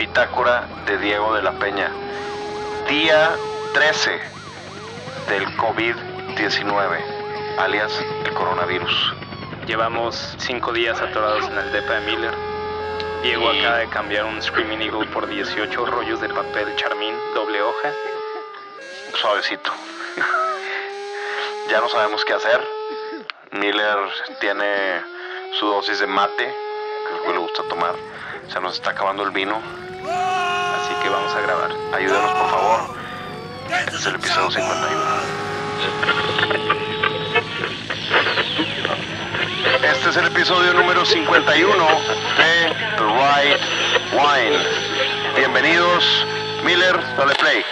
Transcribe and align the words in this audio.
Bitácora 0.00 0.66
de 0.86 0.96
Diego 0.96 1.34
de 1.34 1.42
la 1.42 1.52
Peña. 1.58 1.90
Día 2.88 3.36
13 3.74 4.18
del 5.28 5.44
COVID-19, 5.58 7.58
alias 7.58 8.02
el 8.24 8.32
coronavirus. 8.32 9.12
Llevamos 9.66 10.36
cinco 10.38 10.72
días 10.72 10.98
atorados 11.02 11.46
en 11.48 11.58
el 11.58 11.72
depa 11.72 11.92
de 11.92 12.00
Miller. 12.00 12.32
Diego 13.22 13.50
acaba 13.50 13.76
de 13.76 13.90
cambiar 13.90 14.24
un 14.24 14.40
Screaming 14.40 14.80
Eagle 14.80 15.04
por 15.08 15.28
18 15.28 15.84
rollos 15.84 16.18
de 16.22 16.30
papel 16.30 16.74
charmín, 16.76 17.14
doble 17.34 17.60
hoja. 17.60 17.92
Suavecito. 19.20 19.70
ya 21.70 21.78
no 21.78 21.90
sabemos 21.90 22.24
qué 22.24 22.32
hacer. 22.32 22.66
Miller 23.50 23.98
tiene 24.40 25.02
su 25.58 25.66
dosis 25.66 26.00
de 26.00 26.06
mate, 26.06 26.46
que 26.46 27.12
es 27.12 27.18
lo 27.18 27.26
que 27.26 27.32
le 27.32 27.38
gusta 27.38 27.62
tomar. 27.64 27.94
Se 28.48 28.58
nos 28.62 28.76
está 28.76 28.92
acabando 28.92 29.24
el 29.24 29.30
vino. 29.30 29.60
Vamos 31.10 31.34
a 31.34 31.40
grabar. 31.40 31.70
Ayúdenos, 31.92 32.30
por 32.32 32.50
favor. 32.50 32.80
Este 33.68 33.96
es 33.96 34.06
el 34.06 34.14
episodio 34.14 34.50
51. 34.50 35.00
Este 39.82 40.10
es 40.10 40.16
el 40.16 40.26
episodio 40.26 40.72
número 40.74 41.04
51 41.04 41.84
de 42.36 42.74
The 42.96 43.02
Right 43.02 43.60
Wine. 44.12 44.58
Bienvenidos, 45.36 46.26
Miller, 46.64 47.00
dale 47.16 47.34
play. 47.34 47.64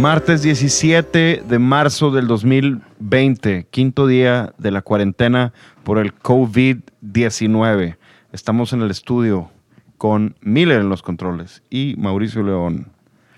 Martes 0.00 0.40
17 0.42 1.42
de 1.46 1.58
marzo 1.58 2.10
del 2.10 2.26
2020, 2.26 3.66
quinto 3.70 4.06
día 4.06 4.54
de 4.56 4.70
la 4.70 4.80
cuarentena 4.80 5.52
por 5.84 5.98
el 5.98 6.14
COVID-19. 6.14 7.98
Estamos 8.32 8.72
en 8.72 8.80
el 8.80 8.90
estudio 8.90 9.50
con 9.98 10.36
Miller 10.40 10.80
en 10.80 10.88
los 10.88 11.02
controles 11.02 11.62
y 11.68 11.96
Mauricio 11.98 12.42
León. 12.42 12.86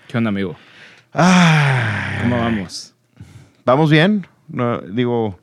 ¿Qué 0.07 0.17
onda, 0.17 0.29
amigo? 0.29 0.55
Ay, 1.11 2.21
¿Cómo 2.21 2.37
vamos? 2.37 2.95
¿Vamos 3.65 3.91
bien? 3.91 4.25
No, 4.47 4.79
digo, 4.79 5.37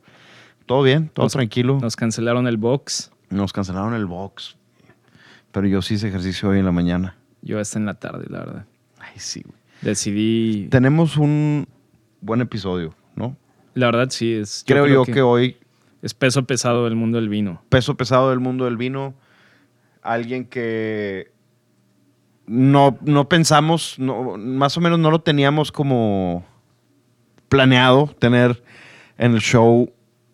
todo 0.65 0.81
bien, 0.81 1.09
todo 1.13 1.25
Nos- 1.25 1.33
tranquilo. 1.33 1.77
Nos 1.79 1.95
cancelaron 1.95 2.47
el 2.47 2.57
box. 2.57 3.11
Nos 3.29 3.53
cancelaron 3.53 3.93
el 3.93 4.07
box, 4.07 4.57
pero 5.51 5.67
yo 5.67 5.83
sí 5.83 5.93
hice 5.93 6.07
ejercicio 6.07 6.49
hoy 6.49 6.57
en 6.59 6.65
la 6.65 6.71
mañana. 6.71 7.15
Yo 7.43 7.59
hasta 7.59 7.77
en 7.77 7.85
la 7.85 7.93
tarde, 7.93 8.25
la 8.27 8.39
verdad. 8.39 8.65
Ay, 8.99 9.13
sí, 9.17 9.43
güey. 9.45 9.60
Decidí. 9.81 10.67
Tenemos 10.69 11.17
un 11.17 11.67
buen 12.21 12.41
episodio, 12.41 12.93
¿no? 13.15 13.35
La 13.73 13.87
verdad, 13.87 14.09
sí, 14.09 14.33
es. 14.33 14.63
Creo, 14.67 14.85
yo 14.87 15.03
que 15.05 15.21
hoy 15.21 15.57
Es 16.01 16.13
peso 16.13 16.43
pesado 16.45 16.85
del 16.85 16.95
mundo 16.95 17.19
del 17.19 17.29
vino. 17.29 17.63
peso 17.69 17.95
pesado 17.95 18.29
del 18.31 18.39
mundo 18.39 18.65
del 18.65 18.77
vino, 18.77 19.13
alguien 20.01 20.45
que 20.45 21.31
no, 22.47 22.97
no 23.01 23.29
pensamos, 23.29 23.97
no- 23.99 24.37
más 24.37 24.75
o 24.77 24.81
menos 24.81 24.99
no 24.99 25.09
lo 25.11 25.19
teníamos 25.21 25.71
como 25.71 26.43
planeado 27.49 28.07
tener 28.19 28.63
en 29.17 29.33
el 29.33 29.41
show 29.41 29.91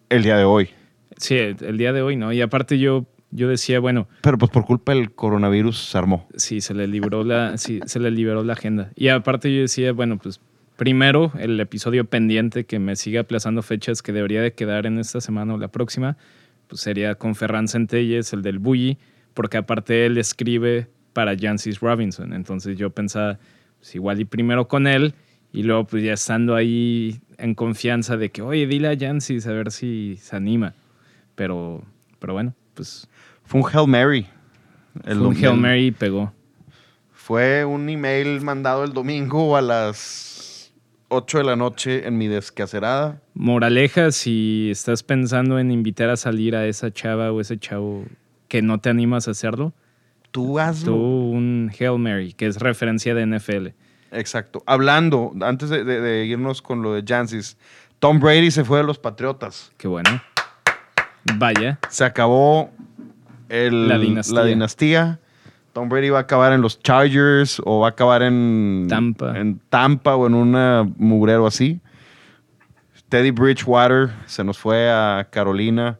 el 0.09 0.23
día 0.23 0.37
de 0.37 0.43
hoy. 0.45 0.69
Sí, 1.17 1.35
el, 1.35 1.57
el 1.61 1.77
día 1.77 1.93
de 1.93 2.01
hoy, 2.01 2.15
¿no? 2.15 2.31
Y 2.31 2.41
aparte, 2.41 2.79
yo, 2.79 3.05
yo 3.31 3.47
decía, 3.49 3.79
bueno, 3.79 4.07
Pero 4.21 4.37
pues 4.37 4.51
por 4.51 4.65
culpa 4.65 4.93
del 4.93 5.11
coronavirus 5.11 5.77
se 5.77 5.97
armó. 5.97 6.27
sí, 6.35 6.61
se 6.61 6.73
le 6.73 6.87
liberó 6.87 7.23
la, 7.23 7.57
sí, 7.57 7.79
se 7.85 7.99
le 7.99 8.11
liberó 8.11 8.43
la 8.43 8.53
agenda. 8.53 8.91
Y 8.95 9.09
aparte, 9.09 9.53
yo 9.53 9.61
decía, 9.61 9.91
bueno, 9.91 10.17
pues 10.17 10.39
primero 10.77 11.31
el 11.39 11.59
episodio 11.59 12.05
pendiente 12.05 12.65
que 12.65 12.79
me 12.79 12.95
sigue 12.95 13.19
aplazando 13.19 13.61
fechas 13.63 14.01
que 14.01 14.13
debería 14.13 14.41
de 14.41 14.53
quedar 14.53 14.85
en 14.85 14.99
esta 14.99 15.19
semana 15.21 15.55
o 15.55 15.57
la 15.57 15.67
próxima, 15.69 16.17
pues 16.67 16.81
sería 16.81 17.15
con 17.15 17.35
Ferran 17.35 17.67
Centelles, 17.67 18.31
el 18.33 18.41
del 18.43 18.59
Bully, 18.59 18.97
porque 19.33 19.57
aparte 19.57 20.05
él 20.05 20.17
escribe 20.17 20.87
para 21.13 21.35
Jancis 21.37 21.79
Robinson. 21.79 22.33
Entonces 22.33 22.77
yo 22.77 22.91
pensaba, 22.91 23.39
pues 23.79 23.95
igual 23.95 24.19
y 24.21 24.25
primero 24.25 24.67
con 24.67 24.87
él 24.87 25.13
y 25.51 25.63
luego 25.63 25.85
pues 25.85 26.03
ya 26.03 26.13
estando 26.13 26.55
ahí 26.55 27.19
en 27.37 27.55
confianza 27.55 28.17
de 28.17 28.29
que, 28.29 28.41
oye, 28.41 28.67
dile 28.67 28.89
a 28.89 28.97
Jancis 28.97 29.47
a 29.47 29.51
ver 29.53 29.71
si 29.71 30.17
se 30.21 30.35
anima. 30.35 30.73
Pero, 31.35 31.83
pero 32.19 32.33
bueno, 32.33 32.53
pues 32.73 33.07
Fue 33.47 33.61
un 33.61 33.67
Hail 33.73 33.87
Mary. 33.87 34.27
El 35.05 35.19
un 35.21 35.35
Hail 35.35 35.55
Mary 35.57 35.87
y 35.87 35.91
pegó. 35.91 36.31
Fue 37.11 37.65
un 37.65 37.89
email 37.89 38.41
mandado 38.41 38.83
el 38.83 38.93
domingo 38.93 39.57
a 39.57 39.61
las 39.61 40.71
8 41.09 41.39
de 41.39 41.43
la 41.43 41.55
noche 41.55 42.07
en 42.07 42.17
mi 42.17 42.27
descacerada. 42.27 43.21
Moraleja, 43.33 44.11
si 44.11 44.69
estás 44.71 45.03
pensando 45.03 45.59
en 45.59 45.71
invitar 45.71 46.09
a 46.09 46.17
salir 46.17 46.55
a 46.55 46.65
esa 46.67 46.91
chava 46.91 47.31
o 47.31 47.41
ese 47.41 47.57
chavo 47.57 48.05
que 48.47 48.61
no 48.61 48.79
te 48.79 48.89
animas 48.89 49.27
a 49.27 49.31
hacerlo, 49.31 49.73
Tú 50.31 50.59
hazlo. 50.59 50.93
tú 50.93 50.97
un 50.97 51.71
Hail 51.79 51.97
Mary, 51.99 52.33
que 52.33 52.45
es 52.47 52.57
referencia 52.59 53.13
de 53.15 53.25
NFL. 53.25 53.67
Exacto. 54.11 54.63
Hablando, 54.65 55.33
antes 55.41 55.69
de, 55.69 55.83
de- 55.83 55.99
de 56.01 56.25
irnos 56.25 56.61
con 56.61 56.81
lo 56.81 56.93
de 56.93 57.03
Jansis, 57.05 57.57
Tom 57.99 58.19
Brady 58.19 58.51
se 58.51 58.63
fue 58.63 58.77
de 58.79 58.83
los 58.85 58.99
Patriotas. 58.99 59.71
Qué 59.77 59.87
bueno. 59.87 60.21
Vaya, 61.35 61.77
Se 61.89 62.05
acabó 62.05 62.71
el- 63.49 63.87
La 63.87 63.97
dinastía. 63.97 64.35
la 64.35 64.45
dinastía. 64.45 65.19
Tom 65.73 65.89
Brady 65.89 66.09
va 66.09 66.17
a 66.19 66.21
acabar 66.21 66.53
en 66.53 66.61
los 66.61 66.79
Chargers 66.81 67.61
o 67.63 67.81
va 67.81 67.87
a 67.87 67.89
acabar 67.91 68.23
en 68.23 68.87
Tampa. 68.89 69.37
en 69.37 69.59
Tampa 69.69 70.15
o 70.15 70.25
en 70.27 70.33
un 70.33 70.95
mugrero 70.97 71.45
así. 71.45 71.79
Teddy 73.09 73.31
Bridgewater 73.31 74.09
se 74.25 74.43
nos 74.43 74.57
fue 74.57 74.89
a 74.89 75.27
Carolina 75.31 75.97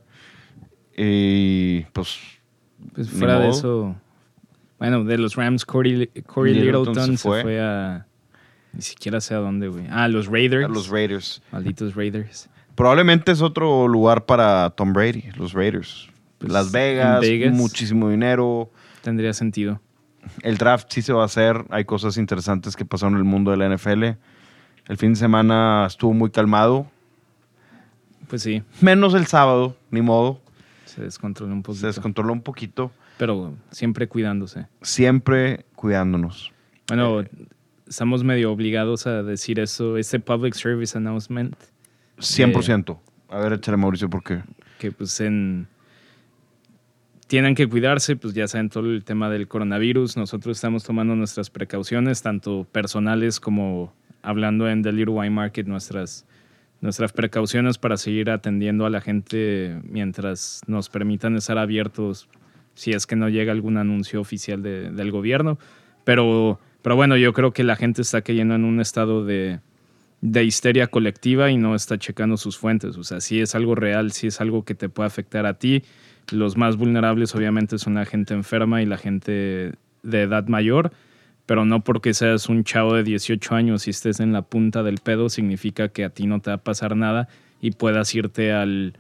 y 0.95 1.81
pues 1.93 2.17
pues 2.93 3.09
fuera 3.09 3.39
de 3.39 3.49
eso. 3.49 3.95
Bueno, 4.79 5.03
de 5.03 5.17
los 5.17 5.35
Rams, 5.35 5.65
Corey, 5.65 6.07
Corey 6.25 6.53
Littleton 6.53 6.79
Littleton, 6.93 7.11
se 7.11 7.17
se 7.17 7.27
fue. 7.29 7.41
fue. 7.43 7.59
a. 7.61 8.05
Ni 8.73 8.81
siquiera 8.81 9.21
sé 9.21 9.33
a 9.33 9.37
dónde, 9.37 9.67
güey. 9.69 9.85
Ah, 9.89 10.07
los 10.07 10.27
Raiders. 10.27 10.65
a 10.65 10.67
los 10.67 10.89
Raiders. 10.89 11.41
Malditos 11.51 11.95
Raiders. 11.95 12.49
Probablemente 12.75 13.31
es 13.31 13.41
otro 13.41 13.87
lugar 13.87 14.25
para 14.25 14.69
Tom 14.71 14.93
Brady, 14.93 15.29
los 15.35 15.53
Raiders. 15.53 16.09
Pues, 16.39 16.51
Las 16.51 16.71
Vegas, 16.71 17.21
Vegas. 17.21 17.53
muchísimo 17.53 18.09
dinero. 18.09 18.69
Tendría 19.01 19.33
sentido. 19.33 19.81
El 20.43 20.57
draft 20.57 20.87
sí 20.91 21.01
se 21.01 21.13
va 21.13 21.23
a 21.23 21.25
hacer. 21.25 21.65
Hay 21.69 21.85
cosas 21.85 22.17
interesantes 22.17 22.75
que 22.75 22.85
pasaron 22.85 23.13
en 23.13 23.19
el 23.19 23.23
mundo 23.23 23.51
de 23.51 23.57
la 23.57 23.69
NFL. 23.75 24.03
El 24.87 24.97
fin 24.97 25.13
de 25.13 25.15
semana 25.19 25.85
estuvo 25.87 26.13
muy 26.13 26.29
calmado. 26.31 26.87
Pues 28.27 28.41
sí, 28.43 28.61
Menos 28.81 29.13
el 29.13 29.25
sábado, 29.27 29.77
ni 29.89 30.01
modo. 30.01 30.41
se 30.85 31.01
descontroló 31.01 31.53
un 31.53 31.59
Se 31.61 31.63
poquito. 31.65 31.87
descontroló 31.87 32.33
un 32.33 32.41
poquito. 32.41 32.91
Pero 33.17 33.53
siempre 33.71 34.07
cuidándose. 34.07 34.67
Siempre 34.81 35.65
cuidándonos. 35.75 36.51
Bueno, 36.89 37.21
Eh. 37.21 37.29
estamos 37.87 38.23
medio 38.23 38.51
obligados 38.51 39.07
a 39.07 39.23
decir 39.23 39.59
eso. 39.59 39.97
Este 39.97 40.19
public 40.19 40.53
service 40.55 40.97
announcement, 40.97 41.55
100%. 42.19 42.99
A 43.29 43.39
ver, 43.39 43.53
échale 43.53 43.77
Mauricio, 43.77 44.09
¿por 44.09 44.23
qué? 44.23 44.41
que 44.79 44.91
pues 44.91 45.19
en... 45.21 45.67
Tienen 47.27 47.55
que 47.55 47.67
cuidarse, 47.67 48.15
pues 48.15 48.33
ya 48.33 48.47
saben 48.47 48.69
todo 48.69 48.85
el 48.89 49.03
tema 49.03 49.29
del 49.29 49.47
coronavirus. 49.49 50.15
Nosotros 50.15 50.57
estamos 50.57 50.83
tomando 50.85 51.15
nuestras 51.15 51.49
precauciones, 51.49 52.21
tanto 52.21 52.65
personales 52.71 53.39
como 53.41 53.93
hablando 54.21 54.69
en 54.69 54.81
The 54.81 54.93
Little 54.93 55.13
Wine 55.15 55.31
Market, 55.31 55.67
nuestras, 55.67 56.25
nuestras 56.79 57.11
precauciones 57.11 57.77
para 57.77 57.97
seguir 57.97 58.29
atendiendo 58.29 58.85
a 58.85 58.89
la 58.89 59.01
gente 59.01 59.77
mientras 59.83 60.61
nos 60.67 60.87
permitan 60.89 61.35
estar 61.35 61.57
abiertos 61.57 62.29
si 62.75 62.91
es 62.91 63.05
que 63.05 63.15
no 63.17 63.27
llega 63.27 63.51
algún 63.51 63.77
anuncio 63.77 64.21
oficial 64.21 64.61
de- 64.63 64.91
del 64.91 65.11
gobierno. 65.11 65.57
Pero, 66.05 66.59
pero 66.81 66.95
bueno, 66.95 67.17
yo 67.17 67.33
creo 67.33 67.51
que 67.51 67.65
la 67.65 67.75
gente 67.75 68.03
está 68.03 68.21
cayendo 68.21 68.55
en 68.55 68.63
un 68.63 68.79
estado 68.79 69.25
de, 69.25 69.59
de 70.21 70.43
histeria 70.43 70.87
colectiva 70.87 71.51
y 71.51 71.57
no 71.57 71.75
está 71.75 71.97
checando 71.97 72.37
sus 72.37 72.57
fuentes. 72.57 72.97
O 72.97 73.03
sea, 73.03 73.21
si 73.21 73.39
es 73.39 73.55
algo 73.55 73.75
real, 73.75 74.11
si 74.11 74.27
es 74.27 74.41
algo 74.41 74.65
que 74.65 74.75
te 74.75 74.89
puede 74.89 75.07
afectar 75.07 75.45
a 75.45 75.55
ti. 75.55 75.83
Los 76.31 76.57
más 76.57 76.75
vulnerables 76.75 77.33
obviamente 77.35 77.77
son 77.77 77.95
la 77.95 78.05
gente 78.05 78.33
enferma 78.33 78.81
y 78.81 78.85
la 78.85 78.97
gente 78.97 79.73
de 80.03 80.21
edad 80.21 80.47
mayor, 80.47 80.91
pero 81.45 81.65
no 81.65 81.83
porque 81.83 82.13
seas 82.13 82.49
un 82.49 82.63
chavo 82.63 82.95
de 82.95 83.03
18 83.03 83.55
años 83.55 83.87
y 83.87 83.91
estés 83.91 84.19
en 84.19 84.33
la 84.33 84.41
punta 84.41 84.83
del 84.83 84.97
pedo 84.97 85.29
significa 85.29 85.89
que 85.89 86.03
a 86.03 86.09
ti 86.09 86.27
no 86.27 86.41
te 86.41 86.49
va 86.49 86.55
a 86.55 86.63
pasar 86.63 86.95
nada 86.97 87.29
y 87.61 87.71
puedas 87.71 88.13
irte 88.13 88.51
al, 88.51 88.97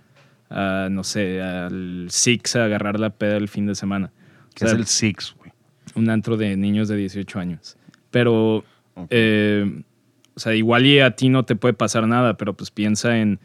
a, 0.49 0.87
no 0.89 1.03
sé, 1.03 1.41
al 1.41 2.07
Six 2.09 2.55
a 2.55 2.65
agarrar 2.65 2.99
la 2.99 3.09
peda 3.09 3.37
el 3.37 3.49
fin 3.49 3.65
de 3.65 3.75
semana. 3.75 4.11
O 4.51 4.55
Que 4.55 4.65
es 4.65 4.71
el 4.71 4.85
Six, 4.85 5.35
güey. 5.37 5.51
un 5.95 6.09
antro 6.09 6.37
de 6.37 6.55
niños 6.55 6.87
de 6.87 6.95
18 6.95 7.39
años. 7.39 7.77
Pero, 8.11 8.63
eh, 9.09 9.83
o 10.37 10.39
sea, 10.39 10.55
igual 10.55 10.85
y 10.85 10.99
a 11.01 11.11
ti 11.11 11.27
no 11.27 11.43
te 11.43 11.57
puede 11.57 11.73
pasar 11.73 12.07
nada, 12.07 12.37
pero 12.37 12.53
pues 12.53 12.71
piensa 12.71 13.17
en 13.17 13.39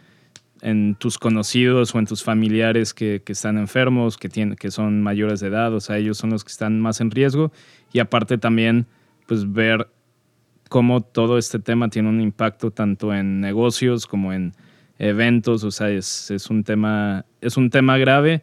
en 0.62 0.94
tus 0.94 1.19
conocidos 1.19 1.94
o 1.94 1.99
en 1.99 2.06
tus 2.06 2.23
familiares 2.23 2.94
que, 2.94 3.21
que 3.25 3.33
están 3.33 3.59
enfermos, 3.59 4.17
que, 4.17 4.29
tienen, 4.29 4.56
que 4.56 4.71
son 4.71 5.03
mayores 5.03 5.41
de 5.41 5.49
edad, 5.49 5.75
o 5.75 5.81
sea, 5.81 5.99
ellos 5.99 6.17
son 6.17 6.31
los 6.31 6.44
que 6.44 6.53
están 6.53 6.81
más 6.81 7.00
en 7.00 7.11
riesgo. 7.11 7.53
Y 7.93 7.99
aparte 7.99 8.39
también, 8.39 8.87
pues 9.27 9.53
ver 9.53 9.89
cómo 10.69 11.03
todo 11.03 11.37
este 11.37 11.59
tema 11.59 11.89
tiene 11.89 12.09
un 12.09 12.21
impacto 12.21 12.71
tanto 12.71 13.12
en 13.12 13.41
negocios 13.41 14.06
como 14.06 14.33
en 14.33 14.55
eventos, 14.99 15.65
o 15.65 15.73
sea, 15.73 15.91
es, 15.91 16.31
es, 16.31 16.49
un, 16.49 16.62
tema, 16.62 17.27
es 17.41 17.56
un 17.56 17.69
tema 17.69 17.99
grave 17.99 18.43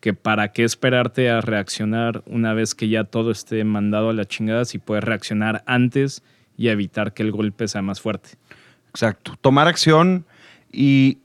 que 0.00 0.12
para 0.12 0.52
qué 0.52 0.64
esperarte 0.64 1.30
a 1.30 1.40
reaccionar 1.40 2.22
una 2.26 2.52
vez 2.52 2.74
que 2.74 2.90
ya 2.90 3.04
todo 3.04 3.30
esté 3.30 3.64
mandado 3.64 4.10
a 4.10 4.12
la 4.12 4.26
chingada 4.26 4.66
si 4.66 4.78
puedes 4.78 5.02
reaccionar 5.02 5.64
antes 5.66 6.22
y 6.56 6.68
evitar 6.68 7.14
que 7.14 7.22
el 7.22 7.32
golpe 7.32 7.68
sea 7.68 7.82
más 7.82 8.00
fuerte. 8.00 8.30
Exacto. 8.90 9.34
Tomar 9.40 9.66
acción 9.66 10.24
y 10.72 11.18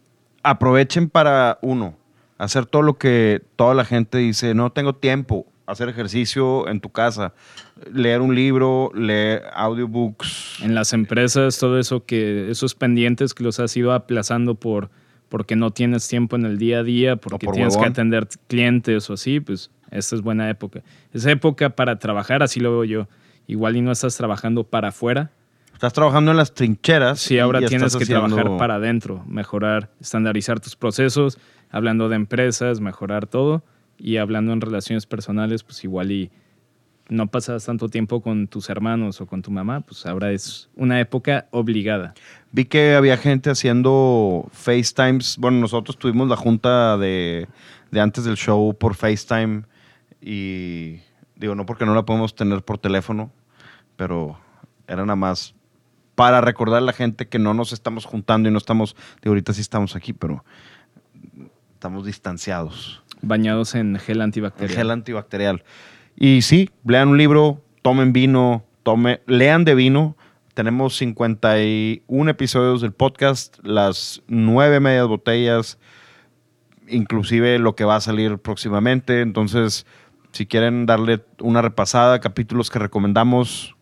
aprovechen 0.43 1.09
para 1.09 1.59
uno, 1.61 1.95
hacer 2.37 2.65
todo 2.65 2.81
lo 2.81 2.97
que 2.97 3.41
toda 3.55 3.73
la 3.73 3.85
gente 3.85 4.17
dice, 4.17 4.53
no 4.53 4.71
tengo 4.71 4.95
tiempo, 4.95 5.45
hacer 5.65 5.89
ejercicio 5.89 6.67
en 6.67 6.79
tu 6.79 6.89
casa, 6.89 7.33
leer 7.93 8.21
un 8.21 8.33
libro, 8.33 8.91
leer 8.95 9.43
audiobooks. 9.53 10.61
En 10.63 10.73
las 10.73 10.93
empresas, 10.93 11.59
todo 11.59 11.79
eso 11.79 12.05
que, 12.05 12.49
esos 12.49 12.75
pendientes 12.75 13.33
que 13.33 13.43
los 13.43 13.59
has 13.59 13.75
ido 13.77 13.93
aplazando 13.93 14.55
por 14.55 14.89
porque 15.29 15.55
no 15.55 15.71
tienes 15.71 16.07
tiempo 16.07 16.35
en 16.35 16.45
el 16.45 16.57
día 16.57 16.79
a 16.79 16.83
día, 16.83 17.15
porque 17.15 17.47
tienes 17.47 17.77
que 17.77 17.85
atender 17.85 18.27
clientes 18.47 19.09
o 19.09 19.13
así, 19.13 19.39
pues 19.39 19.69
esta 19.91 20.15
es 20.15 20.21
buena 20.21 20.49
época. 20.49 20.81
Es 21.13 21.25
época 21.27 21.69
para 21.69 21.99
trabajar, 21.99 22.43
así 22.43 22.59
lo 22.59 22.71
veo 22.71 22.83
yo. 22.83 23.07
Igual 23.49 23.77
y 23.77 23.81
no 23.81 23.91
estás 23.91 24.15
trabajando 24.15 24.63
para 24.63 24.89
afuera. 24.89 25.31
Estás 25.73 25.91
trabajando 25.91 26.29
en 26.29 26.37
las 26.37 26.53
trincheras. 26.53 27.19
Sí, 27.19 27.39
ahora 27.39 27.59
tienes 27.65 27.95
que 27.95 28.05
trabajar 28.05 28.57
para 28.57 28.75
adentro, 28.75 29.23
mejorar, 29.27 29.89
estandarizar 29.99 30.59
tus 30.59 30.75
procesos, 30.75 31.39
hablando 31.71 32.09
de 32.09 32.15
empresas, 32.15 32.79
mejorar 32.79 33.25
todo 33.25 33.63
y 33.97 34.17
hablando 34.17 34.53
en 34.53 34.61
relaciones 34.61 35.07
personales, 35.07 35.63
pues 35.63 35.83
igual 35.83 36.11
y 36.11 36.29
no 37.07 37.25
pasas 37.25 37.65
tanto 37.65 37.89
tiempo 37.89 38.21
con 38.21 38.47
tus 38.47 38.69
hermanos 38.69 39.19
o 39.19 39.25
con 39.25 39.41
tu 39.41 39.49
mamá, 39.49 39.81
pues 39.81 40.05
ahora 40.05 40.31
es 40.31 40.69
una 40.75 40.99
época 40.99 41.47
obligada. 41.49 42.13
Vi 42.51 42.65
que 42.65 42.93
había 42.93 43.17
gente 43.17 43.49
haciendo 43.49 44.47
FaceTimes. 44.51 45.37
Bueno, 45.39 45.57
nosotros 45.59 45.97
tuvimos 45.97 46.29
la 46.29 46.35
junta 46.35 46.99
de, 46.99 47.47
antes 47.93 48.25
del 48.25 48.37
show 48.37 48.77
por 48.77 48.93
FaceTime 48.93 49.63
y 50.21 50.99
digo, 51.35 51.55
no 51.55 51.65
porque 51.65 51.87
no 51.87 51.95
la 51.95 52.05
podemos 52.05 52.35
tener 52.35 52.61
por 52.61 52.77
teléfono, 52.77 53.31
pero 53.99 54.39
era 54.87 55.01
nada 55.05 55.17
más 55.17 55.53
para 56.15 56.39
recordar 56.39 56.77
a 56.77 56.85
la 56.85 56.93
gente 56.93 57.27
que 57.27 57.37
no 57.37 57.53
nos 57.53 57.73
estamos 57.73 58.05
juntando 58.05 58.47
y 58.47 58.51
no 58.51 58.57
estamos, 58.57 58.95
de 59.21 59.27
ahorita 59.27 59.51
sí 59.51 59.59
estamos 59.59 59.93
aquí, 59.93 60.13
pero 60.13 60.45
estamos 61.73 62.05
distanciados. 62.05 63.03
Bañados 63.21 63.75
en 63.75 63.97
gel 63.99 64.21
antibacterial. 64.21 64.77
gel 64.77 64.91
antibacterial. 64.91 65.65
Y 66.15 66.43
sí, 66.43 66.69
lean 66.85 67.09
un 67.09 67.17
libro, 67.17 67.61
tomen 67.81 68.13
vino, 68.13 68.63
tome, 68.83 69.19
lean 69.27 69.65
de 69.65 69.75
vino. 69.75 70.15
Tenemos 70.53 70.95
51 70.95 72.31
episodios 72.31 72.79
del 72.79 72.93
podcast, 72.93 73.57
las 73.63 74.21
nueve 74.27 74.79
medias 74.79 75.07
botellas, 75.07 75.77
inclusive 76.87 77.59
lo 77.59 77.75
que 77.75 77.83
va 77.83 77.97
a 77.97 78.01
salir 78.01 78.37
próximamente. 78.37 79.19
Entonces, 79.19 79.85
si 80.31 80.45
quieren 80.45 80.85
darle 80.85 81.25
una 81.41 81.61
repasada, 81.61 82.21
capítulos 82.21 82.69
que 82.69 82.79
recomendamos, 82.79 83.75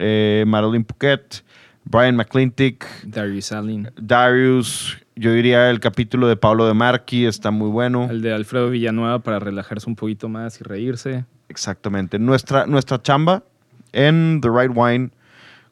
eh, 0.00 0.44
Marilyn 0.46 0.84
Phuket, 0.84 1.44
Brian 1.84 2.16
McClintic, 2.16 2.86
Darius 3.04 3.52
Allen. 3.52 3.92
Darius, 4.00 4.98
yo 5.14 5.32
diría 5.32 5.70
el 5.70 5.78
capítulo 5.80 6.26
de 6.26 6.36
Pablo 6.36 6.66
de 6.66 6.74
Marqui 6.74 7.26
está 7.26 7.50
muy 7.50 7.68
bueno. 7.68 8.08
El 8.10 8.22
de 8.22 8.32
Alfredo 8.32 8.70
Villanueva 8.70 9.18
para 9.20 9.38
relajarse 9.38 9.88
un 9.88 9.96
poquito 9.96 10.28
más 10.28 10.60
y 10.60 10.64
reírse. 10.64 11.24
Exactamente. 11.48 12.18
Nuestra, 12.18 12.66
nuestra 12.66 13.02
chamba 13.02 13.42
en 13.92 14.40
The 14.40 14.48
Right 14.48 14.72
Wine, 14.74 15.10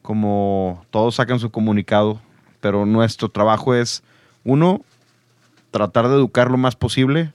como 0.01 0.85
todos 0.91 1.15
sacan 1.15 1.39
su 1.39 1.49
comunicado, 1.49 2.21
pero 2.61 2.85
nuestro 2.85 3.29
trabajo 3.29 3.73
es, 3.73 4.03
uno, 4.43 4.81
tratar 5.71 6.07
de 6.07 6.15
educar 6.15 6.51
lo 6.51 6.57
más 6.57 6.75
posible, 6.75 7.33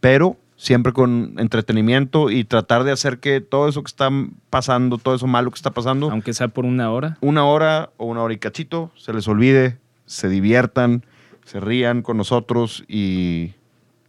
pero 0.00 0.36
siempre 0.56 0.92
con 0.92 1.34
entretenimiento 1.38 2.30
y 2.30 2.44
tratar 2.44 2.84
de 2.84 2.92
hacer 2.92 3.18
que 3.18 3.40
todo 3.40 3.68
eso 3.68 3.82
que 3.82 3.88
está 3.88 4.10
pasando, 4.50 4.98
todo 4.98 5.14
eso 5.14 5.26
malo 5.26 5.50
que 5.50 5.56
está 5.56 5.70
pasando, 5.70 6.10
aunque 6.10 6.32
sea 6.32 6.48
por 6.48 6.64
una 6.64 6.90
hora, 6.90 7.18
una 7.20 7.44
hora 7.44 7.90
o 7.98 8.06
una 8.06 8.22
hora 8.22 8.34
y 8.34 8.38
cachito, 8.38 8.90
se 8.96 9.12
les 9.12 9.28
olvide, 9.28 9.78
se 10.06 10.28
diviertan, 10.28 11.04
se 11.44 11.60
rían 11.60 12.02
con 12.02 12.16
nosotros 12.16 12.84
y 12.88 13.52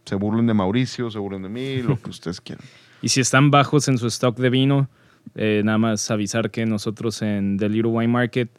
se 0.04 0.14
burlen 0.14 0.46
de 0.46 0.54
Mauricio, 0.54 1.10
se 1.10 1.18
burlen 1.18 1.42
de 1.42 1.48
mí, 1.48 1.82
lo 1.82 2.00
que 2.00 2.10
ustedes 2.10 2.40
quieran. 2.40 2.64
Y 3.02 3.10
si 3.10 3.20
están 3.20 3.50
bajos 3.50 3.86
en 3.88 3.98
su 3.98 4.06
stock 4.06 4.36
de 4.38 4.50
vino, 4.50 4.88
eh, 5.34 5.62
nada 5.64 5.78
más 5.78 6.10
avisar 6.10 6.50
que 6.50 6.64
nosotros 6.64 7.22
en 7.22 7.58
The 7.58 7.68
Little 7.68 7.92
Wine 7.92 8.12
Market 8.12 8.50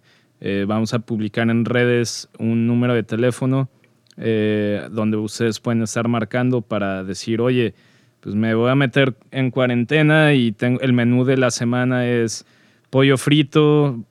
eh, 0.42 0.66
vamos 0.68 0.94
a 0.94 1.00
publicar 1.00 1.50
en 1.50 1.66
redes 1.66 2.30
un 2.38 2.68
número 2.68 2.94
de 2.94 3.04
teléfono 3.04 3.70
eh, 4.20 4.88
donde 4.92 5.18
ustedes 5.18 5.60
pueden 5.60 5.82
estar 5.82 6.08
marcando 6.08 6.62
para 6.62 7.04
decir, 7.04 7.42
oye, 7.42 7.74
pues 8.20 8.36
me 8.36 8.54
voy 8.54 8.70
a 8.70 8.76
meter 8.76 9.16
en 9.32 9.50
cuarentena 9.50 10.34
y 10.34 10.52
tengo, 10.52 10.82
el 10.82 10.94
menú 10.94 11.26
de 11.26 11.38
la 11.38 11.52
semana 11.52 12.08
es 12.08 12.46
pollo 12.90 13.18
frito, 13.18 14.04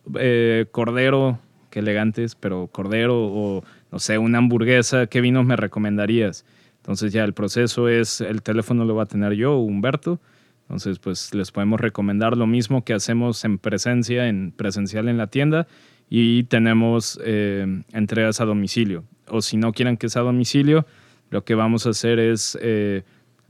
cordero, 0.70 1.38
qué 1.70 1.81
elegantes, 1.81 2.34
pero 2.34 2.69
cordero 2.69 3.16
o 3.19 3.64
no 3.90 3.99
sé, 3.99 4.19
una 4.19 4.38
hamburguesa, 4.38 5.06
¿qué 5.06 5.20
vinos 5.20 5.44
me 5.44 5.56
recomendarías? 5.56 6.44
Entonces 6.76 7.12
ya 7.12 7.25
el 7.25 7.34
proceso 7.34 7.88
es, 7.88 8.20
el 8.20 8.43
teléfono 8.43 8.84
lo 8.84 8.94
va 8.94 9.02
a 9.02 9.06
tener 9.06 9.34
yo, 9.34 9.58
Humberto. 9.58 10.20
Entonces, 10.62 10.99
pues 10.99 11.34
les 11.34 11.50
podemos 11.50 11.81
recomendar 11.81 12.37
lo 12.37 12.46
mismo 12.46 12.84
que 12.84 12.93
hacemos 12.93 13.43
en 13.44 13.58
presencia, 13.58 14.28
en 14.28 14.52
presencial 14.52 15.08
en 15.08 15.16
la 15.16 15.26
tienda 15.28 15.66
y 16.10 16.44
tenemos 16.44 17.19
eh, 17.25 17.82
entregas 17.93 18.40
a 18.43 18.44
domicilio. 18.44 19.05
O 19.30 19.42
si 19.42 19.56
no 19.56 19.72
quieren 19.72 19.96
que 19.96 20.08
sea 20.08 20.22
a 20.22 20.25
domicilio, 20.25 20.86
lo 21.30 21.44
que 21.44 21.54
vamos 21.54 21.86
a 21.86 21.90
hacer 21.90 22.19
es 22.19 22.58
eh, 22.60 23.02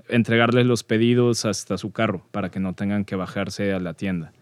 entregarles 0.09 0.67
los 0.67 0.85
pedidos 0.85 1.45
hasta 1.45 1.79
su 1.79 1.93
carro 1.93 2.27
para 2.31 2.51
que 2.51 2.61
no 2.61 2.75
tengan 2.75 3.05
que 3.05 3.17
bajarse 3.17 3.73
a 3.73 3.81
la 3.81 3.95
tienda. 3.95 4.33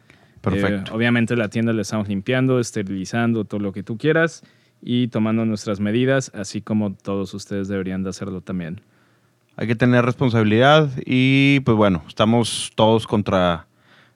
Perfecto. 0.40 0.92
Eh, 0.92 0.94
obviamente 0.94 1.36
la 1.36 1.48
tienda 1.48 1.72
la 1.72 1.82
estamos 1.82 2.08
limpiando, 2.08 2.60
esterilizando, 2.60 3.44
todo 3.44 3.60
lo 3.60 3.72
que 3.72 3.82
tú 3.82 3.98
quieras 3.98 4.42
y 4.80 5.08
tomando 5.08 5.44
nuestras 5.44 5.80
medidas, 5.80 6.30
así 6.34 6.60
como 6.60 6.94
todos 6.94 7.34
ustedes 7.34 7.68
deberían 7.68 8.02
de 8.02 8.10
hacerlo 8.10 8.40
también. 8.40 8.80
Hay 9.56 9.66
que 9.66 9.74
tener 9.74 10.04
responsabilidad 10.04 10.90
y 11.04 11.60
pues 11.60 11.76
bueno, 11.76 12.04
estamos 12.06 12.70
todos 12.74 13.06
contra 13.06 13.66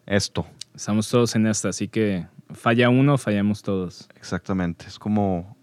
esto. 0.07 0.47
Estamos 0.75 1.09
todos 1.09 1.35
en 1.35 1.47
esta, 1.47 1.71
así 1.71 1.89
que 1.89 2.27
falla 2.53 2.91
uno, 2.91 3.19
fallamos 3.19 3.63
todos. 3.63 4.09
Exactamente, 4.17 4.87
es 4.87 4.99
como... 4.99 5.57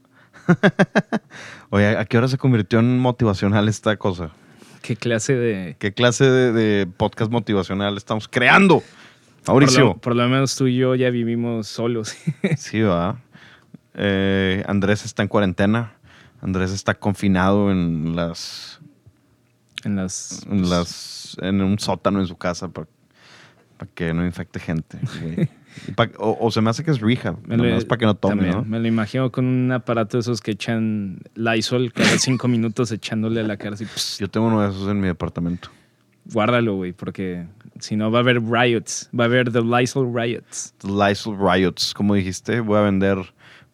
Oye, 1.69 1.97
¿a 1.97 2.05
qué 2.05 2.17
hora 2.17 2.27
se 2.27 2.37
convirtió 2.37 2.79
en 2.79 2.99
motivacional 2.99 3.67
esta 3.67 3.97
cosa? 3.97 4.31
¿Qué 4.81 4.95
clase 4.95 5.33
de... 5.33 5.75
¿Qué 5.79 5.93
clase 5.93 6.29
de, 6.29 6.87
podcast 6.87 7.31
motivacional 7.31 7.97
estamos 7.97 8.27
creando? 8.27 8.83
Mauricio. 9.45 9.95
Por 9.97 10.15
lo, 10.15 10.27
menos 10.27 10.55
tú 10.55 10.67
y 10.67 10.77
yo 10.77 10.95
ya 10.95 11.09
vivimos 11.09 11.67
solos. 11.67 12.15
sí, 12.57 12.81
va. 12.81 13.21
Eh, 13.95 14.63
Andrés 14.67 15.05
está 15.05 15.23
en 15.23 15.27
cuarentena. 15.27 15.93
Andrés 16.41 16.71
está 16.71 16.93
confinado 16.93 17.71
en 17.71 18.15
las. 18.15 18.79
En 19.83 19.95
las. 19.95 20.45
En, 20.49 20.69
las, 20.69 21.37
en 21.41 21.61
un 21.61 21.79
sótano 21.79 22.19
en 22.19 22.27
su 22.27 22.37
casa 22.37 22.67
para, 22.69 22.87
que 23.93 24.13
no 24.13 24.25
infecte 24.25 24.59
gente. 24.59 24.99
o, 26.19 26.51
se 26.51 26.61
me 26.61 26.69
hace 26.69 26.83
que 26.83 26.91
es 26.91 26.99
rehab, 26.99 27.37
es 27.49 27.85
para 27.85 27.99
que 27.99 28.05
no 28.05 28.15
tome, 28.15 28.51
¿no? 28.51 28.63
Me 28.63 28.79
lo 28.79 28.87
imagino 28.87 29.31
con 29.31 29.45
un 29.45 29.71
aparato 29.71 30.17
de 30.17 30.21
esos 30.21 30.41
que 30.41 30.51
echan 30.51 31.19
Lysol 31.35 31.91
cada 31.93 32.17
cinco 32.17 32.47
minutos 32.47 32.91
echándole 32.91 33.41
a 33.41 33.43
la 33.43 33.57
cara 33.57 33.75
así. 33.75 33.85
Yo 34.19 34.29
tengo 34.29 34.47
uno 34.47 34.61
de 34.61 34.69
esos 34.69 34.87
en 34.89 34.99
mi 34.99 35.07
departamento. 35.07 35.69
Guárdalo, 36.25 36.75
güey, 36.75 36.91
porque 36.91 37.45
si 37.79 37.95
no 37.95 38.11
va 38.11 38.19
a 38.19 38.21
haber 38.21 38.41
riots. 38.43 39.09
Va 39.17 39.25
a 39.25 39.27
haber 39.27 39.51
the 39.51 39.61
Lysol 39.61 40.13
riots. 40.13 40.73
The 40.79 40.89
Lysol 40.89 41.37
riots, 41.37 41.93
como 41.93 42.15
dijiste. 42.15 42.59
Voy 42.59 42.77
a 42.77 42.81
vender 42.81 43.17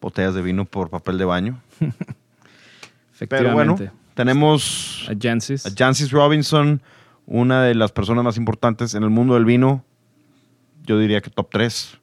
botellas 0.00 0.34
de 0.34 0.42
vino 0.42 0.64
por 0.64 0.90
papel 0.90 1.18
de 1.18 1.24
baño. 1.24 1.60
Pero 3.28 3.52
bueno, 3.52 3.76
tenemos 4.14 5.08
a 5.08 5.14
Jancis 5.76 6.10
Robinson, 6.10 6.82
una 7.26 7.62
de 7.62 7.74
las 7.74 7.92
personas 7.92 8.24
más 8.24 8.36
importantes 8.36 8.94
en 8.94 9.02
el 9.02 9.10
mundo 9.10 9.34
del 9.34 9.44
vino. 9.44 9.84
Yo 10.84 10.98
diría 10.98 11.20
que 11.20 11.30
top 11.30 11.48
3. 11.50 11.98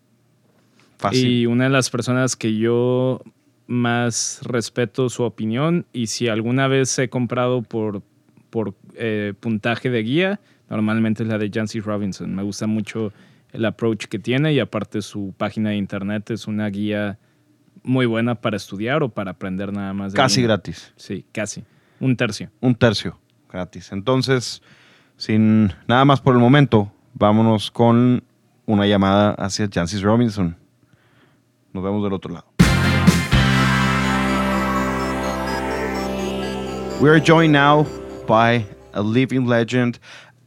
Fácil. 0.97 1.27
Y 1.27 1.45
una 1.45 1.65
de 1.65 1.69
las 1.69 1.89
personas 1.89 2.35
que 2.35 2.57
yo 2.57 3.21
más 3.67 4.41
respeto 4.43 5.09
su 5.09 5.23
opinión 5.23 5.85
y 5.93 6.07
si 6.07 6.27
alguna 6.27 6.67
vez 6.67 6.97
he 6.99 7.09
comprado 7.09 7.61
por, 7.61 8.01
por 8.49 8.75
eh, 8.95 9.33
puntaje 9.39 9.89
de 9.89 10.03
guía, 10.03 10.39
normalmente 10.69 11.23
es 11.23 11.29
la 11.29 11.37
de 11.37 11.49
Jancis 11.49 11.83
Robinson. 11.83 12.35
Me 12.35 12.43
gusta 12.43 12.67
mucho 12.67 13.13
el 13.53 13.65
approach 13.65 14.05
que 14.05 14.19
tiene 14.19 14.53
y 14.53 14.59
aparte 14.59 15.01
su 15.01 15.33
página 15.37 15.69
de 15.69 15.77
internet 15.77 16.31
es 16.31 16.47
una 16.47 16.67
guía 16.67 17.17
muy 17.83 18.05
buena 18.05 18.35
para 18.35 18.57
estudiar 18.57 19.03
o 19.03 19.09
para 19.09 19.31
aprender 19.31 19.71
nada 19.73 19.93
más. 19.93 20.13
casi 20.13 20.41
gratis. 20.41 20.93
Sí, 20.97 21.25
casi. 21.31 21.63
Un 21.99 22.15
tercio. 22.15 22.51
Un 22.59 22.75
tercio 22.75 23.19
gratis. 23.49 23.91
Entonces, 23.91 24.61
sin 25.17 25.73
nada 25.87 26.05
más 26.05 26.21
por 26.21 26.33
el 26.33 26.41
momento, 26.41 26.91
vámonos 27.13 27.71
con 27.71 28.23
una 28.67 28.85
llamada 28.85 29.33
hacia 29.37 29.67
Jancis 29.67 30.03
Robinson. 30.03 30.55
Nos 31.73 31.83
vemos 31.83 32.03
del 32.03 32.13
otro 32.13 32.33
lado. 32.33 32.45
We 37.01 37.09
are 37.09 37.19
joined 37.19 37.51
now 37.51 37.83
by 38.27 38.65
a 38.93 39.01
living 39.01 39.47
legend, 39.47 39.97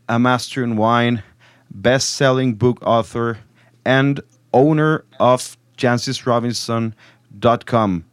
a 0.09 0.19
master 0.19 0.63
in 0.63 0.77
wine, 0.77 1.23
best 1.71 2.11
selling 2.11 2.55
book 2.55 2.79
author, 2.83 3.39
and 3.85 4.21
owner 4.53 5.05
of 5.19 5.57
jancisrobinson.com. 5.77 8.05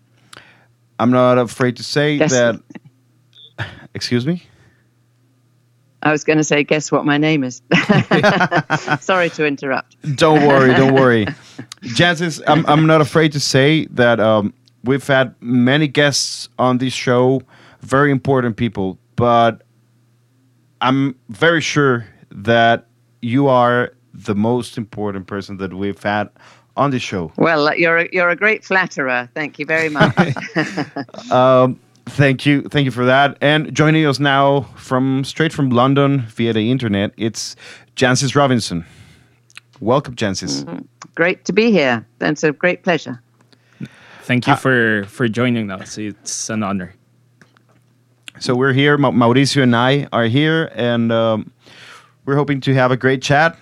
I'm 1.00 1.12
not 1.12 1.38
afraid 1.38 1.78
to 1.78 1.84
say 1.84 2.18
that. 2.18 2.60
Excuse 3.94 4.26
me? 4.26 4.42
I 6.04 6.12
was 6.12 6.24
going 6.24 6.38
to 6.38 6.44
say, 6.44 6.64
guess 6.64 6.92
what 6.92 7.06
my 7.06 7.18
name 7.18 7.44
is? 7.44 7.62
Sorry 9.00 9.30
to 9.32 9.46
interrupt. 9.46 9.96
Don't 10.16 10.48
worry, 10.48 10.74
don't 10.74 10.94
worry. 11.02 11.26
Jancis, 11.84 12.42
I'm, 12.48 12.66
I'm 12.66 12.88
not 12.88 13.02
afraid 13.02 13.32
to 13.34 13.40
say 13.40 13.86
that 13.92 14.20
um, 14.20 14.54
we've 14.84 15.06
had 15.06 15.36
many 15.42 15.88
guests 15.88 16.50
on 16.58 16.80
this 16.80 16.94
show, 16.94 17.42
very 17.82 18.12
important 18.12 18.58
people, 18.58 18.98
but 19.16 19.62
I'm 20.82 21.16
very 21.30 21.62
sure 21.62 22.08
that 22.32 22.88
you 23.22 23.48
are 23.48 23.94
the 24.14 24.36
most 24.36 24.78
important 24.78 25.28
person 25.28 25.58
that 25.58 25.74
we've 25.74 26.02
had 26.02 26.30
on 26.76 26.90
this 26.90 27.02
show. 27.04 27.32
Well, 27.38 27.76
you're 27.78 27.98
a, 27.98 28.10
you're 28.12 28.30
a 28.30 28.36
great 28.36 28.64
flatterer. 28.64 29.30
Thank 29.36 29.60
you 29.60 29.66
very 29.66 29.90
much. 29.90 30.18
Um, 31.32 31.80
thank 32.06 32.46
you, 32.46 32.64
thank 32.64 32.86
you 32.86 32.92
for 32.92 33.06
that. 33.06 33.38
And 33.42 33.74
joining 33.76 34.06
us 34.06 34.20
now 34.20 34.62
from 34.76 35.24
straight 35.24 35.54
from 35.54 35.70
London 35.70 36.22
via 36.22 36.54
the 36.54 36.72
internet, 36.72 37.12
it's 37.18 37.56
Jancis 37.96 38.36
Robinson. 38.36 38.86
Welcome, 39.80 40.16
Jancis. 40.16 40.66
great 41.16 41.46
to 41.46 41.54
be 41.54 41.72
here. 41.72 42.06
It's 42.20 42.44
a 42.44 42.52
great 42.52 42.84
pleasure. 42.84 43.22
Thank 44.24 44.48
Uh, 44.48 44.52
you 44.52 44.58
for 44.58 45.04
for 45.08 45.28
joining 45.28 45.72
us. 45.72 45.98
It's 45.98 46.50
an 46.50 46.62
honor. 46.64 46.94
So 48.40 48.56
we're 48.56 48.74
here. 48.74 48.98
Ma- 48.98 49.12
Mauricio 49.12 49.62
and 49.64 49.76
I 49.76 50.08
are 50.14 50.26
here, 50.26 50.72
and 50.76 51.12
um, 51.12 51.52
we're 52.26 52.36
hoping 52.36 52.62
to 52.62 52.74
have 52.76 52.92
a 52.92 52.98
great 52.98 53.22
chat. 53.22 53.58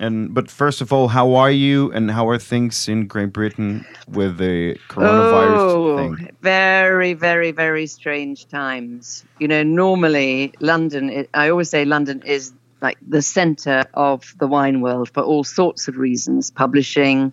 And 0.00 0.34
but 0.34 0.50
first 0.50 0.80
of 0.80 0.92
all, 0.92 1.08
how 1.08 1.34
are 1.34 1.50
you, 1.50 1.92
and 1.92 2.10
how 2.10 2.28
are 2.28 2.38
things 2.38 2.88
in 2.88 3.06
Great 3.06 3.32
Britain 3.32 3.86
with 4.08 4.38
the 4.38 4.76
coronavirus 4.88 5.58
oh, 5.58 5.96
thing? 6.16 6.30
very, 6.42 7.14
very, 7.14 7.52
very 7.52 7.86
strange 7.86 8.48
times. 8.48 9.24
You 9.38 9.48
know, 9.48 9.62
normally 9.62 10.52
London, 10.60 11.10
i 11.10 11.44
I 11.44 11.50
always 11.50 11.70
say 11.70 11.84
London 11.84 12.22
is 12.26 12.52
like 12.82 12.98
the 13.06 13.22
center 13.22 13.84
of 13.94 14.34
the 14.40 14.46
wine 14.46 14.80
world 14.80 15.10
for 15.14 15.22
all 15.22 15.44
sorts 15.44 15.88
of 15.88 15.96
reasons 15.96 16.50
publishing, 16.50 17.32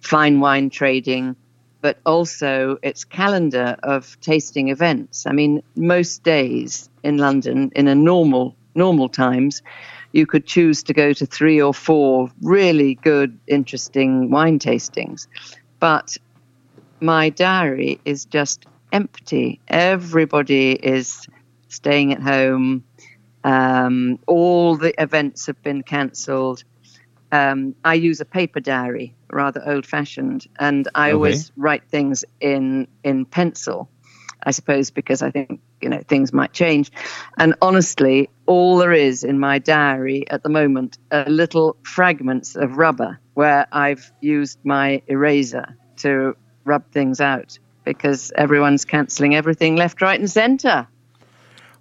fine 0.00 0.40
wine 0.40 0.70
trading, 0.70 1.36
but 1.80 1.98
also 2.04 2.78
its 2.82 3.04
calendar 3.04 3.76
of 3.82 4.18
tasting 4.20 4.68
events. 4.68 5.26
I 5.26 5.32
mean, 5.32 5.62
most 5.76 6.22
days 6.22 6.88
in 7.02 7.18
London, 7.18 7.70
in 7.76 7.88
a 7.88 7.94
normal, 7.94 8.56
normal 8.74 9.08
times, 9.08 9.62
you 10.12 10.26
could 10.26 10.46
choose 10.46 10.82
to 10.84 10.92
go 10.92 11.12
to 11.12 11.26
three 11.26 11.60
or 11.60 11.74
four 11.74 12.30
really 12.42 12.96
good, 12.96 13.38
interesting 13.46 14.30
wine 14.30 14.58
tastings. 14.58 15.26
But 15.80 16.16
my 17.00 17.30
diary 17.30 18.00
is 18.04 18.24
just 18.24 18.66
empty. 18.92 19.60
Everybody 19.68 20.72
is 20.72 21.26
staying 21.68 22.12
at 22.12 22.22
home. 22.22 22.84
Um, 23.44 24.18
all 24.26 24.76
the 24.76 25.00
events 25.00 25.46
have 25.46 25.62
been 25.62 25.82
cancelled. 25.82 26.62
Um, 27.32 27.74
I 27.84 27.94
use 27.94 28.20
a 28.20 28.24
paper 28.24 28.60
diary, 28.60 29.14
rather 29.32 29.62
old-fashioned, 29.66 30.46
and 30.58 30.88
I 30.94 31.12
Okay. 31.12 31.14
always 31.14 31.52
write 31.56 31.88
things 31.90 32.24
in 32.40 32.88
in 33.04 33.24
pencil. 33.24 33.88
I 34.42 34.52
suppose 34.52 34.90
because 34.90 35.22
I 35.22 35.30
think 35.30 35.60
you 35.80 35.88
know 35.88 36.02
things 36.06 36.32
might 36.32 36.52
change. 36.52 36.90
And 37.38 37.54
honestly, 37.60 38.28
all 38.46 38.78
there 38.78 38.92
is 38.92 39.24
in 39.24 39.38
my 39.38 39.58
diary 39.58 40.28
at 40.30 40.42
the 40.42 40.48
moment 40.48 40.98
are 41.10 41.24
little 41.26 41.76
fragments 41.82 42.56
of 42.56 42.76
rubber 42.76 43.18
where 43.34 43.66
I've 43.72 44.10
used 44.20 44.58
my 44.64 45.02
eraser 45.06 45.76
to 45.98 46.36
rub 46.64 46.90
things 46.92 47.20
out 47.20 47.58
because 47.84 48.32
everyone's 48.36 48.84
cancelling 48.84 49.34
everything 49.34 49.76
left, 49.76 50.02
right, 50.02 50.18
and 50.18 50.30
centre. 50.30 50.86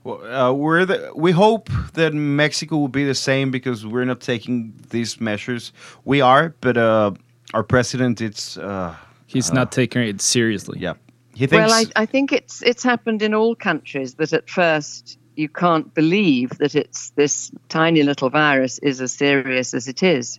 Well, 0.04 0.26
uh, 0.26 0.54
we're 0.54 0.86
the, 0.86 1.12
we 1.14 1.32
hope 1.32 1.70
that 1.94 2.14
Mexico 2.14 2.78
will 2.78 2.88
be 2.88 3.04
the 3.04 3.16
same 3.16 3.52
because 3.52 3.86
we're 3.86 4.06
not 4.06 4.22
taking 4.22 4.74
these 4.92 5.20
measures. 5.20 5.74
We 6.06 6.22
are, 6.22 6.56
but 6.62 6.78
uh, 6.78 7.12
our 7.54 7.64
president, 7.64 8.22
it's 8.22 8.58
uh, 8.58 8.96
He's 9.28 9.54
not 9.54 9.72
taking 9.72 10.02
it 10.02 10.22
seriously. 10.22 10.80
yeah, 10.80 10.94
he 11.40 11.48
thinks. 11.48 11.72
Well, 11.72 11.86
I, 11.96 12.02
I 12.02 12.06
think 12.06 12.34
it's 12.34 12.62
it's 12.62 12.84
happened 12.84 13.22
in 13.22 13.34
all 13.34 13.56
countries 13.56 14.16
that 14.16 14.34
at 14.34 14.50
first 14.50 15.18
you 15.38 15.48
can't 15.48 15.94
believe 15.94 16.50
that 16.58 16.76
it's 16.76 17.12
this 17.12 17.50
tiny 17.70 18.04
little 18.04 18.30
virus 18.30 18.78
is 18.80 19.00
as 19.00 19.14
serious 19.14 19.74
as 19.74 19.88
it 19.88 20.04
is, 20.04 20.38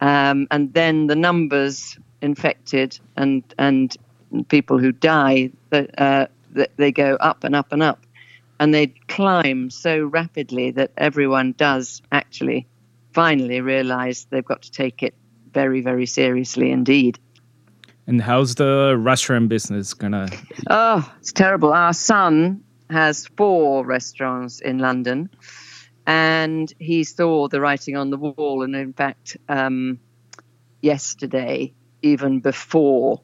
um, 0.00 0.48
and 0.50 0.74
then 0.74 1.06
the 1.06 1.14
numbers 1.14 1.96
infected 2.20 2.98
and 3.16 3.44
and 3.58 3.96
people 4.48 4.76
who 4.76 4.90
die 4.90 5.50
that 5.70 6.00
uh, 6.00 6.26
they 6.76 6.90
go 6.90 7.14
up 7.14 7.44
and 7.44 7.54
up 7.54 7.70
and 7.70 7.80
up, 7.80 8.04
and 8.58 8.74
they 8.74 8.88
climb 9.06 9.70
so 9.70 10.04
rapidly 10.04 10.72
that 10.72 10.90
everyone 10.96 11.52
does 11.52 12.02
actually 12.10 12.66
finally 13.12 13.60
realize 13.60 14.26
they've 14.30 14.44
got 14.44 14.62
to 14.62 14.72
take 14.72 15.04
it 15.04 15.14
very 15.52 15.80
very 15.80 16.06
seriously 16.06 16.72
indeed. 16.72 17.20
And 18.06 18.20
how's 18.20 18.54
the 18.54 18.96
restaurant 18.98 19.48
business 19.48 19.94
gonna? 19.94 20.28
Oh, 20.68 21.10
it's 21.20 21.32
terrible. 21.32 21.72
Our 21.72 21.94
son 21.94 22.62
has 22.90 23.26
four 23.26 23.84
restaurants 23.84 24.60
in 24.60 24.78
London, 24.78 25.30
and 26.06 26.72
he 26.78 27.04
saw 27.04 27.48
the 27.48 27.60
writing 27.60 27.96
on 27.96 28.10
the 28.10 28.18
wall. 28.18 28.62
And 28.62 28.76
in 28.76 28.92
fact, 28.92 29.38
um, 29.48 30.00
yesterday, 30.82 31.72
even 32.02 32.40
before 32.40 33.22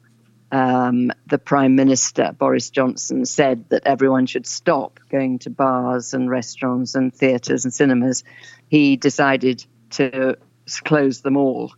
um, 0.51 1.11
the 1.27 1.37
Prime 1.37 1.75
Minister, 1.75 2.35
Boris 2.37 2.71
Johnson, 2.71 3.25
said 3.25 3.69
that 3.69 3.83
everyone 3.85 4.25
should 4.25 4.47
stop 4.47 4.99
going 5.09 5.39
to 5.39 5.51
bars 5.51 6.15
and 6.15 6.29
restaurants 6.29 6.95
and 6.95 7.13
theatres 7.13 7.65
and 7.65 7.73
cinemas, 7.73 8.23
he 8.67 8.97
decided 8.97 9.63
to 9.91 10.37
close 10.83 11.21
them 11.21 11.37
all 11.37 11.71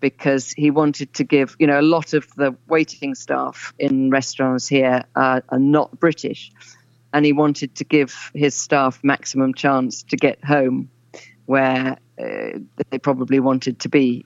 because 0.00 0.52
he 0.52 0.70
wanted 0.70 1.12
to 1.14 1.24
give, 1.24 1.56
you 1.58 1.66
know, 1.66 1.78
a 1.78 1.82
lot 1.82 2.14
of 2.14 2.26
the 2.36 2.56
waiting 2.68 3.14
staff 3.14 3.72
in 3.78 4.10
restaurants 4.10 4.66
here 4.66 5.04
are, 5.14 5.42
are 5.50 5.58
not 5.58 5.98
British. 6.00 6.50
And 7.12 7.24
he 7.24 7.32
wanted 7.32 7.74
to 7.76 7.84
give 7.84 8.30
his 8.34 8.54
staff 8.54 9.00
maximum 9.02 9.54
chance 9.54 10.02
to 10.04 10.16
get 10.16 10.42
home 10.44 10.90
where 11.46 11.98
uh, 12.20 12.58
they 12.90 12.98
probably 12.98 13.40
wanted 13.40 13.80
to 13.80 13.88
be. 13.88 14.24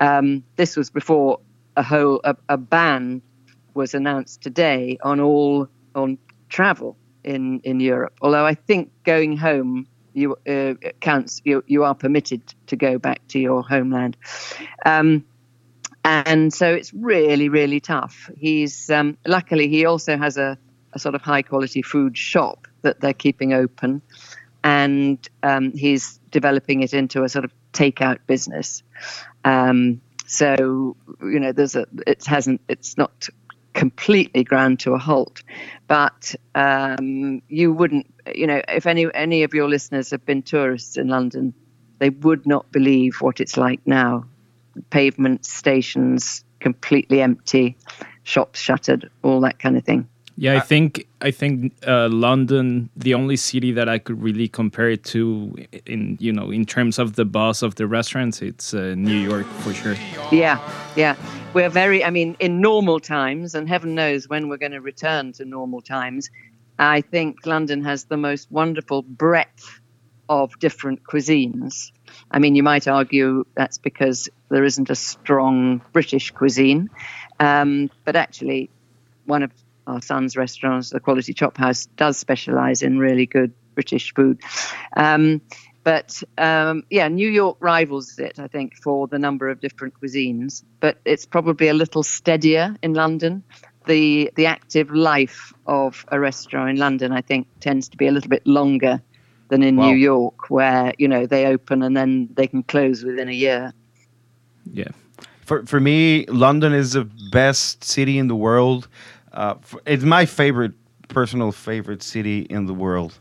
Um, 0.00 0.42
this 0.56 0.76
was 0.76 0.88
before 0.90 1.40
a 1.76 1.82
whole 1.82 2.20
a, 2.24 2.36
a 2.48 2.56
ban 2.56 3.22
was 3.74 3.94
announced 3.94 4.42
today 4.42 4.98
on 5.02 5.20
all 5.20 5.68
on 5.94 6.18
travel 6.48 6.96
in 7.24 7.60
in 7.60 7.80
Europe. 7.80 8.14
Although 8.22 8.46
I 8.46 8.54
think 8.54 8.90
going 9.04 9.36
home 9.36 9.86
you 10.14 10.36
uh, 10.48 10.74
counts. 11.00 11.40
You 11.44 11.62
you 11.66 11.84
are 11.84 11.94
permitted 11.94 12.42
to 12.68 12.76
go 12.76 12.98
back 12.98 13.26
to 13.28 13.38
your 13.38 13.62
homeland. 13.62 14.16
Um, 14.84 15.24
and 16.04 16.52
so 16.52 16.72
it's 16.72 16.92
really, 16.92 17.48
really 17.48 17.80
tough. 17.80 18.30
He's 18.36 18.90
um, 18.90 19.16
luckily 19.26 19.68
he 19.68 19.84
also 19.84 20.16
has 20.16 20.36
a, 20.36 20.58
a 20.92 20.98
sort 20.98 21.14
of 21.14 21.22
high 21.22 21.42
quality 21.42 21.82
food 21.82 22.16
shop 22.18 22.66
that 22.82 23.00
they're 23.00 23.12
keeping 23.12 23.52
open, 23.52 24.02
and 24.64 25.18
um, 25.42 25.72
he's 25.72 26.18
developing 26.30 26.82
it 26.82 26.92
into 26.92 27.22
a 27.22 27.28
sort 27.28 27.44
of 27.44 27.52
takeout 27.72 28.18
business. 28.26 28.82
Um, 29.44 30.00
so 30.26 30.96
you 31.20 31.40
know, 31.40 31.52
there's 31.52 31.76
a 31.76 31.86
it 32.06 32.24
hasn't 32.24 32.60
it's 32.68 32.96
not 32.96 33.28
completely 33.74 34.44
ground 34.44 34.80
to 34.80 34.92
a 34.92 34.98
halt, 34.98 35.42
but 35.88 36.34
um, 36.54 37.42
you 37.48 37.72
wouldn't 37.72 38.06
you 38.34 38.46
know 38.46 38.62
if 38.68 38.86
any 38.86 39.06
any 39.14 39.42
of 39.42 39.54
your 39.54 39.68
listeners 39.68 40.10
have 40.10 40.24
been 40.24 40.42
tourists 40.42 40.96
in 40.96 41.08
London, 41.08 41.54
they 41.98 42.10
would 42.10 42.46
not 42.46 42.70
believe 42.72 43.20
what 43.20 43.40
it's 43.40 43.56
like 43.56 43.80
now 43.86 44.24
pavement 44.90 45.44
stations 45.44 46.44
completely 46.60 47.20
empty, 47.20 47.76
shops 48.22 48.60
shuttered, 48.60 49.10
all 49.22 49.40
that 49.40 49.58
kind 49.58 49.76
of 49.76 49.84
thing. 49.84 50.08
Yeah, 50.36 50.56
I 50.56 50.60
think 50.60 51.06
I 51.20 51.30
think 51.30 51.74
uh, 51.86 52.08
London, 52.08 52.88
the 52.96 53.12
only 53.12 53.36
city 53.36 53.70
that 53.72 53.88
I 53.88 53.98
could 53.98 54.22
really 54.22 54.48
compare 54.48 54.88
it 54.88 55.04
to, 55.04 55.54
in 55.84 56.16
you 56.20 56.32
know, 56.32 56.50
in 56.50 56.64
terms 56.64 56.98
of 56.98 57.16
the 57.16 57.26
buzz 57.26 57.62
of 57.62 57.74
the 57.74 57.86
restaurants, 57.86 58.40
it's 58.40 58.72
uh, 58.72 58.94
New 58.96 59.18
York 59.18 59.46
for 59.60 59.74
sure. 59.74 59.94
Yeah, 60.30 60.58
yeah. 60.96 61.16
We're 61.54 61.68
very, 61.68 62.02
I 62.02 62.08
mean, 62.08 62.36
in 62.40 62.62
normal 62.62 62.98
times, 62.98 63.54
and 63.54 63.68
heaven 63.68 63.94
knows 63.94 64.26
when 64.26 64.48
we're 64.48 64.56
going 64.56 64.72
to 64.72 64.80
return 64.80 65.32
to 65.34 65.44
normal 65.44 65.82
times, 65.82 66.30
I 66.78 67.02
think 67.02 67.44
London 67.44 67.84
has 67.84 68.04
the 68.04 68.16
most 68.16 68.50
wonderful 68.50 69.02
breadth 69.02 69.80
of 70.30 70.58
different 70.58 71.04
cuisines. 71.04 71.92
I 72.30 72.38
mean, 72.38 72.54
you 72.54 72.62
might 72.62 72.88
argue 72.88 73.44
that's 73.54 73.76
because 73.76 74.30
there 74.48 74.64
isn't 74.64 74.88
a 74.88 74.94
strong 74.94 75.82
British 75.92 76.30
cuisine, 76.30 76.88
um, 77.38 77.90
but 78.06 78.16
actually, 78.16 78.70
one 79.26 79.42
of 79.42 79.52
our 79.86 80.00
son's 80.00 80.38
restaurants, 80.38 80.88
the 80.88 81.00
Quality 81.00 81.34
Chop 81.34 81.58
House, 81.58 81.84
does 81.96 82.16
specialize 82.16 82.80
in 82.80 82.98
really 82.98 83.26
good 83.26 83.52
British 83.74 84.14
food. 84.14 84.40
Um, 84.96 85.42
but 85.84 86.22
um, 86.38 86.84
yeah, 86.90 87.08
New 87.08 87.28
York 87.28 87.56
rivals 87.60 88.18
it, 88.18 88.38
I 88.38 88.48
think, 88.48 88.76
for 88.76 89.08
the 89.08 89.18
number 89.18 89.48
of 89.48 89.60
different 89.60 89.94
cuisines. 90.00 90.62
But 90.80 90.98
it's 91.04 91.26
probably 91.26 91.68
a 91.68 91.74
little 91.74 92.02
steadier 92.02 92.76
in 92.82 92.94
London. 92.94 93.42
The 93.86 94.30
the 94.36 94.46
active 94.46 94.90
life 94.92 95.52
of 95.66 96.04
a 96.08 96.20
restaurant 96.20 96.70
in 96.70 96.76
London, 96.76 97.12
I 97.12 97.20
think, 97.20 97.46
tends 97.60 97.88
to 97.88 97.96
be 97.96 98.06
a 98.06 98.12
little 98.12 98.30
bit 98.30 98.46
longer 98.46 99.00
than 99.48 99.62
in 99.62 99.76
Wow. 99.76 99.88
New 99.88 99.96
York, 99.96 100.50
where 100.50 100.92
you 100.98 101.08
know 101.08 101.26
they 101.26 101.46
open 101.46 101.82
and 101.82 101.96
then 101.96 102.28
they 102.34 102.46
can 102.46 102.62
close 102.62 103.04
within 103.04 103.28
a 103.28 103.32
year. 103.32 103.72
Yeah. 104.72 104.88
For 105.44 105.66
for 105.66 105.80
me, 105.80 106.24
London 106.28 106.72
is 106.72 106.92
the 106.92 107.04
best 107.32 107.82
city 107.82 108.18
in 108.18 108.28
the 108.28 108.36
world. 108.36 108.88
Uh, 109.32 109.54
f 109.62 109.74
it's 109.84 110.04
my 110.04 110.26
favorite, 110.26 110.72
personal 111.08 111.52
favorite 111.52 112.02
city 112.02 112.46
in 112.48 112.66
the 112.66 112.74
world. 112.74 113.18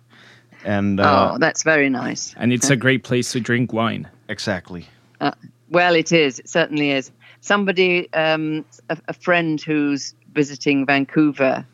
And 0.64 1.00
uh, 1.00 1.34
oh, 1.34 1.38
that's 1.40 1.64
very 1.64 1.90
nice. 1.90 2.34
And 2.38 2.54
it's 2.54 2.70
a 2.70 2.76
great 2.76 3.04
place 3.04 3.32
to 3.34 3.40
drink 3.40 3.74
wine. 3.74 4.10
exactly. 4.28 4.88
Well, 5.72 5.96
it 5.96 6.12
is. 6.12 6.40
It 6.40 6.50
certainly 6.50 6.92
is. 6.92 7.12
Somebody, 7.40 8.12
um, 8.14 8.66
a, 8.90 8.98
a 9.08 9.14
friend 9.14 9.60
who's 9.60 10.14
visiting 10.34 10.86
Vancouver 10.86 11.66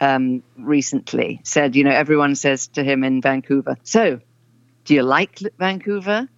um, 0.00 0.44
recently 0.56 1.40
said, 1.42 1.74
you 1.74 1.82
know, 1.82 1.90
everyone 1.90 2.36
says 2.36 2.68
to 2.68 2.84
him 2.84 3.02
in 3.02 3.20
Vancouver, 3.20 3.76
"So, 3.82 4.20
do 4.84 4.94
you 4.94 5.02
like 5.02 5.40
Vancouver?" 5.58 6.28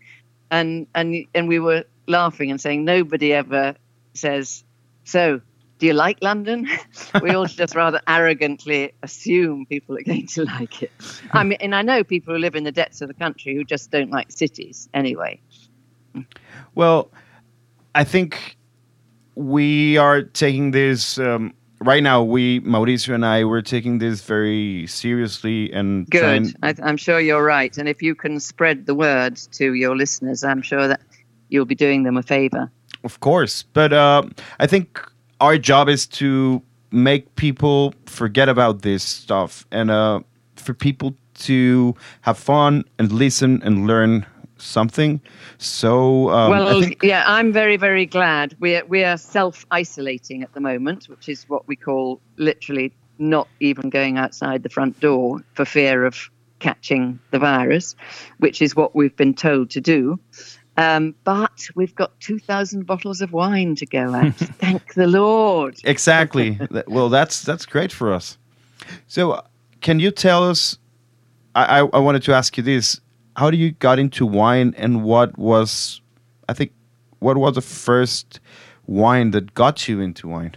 And 0.50 0.86
and 0.94 1.26
and 1.34 1.48
we 1.48 1.58
were 1.58 1.84
laughing 2.06 2.50
and 2.50 2.58
saying 2.58 2.84
nobody 2.84 3.34
ever 3.34 3.76
says, 4.14 4.64
"So, 5.04 5.42
do 5.82 5.88
you 5.88 5.94
like 5.94 6.18
London?" 6.22 6.68
we 7.22 7.30
all 7.30 7.46
just 7.46 7.74
rather 7.74 8.00
arrogantly 8.06 8.92
assume 9.02 9.66
people 9.66 9.96
are 9.98 10.02
going 10.04 10.28
to 10.28 10.44
like 10.56 10.80
it. 10.84 10.92
I 11.32 11.42
mean, 11.42 11.58
and 11.60 11.74
I 11.74 11.82
know 11.82 12.04
people 12.04 12.32
who 12.32 12.38
live 12.38 12.54
in 12.54 12.62
the 12.62 12.70
depths 12.70 13.00
of 13.02 13.08
the 13.08 13.14
country 13.14 13.56
who 13.56 13.64
just 13.64 13.90
don't 13.90 14.12
like 14.12 14.30
cities 14.30 14.88
anyway. 14.94 15.40
Well, 16.76 17.10
I 17.96 18.04
think 18.04 18.56
we 19.34 19.96
are 19.96 20.22
taking 20.22 20.70
this 20.70 21.18
um, 21.18 21.52
right 21.80 22.02
now. 22.02 22.22
We 22.22 22.60
Mauricio 22.60 23.12
and 23.12 23.26
I 23.26 23.42
we're 23.42 23.60
taking 23.60 23.98
this 23.98 24.22
very 24.22 24.86
seriously 24.86 25.72
and 25.72 26.08
Good. 26.08 26.20
trying- 26.20 26.54
I, 26.62 26.74
I'm 26.88 26.96
sure 26.96 27.18
you're 27.18 27.44
right. 27.44 27.76
And 27.76 27.88
if 27.88 28.02
you 28.02 28.14
can 28.14 28.38
spread 28.38 28.86
the 28.86 28.94
word 28.94 29.34
to 29.58 29.74
your 29.74 29.96
listeners, 29.96 30.44
I'm 30.44 30.62
sure 30.62 30.86
that 30.86 31.00
you'll 31.48 31.66
be 31.66 31.74
doing 31.74 32.04
them 32.04 32.16
a 32.16 32.22
favor. 32.22 32.70
Of 33.02 33.18
course, 33.18 33.64
but 33.64 33.92
uh, 33.92 34.22
I 34.60 34.68
think 34.68 35.00
our 35.42 35.58
job 35.58 35.88
is 35.88 36.06
to 36.06 36.62
make 36.92 37.34
people 37.34 37.92
forget 38.06 38.48
about 38.48 38.82
this 38.82 39.02
stuff 39.02 39.66
and 39.72 39.90
uh, 39.90 40.20
for 40.54 40.72
people 40.72 41.16
to 41.34 41.94
have 42.20 42.38
fun 42.38 42.84
and 42.98 43.10
listen 43.10 43.60
and 43.64 43.86
learn 43.86 44.24
something. 44.56 45.20
So 45.58 46.30
um, 46.30 46.50
well, 46.50 46.84
yeah, 47.02 47.24
I'm 47.26 47.52
very, 47.52 47.76
very 47.76 48.06
glad. 48.06 48.54
We're, 48.60 48.84
we 48.84 49.02
are 49.02 49.16
self 49.16 49.66
isolating 49.72 50.44
at 50.44 50.52
the 50.54 50.60
moment, 50.60 51.08
which 51.08 51.28
is 51.28 51.48
what 51.48 51.66
we 51.66 51.74
call 51.74 52.20
literally 52.36 52.92
not 53.18 53.48
even 53.58 53.90
going 53.90 54.18
outside 54.18 54.62
the 54.62 54.68
front 54.68 55.00
door 55.00 55.40
for 55.54 55.64
fear 55.64 56.04
of 56.04 56.30
catching 56.60 57.18
the 57.32 57.40
virus, 57.40 57.96
which 58.38 58.62
is 58.62 58.76
what 58.76 58.94
we've 58.94 59.16
been 59.16 59.34
told 59.34 59.70
to 59.70 59.80
do. 59.80 60.20
Um, 60.76 61.14
but 61.24 61.68
we've 61.74 61.94
got 61.94 62.18
2,000 62.20 62.86
bottles 62.86 63.20
of 63.20 63.32
wine 63.32 63.74
to 63.76 63.86
go 63.86 64.14
at. 64.14 64.34
Thank 64.36 64.94
the 64.94 65.06
Lord. 65.06 65.78
exactly. 65.84 66.58
Well, 66.86 67.08
that's 67.08 67.42
that's 67.42 67.66
great 67.66 67.92
for 67.92 68.12
us. 68.12 68.38
So, 69.06 69.32
uh, 69.32 69.42
can 69.80 70.00
you 70.00 70.10
tell 70.10 70.48
us? 70.48 70.78
I, 71.54 71.80
I 71.80 71.88
I 71.92 71.98
wanted 71.98 72.22
to 72.24 72.32
ask 72.32 72.56
you 72.56 72.62
this: 72.62 73.00
How 73.36 73.50
do 73.50 73.56
you 73.56 73.72
got 73.72 73.98
into 73.98 74.24
wine, 74.26 74.74
and 74.76 75.04
what 75.04 75.36
was, 75.38 76.00
I 76.48 76.54
think, 76.54 76.72
what 77.18 77.36
was 77.36 77.54
the 77.54 77.62
first 77.62 78.40
wine 78.86 79.30
that 79.32 79.54
got 79.54 79.88
you 79.88 80.00
into 80.00 80.28
wine? 80.28 80.54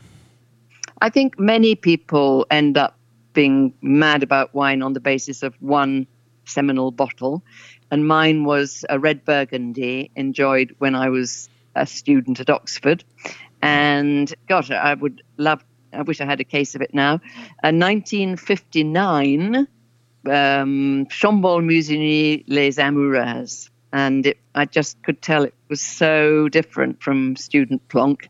I 1.01 1.10
think 1.10 1.38
many 1.38 1.75
people 1.75 2.47
end 2.49 2.78
up 2.78 2.97
being 3.34 3.73
mad 3.82 4.23
about 4.23 4.54
wine 4.56 4.82
on 4.82 4.93
the 4.93 4.99
basis 4.99 5.43
of 5.43 5.54
one 5.60 6.08
seminal 6.45 6.91
bottle. 6.91 7.43
And 7.96 8.06
mine 8.06 8.44
was 8.44 8.84
a 8.90 9.00
red 9.00 9.24
burgundy 9.24 10.12
enjoyed 10.18 10.76
when 10.80 10.96
I 10.96 11.08
was 11.08 11.48
a 11.76 11.86
student 11.88 12.42
at 12.42 12.50
Oxford. 12.50 13.06
And 13.62 14.36
gosh, 14.50 14.70
I 14.70 14.94
would 14.94 15.24
love, 15.38 15.64
I 15.94 16.02
wish 16.02 16.20
I 16.20 16.26
had 16.26 16.42
a 16.42 16.44
case 16.44 16.76
of 16.76 16.82
it 16.82 16.94
now. 16.94 17.22
A 17.64 17.72
1959 17.72 19.56
um, 19.56 19.66
Chambolle 21.06 21.64
Musigny 21.64 22.44
Les 22.50 22.76
Amoureuses. 22.76 23.70
And 23.94 24.26
it, 24.26 24.40
I 24.54 24.66
just 24.66 25.02
could 25.02 25.22
tell 25.22 25.46
it 25.46 25.54
was 25.70 25.80
so 25.80 26.50
different 26.50 27.02
from 27.02 27.38
Student 27.38 27.88
Plonk. 27.88 28.28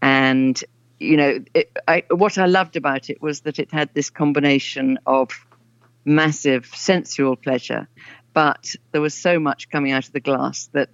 And 0.00 0.64
you 0.98 1.18
know, 1.18 1.44
it, 1.52 1.76
I, 1.86 2.04
what 2.08 2.38
I 2.38 2.46
loved 2.46 2.76
about 2.76 3.10
it 3.10 3.20
was 3.20 3.42
that 3.42 3.58
it 3.58 3.70
had 3.70 3.92
this 3.92 4.08
combination 4.08 4.98
of 5.04 5.28
massive 6.04 6.66
sensual 6.66 7.36
pleasure, 7.36 7.88
but 8.34 8.74
there 8.92 9.00
was 9.00 9.14
so 9.14 9.38
much 9.38 9.70
coming 9.70 9.92
out 9.92 10.06
of 10.06 10.12
the 10.12 10.20
glass 10.20 10.68
that 10.72 10.90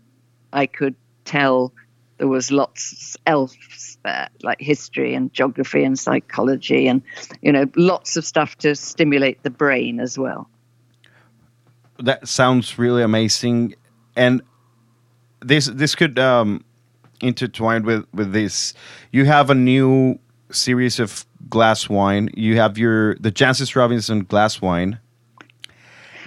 I 0.52 0.66
could 0.66 0.94
tell 1.24 1.72
there 2.18 2.28
was 2.28 2.52
lots 2.52 3.16
else 3.26 3.96
there, 4.04 4.28
like 4.42 4.60
history 4.60 5.14
and 5.14 5.32
geography 5.32 5.82
and 5.82 5.98
psychology, 5.98 6.86
and 6.86 7.02
you 7.40 7.50
know, 7.50 7.64
lots 7.76 8.16
of 8.18 8.26
stuff 8.26 8.56
to 8.58 8.76
stimulate 8.76 9.42
the 9.42 9.50
brain 9.50 9.98
as 10.00 10.18
well. 10.18 10.48
that 11.98 12.28
sounds 12.28 12.78
really 12.78 13.02
amazing. 13.02 13.74
And 14.16 14.42
this 15.40 15.66
this 15.66 15.94
could 15.94 16.18
um 16.18 16.62
intertwine 17.22 17.84
with 17.84 18.06
with 18.12 18.32
this. 18.32 18.74
You 19.12 19.24
have 19.24 19.48
a 19.48 19.54
new 19.54 20.18
series 20.50 21.00
of 21.00 21.24
glass 21.48 21.88
wine. 21.88 22.28
You 22.34 22.56
have 22.56 22.76
your 22.76 23.14
the 23.16 23.32
jancis 23.32 23.74
robinson 23.74 24.24
glass 24.24 24.60
wine 24.60 24.98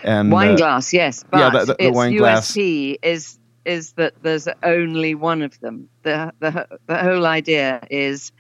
and 0.04 0.32
wine 0.32 0.52
uh, 0.52 0.56
glass, 0.56 0.94
yes, 0.94 1.24
but 1.30 1.40
yeah, 1.40 1.50
the- 1.52 1.66
the- 1.66 1.76
the 1.80 1.84
its 1.88 1.96
wine 1.96 2.16
glass. 2.16 2.52
USP 2.52 2.98
is 3.04 3.40
is 3.66 3.94
that 3.94 4.14
there's 4.22 4.48
only 4.62 5.16
one 5.16 5.42
of 5.42 5.58
them. 5.62 5.90
The, 6.04 6.34
the 6.40 6.68
the 6.88 6.98
whole 6.98 7.26
idea 7.26 7.82
is 7.90 8.32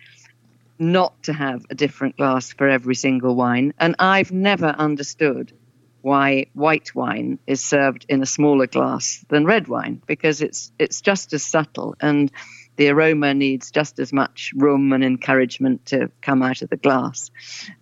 not 0.79 1.21
to 1.23 1.33
have 1.33 1.65
a 1.69 1.75
different 1.75 2.17
glass 2.17 2.51
for 2.53 2.67
every 2.67 2.95
single 2.95 3.35
wine, 3.35 3.73
and 3.79 3.95
I've 3.99 4.31
never 4.31 4.67
understood 4.67 5.53
why 6.01 6.47
white 6.53 6.93
wine 6.93 7.39
is 7.47 7.61
served 7.61 8.05
in 8.09 8.21
a 8.21 8.25
smaller 8.25 8.67
glass 8.67 9.23
than 9.29 9.45
red 9.45 9.69
wine 9.69 10.01
because 10.05 10.41
it's 10.41 10.71
it's 10.77 10.99
just 11.01 11.31
as 11.31 11.43
subtle 11.43 11.95
and 12.01 12.29
the 12.75 12.89
aroma 12.89 13.33
needs 13.33 13.71
just 13.71 13.99
as 13.99 14.11
much 14.11 14.51
room 14.55 14.91
and 14.91 15.03
encouragement 15.03 15.85
to 15.85 16.09
come 16.21 16.41
out 16.41 16.61
of 16.61 16.69
the 16.69 16.75
glass. 16.75 17.31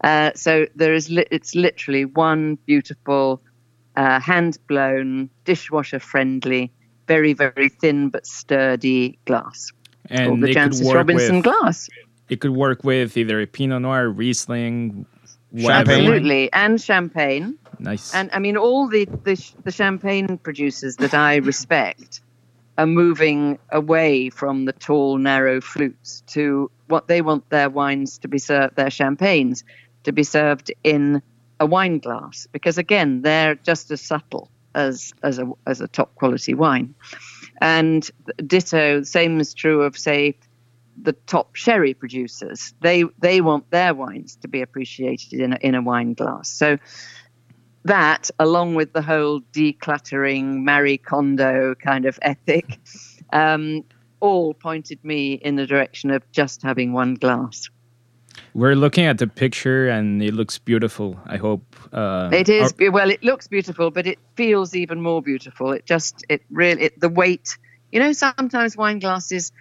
Uh, 0.03 0.31
so 0.35 0.67
there 0.75 0.93
is 0.93 1.09
li- 1.09 1.25
it's 1.31 1.55
literally 1.55 2.05
one 2.05 2.57
beautiful 2.67 3.41
uh, 3.95 4.19
hand 4.19 4.57
blown, 4.67 5.29
dishwasher 5.45 5.99
friendly, 5.99 6.71
very, 7.07 7.33
very 7.33 7.69
thin 7.69 8.09
but 8.09 8.25
sturdy 8.25 9.17
glass. 9.25 9.71
It's 10.09 10.21
called 10.21 10.33
And 10.33 10.43
the 10.43 10.49
it 10.49 10.53
could 10.53 10.71
Jancis 10.71 10.85
work 10.85 10.95
Robinson 10.95 11.35
with 11.37 11.43
glass. 11.45 11.89
it 12.29 12.41
could 12.41 12.51
work 12.51 12.83
with 12.83 13.17
either 13.17 13.41
a 13.41 13.47
Pinot 13.47 13.81
Noir, 13.81 14.09
Riesling, 14.09 15.05
whatever. 15.51 15.91
Absolutely. 15.91 16.51
And 16.53 16.81
champagne. 16.81 17.57
Nice. 17.79 18.13
And 18.13 18.29
I 18.33 18.39
mean, 18.39 18.57
all 18.57 18.87
the, 18.87 19.05
the, 19.05 19.51
the 19.63 19.71
champagne 19.71 20.37
producers 20.37 20.97
that 20.97 21.13
I 21.13 21.37
respect 21.37 22.21
are 22.77 22.87
moving 22.87 23.59
away 23.71 24.29
from 24.29 24.65
the 24.65 24.71
tall, 24.73 25.17
narrow 25.17 25.59
flutes 25.59 26.23
to 26.27 26.71
what 26.87 27.07
they 27.07 27.21
want 27.21 27.49
their 27.49 27.69
wines 27.69 28.17
to 28.19 28.27
be 28.27 28.37
served, 28.37 28.75
their 28.75 28.89
champagnes 28.89 29.63
to 30.03 30.11
be 30.11 30.23
served 30.23 30.71
in 30.83 31.21
a 31.61 31.65
wine 31.65 31.99
glass, 31.99 32.47
because 32.51 32.77
again, 32.79 33.21
they're 33.21 33.55
just 33.55 33.91
as 33.91 34.01
subtle 34.01 34.49
as 34.73 35.13
as 35.23 35.37
a 35.39 35.49
as 35.67 35.79
a 35.79 35.87
top 35.87 36.15
quality 36.15 36.53
wine. 36.53 36.95
And 37.61 38.09
ditto, 38.47 39.03
same 39.03 39.39
is 39.39 39.53
true 39.53 39.83
of 39.83 39.97
say 39.97 40.35
the 41.01 41.13
top 41.13 41.55
sherry 41.55 41.93
producers. 41.93 42.73
They 42.81 43.03
they 43.19 43.41
want 43.41 43.69
their 43.69 43.93
wines 43.93 44.35
to 44.37 44.47
be 44.47 44.61
appreciated 44.61 45.39
in 45.39 45.53
a, 45.53 45.57
in 45.61 45.75
a 45.75 45.81
wine 45.81 46.15
glass. 46.15 46.49
So 46.49 46.77
that, 47.85 48.31
along 48.39 48.75
with 48.75 48.93
the 48.93 49.01
whole 49.03 49.41
decluttering 49.53 50.63
Marie 50.63 50.97
Kondo 50.97 51.75
kind 51.75 52.05
of 52.05 52.17
ethic, 52.23 52.79
um, 53.31 53.83
all 54.19 54.55
pointed 54.55 55.03
me 55.03 55.33
in 55.33 55.55
the 55.55 55.67
direction 55.67 56.09
of 56.09 56.23
just 56.31 56.63
having 56.63 56.91
one 56.91 57.15
glass. 57.15 57.69
We're 58.53 58.75
looking 58.75 59.05
at 59.05 59.17
the 59.17 59.27
picture 59.27 59.87
and 59.87 60.21
it 60.21 60.33
looks 60.33 60.59
beautiful. 60.59 61.19
I 61.25 61.37
hope 61.37 61.63
uh, 61.93 62.29
It 62.33 62.49
is 62.49 62.73
our- 62.81 62.91
well. 62.91 63.09
It 63.09 63.23
looks 63.23 63.47
beautiful, 63.47 63.91
but 63.91 64.05
it 64.07 64.19
feels 64.35 64.75
even 64.75 65.01
more 65.01 65.21
beautiful. 65.21 65.71
It 65.71 65.85
just 65.85 66.25
it 66.29 66.43
really 66.51 66.83
it, 66.83 66.99
the 66.99 67.09
weight. 67.09 67.57
You 67.91 67.99
know, 67.99 68.13
sometimes 68.13 68.75
wine 68.75 68.99
glasses, 68.99 69.51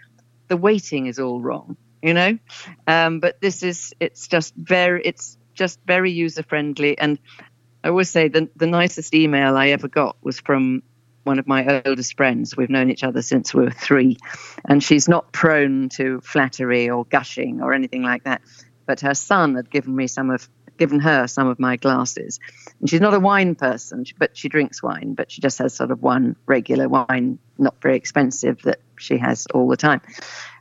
the 0.49 0.57
weighting 0.57 1.07
is 1.07 1.19
all 1.19 1.41
wrong. 1.41 1.77
You 2.03 2.15
know, 2.15 2.39
um, 2.87 3.21
but 3.21 3.41
this 3.41 3.63
is 3.63 3.93
it's 4.01 4.27
just 4.27 4.55
very 4.57 5.03
it's 5.05 5.37
just 5.55 5.79
very 5.87 6.11
user 6.11 6.43
friendly. 6.43 6.99
And 6.99 7.19
I 7.85 7.89
always 7.89 8.11
say 8.11 8.29
the 8.29 8.49
the 8.57 8.67
nicest 8.67 9.15
email 9.15 9.57
I 9.57 9.69
ever 9.69 9.87
got 9.89 10.17
was 10.23 10.41
from 10.41 10.83
one 11.25 11.39
of 11.39 11.47
my 11.47 11.83
oldest 11.85 12.17
friends. 12.17 12.57
We've 12.57 12.71
known 12.71 12.91
each 12.91 13.05
other 13.05 13.21
since 13.23 13.53
we 13.53 13.65
were 13.65 13.71
three, 13.71 14.17
and 14.67 14.83
she's 14.83 15.09
not 15.09 15.31
prone 15.33 15.91
to 15.91 16.21
flattery 16.23 16.89
or 16.89 17.05
gushing 17.05 17.61
or 17.61 17.75
anything 17.75 18.03
like 18.03 18.25
that. 18.25 18.41
But 18.91 18.99
her 19.03 19.15
son 19.15 19.55
had 19.55 19.71
given 19.71 19.95
me 19.95 20.09
some 20.09 20.31
of 20.31 20.49
given 20.77 20.99
her 20.99 21.29
some 21.29 21.47
of 21.47 21.61
my 21.61 21.77
glasses. 21.77 22.41
And 22.81 22.91
she's 22.91 23.01
not 23.01 23.15
a 23.15 23.21
wine 23.21 23.55
person, 23.55 24.05
but 24.19 24.37
she 24.37 24.49
drinks 24.49 24.83
wine, 24.83 25.15
but 25.15 25.31
she 25.31 25.41
just 25.41 25.59
has 25.59 25.75
sort 25.75 25.93
of 25.93 26.03
one 26.03 26.35
regular 26.47 26.89
wine, 26.89 27.39
not 27.57 27.81
very 27.81 27.97
expensive, 27.97 28.63
that 28.63 28.81
she 28.99 29.17
has 29.17 29.47
all 29.55 29.69
the 29.69 29.77
time. 29.77 30.01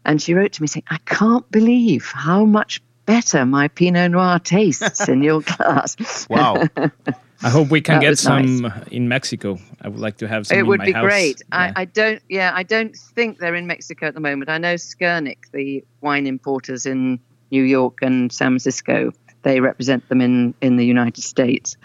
And 0.05 0.21
she 0.21 0.35
wrote 0.35 0.51
to 0.53 0.61
me 0.61 0.67
saying, 0.67 0.83
I 0.91 0.99
can't 1.05 1.49
believe 1.49 2.11
how 2.13 2.45
much 2.45 2.83
better 3.07 3.47
my 3.47 3.67
Pinot 3.67 4.11
Noir 4.11 4.37
tastes 4.37 5.09
in 5.09 5.23
your 5.23 5.41
glass. 5.57 6.27
Wow. 6.29 6.67
I 7.41 7.49
hope 7.49 7.69
we 7.71 7.81
can 7.81 7.95
That 7.95 8.01
get 8.01 8.19
some 8.19 8.65
uh, 8.65 8.71
in 8.91 9.07
Mexico. 9.07 9.57
I 9.81 9.87
would 9.87 9.99
like 9.99 10.17
to 10.17 10.27
have 10.27 10.45
some. 10.45 10.55
it 10.55 10.67
would 10.67 10.81
be 10.81 10.91
house. 10.91 11.03
great. 11.03 11.41
Yeah. 11.51 11.57
I, 11.57 11.81
I 11.81 11.85
don't, 11.85 12.21
yeah, 12.29 12.51
I 12.53 12.61
don't 12.61 12.95
think 12.95 13.39
they're 13.39 13.55
in 13.55 13.65
Mexico 13.65 14.05
at 14.05 14.13
the 14.13 14.19
moment. 14.19 14.51
I 14.51 14.59
know 14.59 14.75
Skurnik, 14.75 15.49
the 15.51 15.83
wine 16.01 16.27
importers 16.27 16.85
in 16.85 17.19
New 17.51 17.63
York 17.63 17.99
and 18.01 18.31
San 18.31 18.49
Francisco, 18.51 19.11
they 19.43 19.59
represent 19.59 20.07
them 20.09 20.21
in, 20.21 20.53
in 20.61 20.75
the 20.77 20.85
United 20.85 21.23
States. 21.23 21.77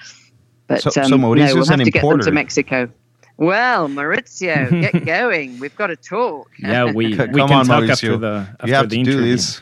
But 0.66 0.82
So- 0.82 0.88
um, 1.02 1.08
so 1.08 1.16
no, 1.16 1.28
we'll 1.30 1.38
have 1.38 1.78
an 1.80 1.84
to 1.84 1.90
get 1.90 2.02
them 2.02 2.20
to 2.20 2.30
Mexico. 2.30 2.88
Well, 3.36 3.88
Maurizio, 3.88 4.70
get 4.80 5.04
going. 5.16 5.58
We've 5.58 5.74
got 5.74 5.88
to 5.88 5.96
talk. 5.96 6.50
yeah, 6.58 6.84
we 6.84 7.08
we 7.08 7.16
come 7.16 7.32
can 7.32 7.40
on, 7.40 7.66
talk 7.66 7.82
Mauricio. 7.82 7.90
after 7.90 8.16
the 8.16 8.46
after 8.60 8.66
you 8.68 8.74
have 8.74 8.88
the 8.88 8.96
to 8.96 9.04
do 9.04 9.10
interview. 9.10 9.32
this. 9.32 9.60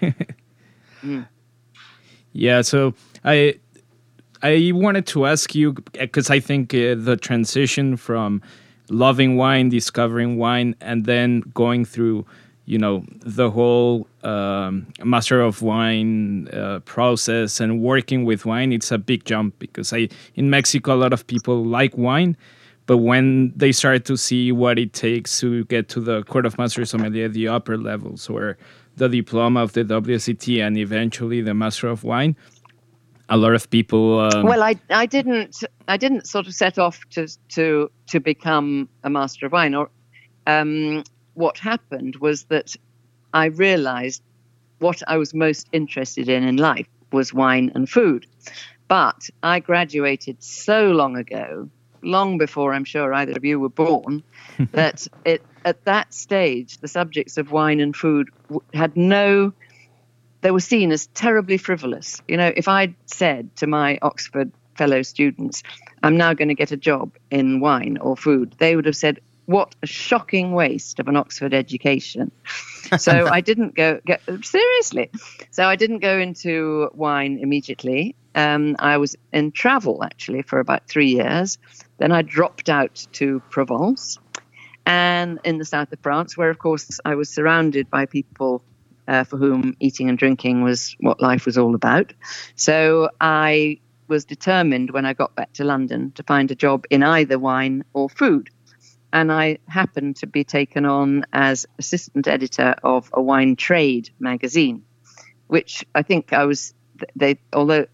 Yeah, 2.33 2.63
so 2.63 2.95
I 3.25 3.55
I 4.43 4.73
wanted 4.75 5.07
to 5.09 5.27
ask 5.27 5.55
you 5.55 5.73
because 5.93 6.31
I 6.31 6.41
think 6.41 6.73
uh, 6.75 6.95
the 6.97 7.17
transition 7.21 7.97
from 7.97 8.41
loving 8.89 9.37
wine, 9.37 9.69
discovering 9.69 10.37
wine, 10.39 10.75
and 10.81 11.05
then 11.05 11.41
going 11.55 11.85
through, 11.85 12.25
you 12.65 12.79
know, 12.79 13.05
the 13.21 13.51
whole 13.51 14.07
um, 14.23 14.87
master 15.05 15.41
of 15.41 15.63
wine 15.63 16.49
uh, 16.49 16.79
process 16.85 17.61
and 17.61 17.81
working 17.81 18.25
with 18.25 18.47
wine, 18.47 18.73
it's 18.73 18.93
a 18.93 18.99
big 18.99 19.25
jump 19.25 19.59
because 19.59 19.93
I 19.93 20.09
in 20.35 20.49
Mexico 20.51 20.95
a 20.95 20.97
lot 20.97 21.13
of 21.13 21.27
people 21.27 21.65
like 21.65 21.97
wine. 21.97 22.37
But 22.87 22.99
when 22.99 23.53
they 23.57 23.73
start 23.73 24.05
to 24.07 24.17
see 24.17 24.53
what 24.53 24.79
it 24.79 24.93
takes 24.93 25.39
to 25.41 25.65
get 25.67 25.89
to 25.91 26.01
the 26.01 26.25
Court 26.25 26.47
of 26.47 26.59
Master 26.59 26.85
Sommelier, 26.85 27.29
the 27.29 27.49
upper 27.49 27.79
levels, 27.79 28.29
or 28.29 28.59
the 28.97 29.09
diploma 29.09 29.63
of 29.63 29.73
the 29.73 29.85
WSET, 29.85 30.61
and 30.61 30.77
eventually 30.77 31.41
the 31.41 31.55
Master 31.55 31.89
of 31.89 32.03
Wine, 32.05 32.37
a 33.29 33.37
lot 33.37 33.55
of 33.55 33.71
people. 33.71 34.21
Um, 34.21 34.45
Well, 34.45 34.63
I, 34.63 34.75
I 34.91 35.07
didn't 35.07 35.63
I 35.89 35.97
didn't 35.97 36.27
sort 36.27 36.47
of 36.47 36.55
set 36.55 36.79
off 36.79 37.01
to 37.11 37.29
to 37.51 37.91
to 38.09 38.21
become 38.21 38.89
a 39.05 39.11
master 39.11 39.47
of 39.47 39.53
wine. 39.53 39.75
Or 39.75 39.89
um, 40.47 41.05
what 41.35 41.59
happened 41.59 42.17
was 42.17 42.45
that 42.45 42.75
I 43.33 43.47
realised 43.47 44.23
what 44.79 45.03
I 45.07 45.17
was 45.17 45.33
most 45.33 45.69
interested 45.73 46.29
in 46.29 46.43
in 46.43 46.57
life 46.57 46.87
was 47.13 47.33
wine 47.33 47.71
and 47.75 47.89
food. 47.89 48.27
But 48.89 49.31
I 49.43 49.61
graduated 49.61 50.43
so 50.43 50.91
long 50.91 51.17
ago, 51.17 51.71
long 52.03 52.37
before 52.37 52.75
I'm 52.75 52.85
sure 52.85 53.15
either 53.15 53.33
of 53.33 53.45
you 53.45 53.59
were 53.61 53.69
born, 53.69 54.23
that 54.73 55.07
it 55.25 55.43
at 55.65 55.85
that 55.85 56.13
stage 56.13 56.79
the 56.79 56.89
subjects 56.89 57.39
of 57.39 57.53
wine 57.53 57.81
and 57.81 57.95
food 57.95 58.29
had 58.75 58.97
no 58.97 59.53
they 60.43 60.51
were 60.51 60.61
seen 60.61 60.91
as 60.91 61.07
terribly 61.09 61.57
frivolous. 61.57 62.21
You 62.29 62.37
know, 62.37 62.53
if 62.55 62.69
I'd 62.69 62.95
said 63.07 63.55
to 63.57 63.69
my 63.69 63.99
Oxford 64.03 64.51
fellow 64.77 65.03
students, 65.03 65.63
I'm 66.03 66.17
now 66.17 66.35
going 66.35 66.49
to 66.49 66.55
get 66.55 66.73
a 66.73 66.77
job 66.77 67.13
in 67.31 67.61
wine 67.61 67.97
or 67.99 68.17
food, 68.17 68.55
they 68.59 68.75
would 68.77 68.87
have 68.87 68.97
said, 68.97 69.21
what 69.53 69.75
a 69.83 69.87
shocking 69.87 70.53
waste 70.53 70.99
of 70.99 71.09
an 71.09 71.17
Oxford 71.17 71.55
education. 71.55 72.33
so 72.99 73.27
I 73.31 73.41
didn't 73.41 73.75
go, 73.75 74.01
get, 74.05 74.23
seriously. 74.43 75.11
So 75.51 75.65
I 75.65 75.77
didn't 75.77 75.99
go 75.99 76.19
into 76.19 76.91
wine 76.95 77.39
immediately. 77.41 78.17
Um, 78.35 78.77
I 78.79 78.97
was 78.97 79.15
in 79.33 79.53
travel 79.53 80.03
actually 80.03 80.43
for 80.43 80.59
about 80.59 80.89
three 80.89 81.11
years. 81.11 81.59
Then 81.99 82.13
I 82.13 82.23
dropped 82.23 82.69
out 82.69 83.07
to 83.13 83.41
Provence 83.51 84.19
and 84.87 85.39
in 85.45 85.59
the 85.59 85.65
south 85.65 85.93
of 85.93 86.01
France, 86.01 86.37
where 86.37 86.51
of 86.51 86.59
course 86.59 86.99
I 87.05 87.15
was 87.15 87.29
surrounded 87.29 87.91
by 87.91 88.07
people 88.07 88.65
uh, 89.07 89.25
for 89.25 89.37
whom 89.37 89.77
eating 89.81 90.09
and 90.09 90.19
drinking 90.19 90.63
was 90.63 90.97
what 91.01 91.21
life 91.21 91.47
was 91.47 91.59
all 91.59 91.75
about. 91.75 92.13
So 92.55 93.11
I 93.21 93.81
was 94.09 94.25
determined 94.25 94.91
when 94.91 95.07
I 95.07 95.13
got 95.13 95.35
back 95.35 95.53
to 95.55 95.65
London 95.65 96.13
to 96.13 96.23
find 96.23 96.51
a 96.51 96.55
job 96.55 96.85
in 96.91 97.03
either 97.03 97.39
wine 97.39 97.85
or 97.93 98.09
food. 98.09 98.51
And 99.13 99.31
I 99.31 99.59
happened 99.69 100.17
to 100.17 100.27
be 100.27 100.45
taken 100.45 100.87
on 100.87 101.27
as 101.33 101.67
assistant 101.79 102.27
editor 102.27 102.75
of 102.83 103.11
a 103.13 103.21
wine 103.21 103.57
trade 103.57 104.11
magazine, 104.19 104.85
which 105.49 105.85
I 105.95 106.03
think 106.03 106.33
I 106.33 106.45
was, 106.45 106.73
they, 107.15 107.39
although 107.53 107.87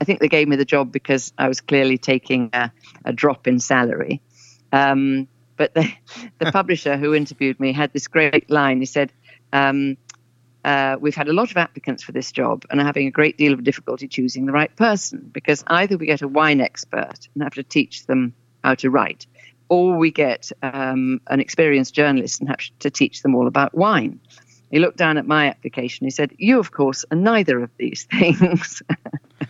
I 0.00 0.04
think 0.04 0.20
they 0.20 0.28
gave 0.28 0.48
me 0.48 0.56
the 0.56 0.64
job 0.64 0.90
because 0.90 1.32
I 1.36 1.48
was 1.48 1.60
clearly 1.60 1.98
taking 1.98 2.50
a, 2.52 2.72
a 3.04 3.12
drop 3.12 3.46
in 3.46 3.60
salary. 3.60 4.22
Um, 4.72 5.28
but 5.56 5.74
the, 5.74 5.92
the 6.38 6.50
publisher 6.52 6.96
who 6.96 7.14
interviewed 7.14 7.60
me 7.60 7.72
had 7.72 7.92
this 7.92 8.08
great 8.08 8.50
line. 8.50 8.80
He 8.80 8.86
said, 8.86 9.12
um, 9.52 9.98
uh, 10.64 10.96
We've 11.00 11.14
had 11.14 11.28
a 11.28 11.32
lot 11.32 11.50
of 11.50 11.56
applicants 11.56 12.02
for 12.02 12.12
this 12.12 12.32
job 12.32 12.64
and 12.70 12.80
are 12.80 12.84
having 12.84 13.06
a 13.06 13.10
great 13.10 13.36
deal 13.36 13.52
of 13.52 13.62
difficulty 13.62 14.08
choosing 14.08 14.46
the 14.46 14.52
right 14.52 14.74
person 14.74 15.30
because 15.32 15.62
either 15.66 15.96
we 15.96 16.06
get 16.06 16.22
a 16.22 16.28
wine 16.28 16.60
expert 16.60 17.28
and 17.34 17.42
have 17.42 17.54
to 17.54 17.62
teach 17.62 18.06
them 18.06 18.34
how 18.64 18.74
to 18.76 18.90
write, 18.90 19.26
or 19.68 19.96
we 19.96 20.10
get 20.10 20.50
um, 20.62 21.20
an 21.28 21.40
experienced 21.40 21.94
journalist 21.94 22.40
and 22.40 22.48
have 22.48 22.60
to 22.80 22.90
teach 22.90 23.22
them 23.22 23.34
all 23.34 23.46
about 23.46 23.74
wine. 23.74 24.20
He 24.70 24.78
looked 24.78 24.96
down 24.96 25.18
at 25.18 25.26
my 25.26 25.48
application. 25.48 26.06
He 26.06 26.10
said, 26.10 26.32
You, 26.38 26.58
of 26.58 26.72
course, 26.72 27.04
are 27.10 27.16
neither 27.16 27.62
of 27.62 27.70
these 27.76 28.04
things. 28.10 28.82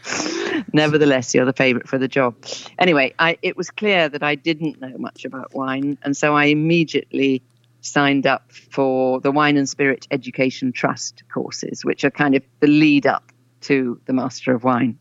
Nevertheless, 0.73 1.35
you're 1.35 1.45
the 1.45 1.53
favorite 1.53 1.89
for 1.89 1.99
the 1.99 2.09
job. 2.09 2.35
Anyway, 2.79 3.15
I, 3.19 3.39
it 3.41 3.57
was 3.57 3.71
clear 3.71 4.09
that 4.09 4.23
I 4.23 4.35
didn't 4.35 4.81
know 4.81 4.97
much 4.99 5.25
about 5.25 5.55
wine. 5.55 5.97
And 6.03 6.17
so 6.17 6.35
I 6.35 6.47
immediately 6.47 7.43
signed 7.83 8.27
up 8.27 8.51
for 8.53 9.21
the 9.21 9.31
Wine 9.31 9.57
and 9.57 9.69
Spirit 9.69 10.07
Education 10.11 10.73
Trust 10.73 11.23
courses, 11.33 11.85
which 11.85 12.05
are 12.05 12.11
kind 12.11 12.35
of 12.35 12.43
the 12.61 12.67
lead 12.67 13.07
up 13.07 13.33
to 13.63 14.01
the 14.07 14.13
Master 14.13 14.55
of 14.55 14.65
Wine. 14.65 14.99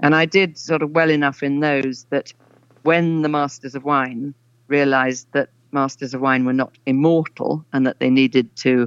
And 0.00 0.14
I 0.14 0.24
did 0.24 0.56
sort 0.56 0.82
of 0.82 0.90
well 0.90 1.10
enough 1.10 1.42
in 1.42 1.60
those 1.60 2.04
that 2.04 2.32
when 2.82 3.22
the 3.22 3.28
Masters 3.28 3.74
of 3.74 3.84
Wine 3.84 4.34
realized 4.68 5.26
that 5.32 5.50
Masters 5.72 6.14
of 6.14 6.20
Wine 6.20 6.44
were 6.44 6.52
not 6.52 6.76
immortal 6.86 7.64
and 7.72 7.86
that 7.86 7.98
they 8.00 8.10
needed 8.10 8.54
to, 8.56 8.86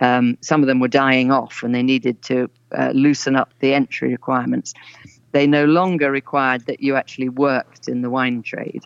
um, 0.00 0.38
some 0.40 0.62
of 0.62 0.66
them 0.66 0.80
were 0.80 0.88
dying 0.88 1.30
off 1.30 1.62
and 1.62 1.74
they 1.74 1.82
needed 1.82 2.22
to 2.22 2.50
uh, 2.76 2.90
loosen 2.94 3.36
up 3.36 3.52
the 3.60 3.74
entry 3.74 4.10
requirements. 4.10 4.72
They 5.32 5.46
no 5.46 5.64
longer 5.64 6.10
required 6.10 6.66
that 6.66 6.80
you 6.80 6.96
actually 6.96 7.28
worked 7.28 7.88
in 7.88 8.02
the 8.02 8.10
wine 8.10 8.42
trade. 8.42 8.84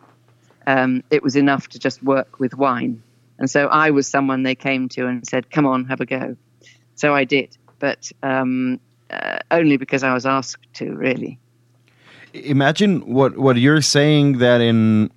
Um, 0.66 1.02
it 1.10 1.22
was 1.22 1.36
enough 1.36 1.68
to 1.68 1.78
just 1.78 2.02
work 2.02 2.40
with 2.40 2.54
wine. 2.54 3.02
And 3.38 3.50
so 3.50 3.66
I 3.66 3.90
was 3.90 4.08
someone 4.08 4.42
they 4.42 4.54
came 4.54 4.88
to 4.90 5.06
and 5.06 5.26
said, 5.26 5.50
come 5.50 5.66
on, 5.66 5.84
have 5.86 6.00
a 6.00 6.06
go. 6.06 6.36
So 6.94 7.14
I 7.14 7.24
did, 7.24 7.56
but 7.78 8.10
um, 8.22 8.80
uh, 9.10 9.38
only 9.50 9.76
because 9.76 10.02
I 10.02 10.14
was 10.14 10.24
asked 10.24 10.66
to, 10.74 10.94
really. 10.94 11.38
Imagine 12.32 13.00
what 13.00 13.38
what 13.38 13.56
you're 13.56 13.80
saying 13.80 14.38
that 14.38 14.60
in 14.60 15.10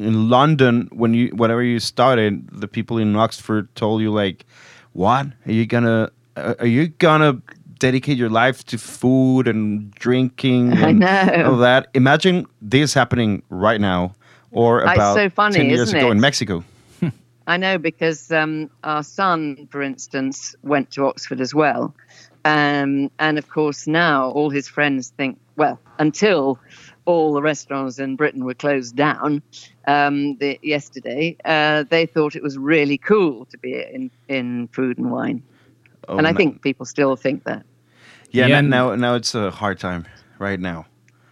in 0.00 0.28
London 0.30 0.88
when 0.92 1.14
you 1.14 1.28
whenever 1.28 1.62
you 1.62 1.78
started, 1.78 2.48
the 2.50 2.66
people 2.66 2.98
in 2.98 3.14
Oxford 3.16 3.72
told 3.74 4.00
you 4.00 4.10
like, 4.10 4.46
"What 4.92 5.26
are 5.46 5.52
you 5.52 5.66
gonna 5.66 6.10
uh, 6.36 6.54
are 6.58 6.66
you 6.66 6.88
gonna 6.88 7.40
dedicate 7.78 8.18
your 8.18 8.30
life 8.30 8.64
to 8.66 8.78
food 8.78 9.46
and 9.46 9.90
drinking 9.92 10.72
I 10.78 10.88
and 10.88 10.98
know. 11.00 11.52
all 11.52 11.56
that?" 11.58 11.88
Imagine 11.94 12.46
this 12.62 12.94
happening 12.94 13.42
right 13.50 13.80
now, 13.80 14.14
or 14.50 14.80
about 14.80 15.14
so 15.14 15.28
funny, 15.28 15.56
ten 15.56 15.70
years 15.70 15.92
ago 15.92 16.08
it? 16.08 16.12
in 16.12 16.20
Mexico. 16.20 16.64
I 17.46 17.56
know 17.56 17.78
because 17.78 18.32
um, 18.32 18.70
our 18.84 19.02
son, 19.02 19.68
for 19.70 19.82
instance, 19.82 20.54
went 20.62 20.90
to 20.92 21.04
Oxford 21.04 21.40
as 21.40 21.54
well. 21.54 21.94
Um, 22.44 23.10
and 23.18 23.38
of 23.38 23.48
course, 23.50 23.86
now 23.86 24.30
all 24.30 24.48
his 24.48 24.66
friends 24.66 25.12
think, 25.16 25.38
well, 25.56 25.78
until 25.98 26.58
all 27.10 27.32
the 27.34 27.42
restaurants 27.42 27.98
in 27.98 28.16
Britain 28.16 28.44
were 28.44 28.54
closed 28.54 28.94
down 28.96 29.42
um, 29.86 30.36
the, 30.36 30.58
yesterday, 30.62 31.36
uh, 31.44 31.84
they 31.90 32.06
thought 32.06 32.36
it 32.36 32.42
was 32.42 32.56
really 32.56 32.98
cool 32.98 33.44
to 33.46 33.58
be 33.58 33.72
in, 33.96 34.10
in 34.28 34.68
food 34.68 34.98
and 34.98 35.10
wine. 35.10 35.42
Oh, 36.08 36.16
and 36.18 36.26
I 36.26 36.32
no. 36.32 36.36
think 36.36 36.62
people 36.62 36.86
still 36.86 37.16
think 37.16 37.44
that. 37.44 37.64
Yeah, 38.30 38.46
Yeah, 38.46 38.58
and- 38.58 38.70
now 38.70 38.94
now 38.94 39.14
it's 39.16 39.34
a 39.34 39.50
hard 39.50 39.78
time 39.78 40.06
right 40.38 40.60
now. 40.60 40.86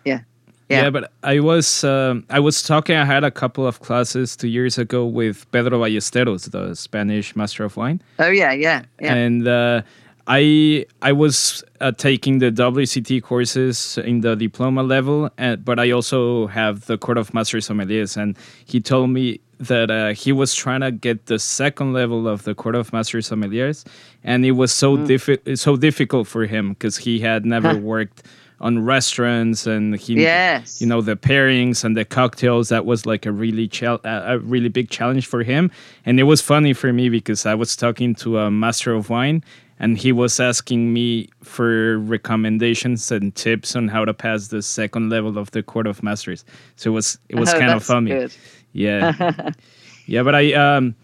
Yeah. 0.04 0.20
Yeah, 0.68 0.82
Yeah. 0.82 0.90
but 0.90 1.12
I 1.22 1.40
was 1.40 1.84
um, 1.84 2.24
I 2.28 2.40
was 2.40 2.62
talking. 2.62 2.96
I 2.96 3.04
had 3.04 3.24
a 3.24 3.30
couple 3.30 3.66
of 3.66 3.80
classes 3.80 4.36
two 4.36 4.48
years 4.48 4.78
ago 4.78 5.06
with 5.06 5.46
Pedro 5.52 5.78
Ballesteros, 5.80 6.50
the 6.50 6.74
Spanish 6.74 7.34
master 7.36 7.64
of 7.64 7.76
wine, 7.76 8.00
Oh 8.18 8.30
yeah, 8.30 8.52
yeah, 8.52 8.82
yeah. 9.00 9.14
and 9.14 9.46
uh, 9.48 9.82
I 10.28 10.84
I 11.02 11.12
was 11.12 11.64
uh, 11.80 11.92
taking 11.92 12.38
the 12.38 12.50
WSET 12.50 13.22
courses 13.22 13.98
in 13.98 14.20
the 14.20 14.36
diploma 14.36 14.82
level, 14.82 15.30
and, 15.38 15.64
but 15.64 15.78
I 15.78 15.90
also 15.90 16.46
have 16.48 16.86
the 16.86 16.98
Court 16.98 17.16
of 17.18 17.32
Master 17.32 17.58
Sommeliers, 17.58 18.16
and 18.16 18.36
he 18.66 18.80
told 18.80 19.10
me 19.10 19.40
that 19.58 19.90
uh, 19.90 20.12
he 20.12 20.30
was 20.30 20.54
trying 20.54 20.82
to 20.82 20.92
get 20.92 21.26
the 21.26 21.38
second 21.38 21.92
level 21.94 22.28
of 22.28 22.44
the 22.44 22.54
Court 22.54 22.74
of 22.74 22.92
Master 22.92 23.18
Sommeliers, 23.18 23.84
and 24.22 24.44
it 24.44 24.52
was 24.52 24.70
so 24.70 24.96
diffi- 24.98 25.58
so 25.58 25.76
difficult 25.76 26.28
for 26.28 26.44
him 26.46 26.70
because 26.70 26.98
he 26.98 27.18
had 27.20 27.46
never 27.46 27.76
worked 27.94 28.22
on 28.60 28.84
restaurants 28.84 29.66
and 29.68 29.94
he 30.00 30.14
Yes. 30.20 30.80
you 30.80 30.86
know 30.88 31.00
the 31.00 31.14
pairings 31.14 31.84
and 31.84 31.96
the 31.96 32.04
cocktails 32.04 32.68
that 32.70 32.84
was 32.84 33.06
like 33.06 33.24
a 33.24 33.30
really 33.30 33.68
chal- 33.68 34.00
a 34.02 34.40
really 34.40 34.68
big 34.68 34.90
challenge 34.90 35.26
for 35.26 35.44
him 35.44 35.70
and 36.04 36.18
it 36.18 36.24
was 36.24 36.40
funny 36.40 36.72
for 36.72 36.92
me 36.92 37.08
because 37.08 37.46
i 37.46 37.54
was 37.54 37.76
talking 37.76 38.16
to 38.16 38.36
a 38.38 38.50
master 38.50 38.92
of 38.92 39.10
wine 39.10 39.44
and 39.80 39.96
he 39.98 40.12
was 40.12 40.40
asking 40.40 40.92
me 40.92 41.28
for 41.42 41.98
recommendations 41.98 43.10
and 43.12 43.34
tips 43.34 43.76
on 43.76 43.88
how 43.88 44.04
to 44.04 44.12
pass 44.14 44.48
the 44.48 44.62
second 44.62 45.10
level 45.10 45.38
of 45.38 45.50
the 45.52 45.62
court 45.62 45.86
of 45.86 46.02
masters. 46.02 46.44
So 46.76 46.90
it 46.90 46.94
was 46.94 47.18
it 47.28 47.36
was 47.36 47.52
Oh, 47.54 47.58
kind 47.58 47.72
of 47.72 47.82
funny. 47.84 48.10
good. 48.10 48.34
yeah. 48.72 49.50
Yeah 50.10 50.22
but 50.22 50.34
i 50.34 50.54
um 50.54 50.94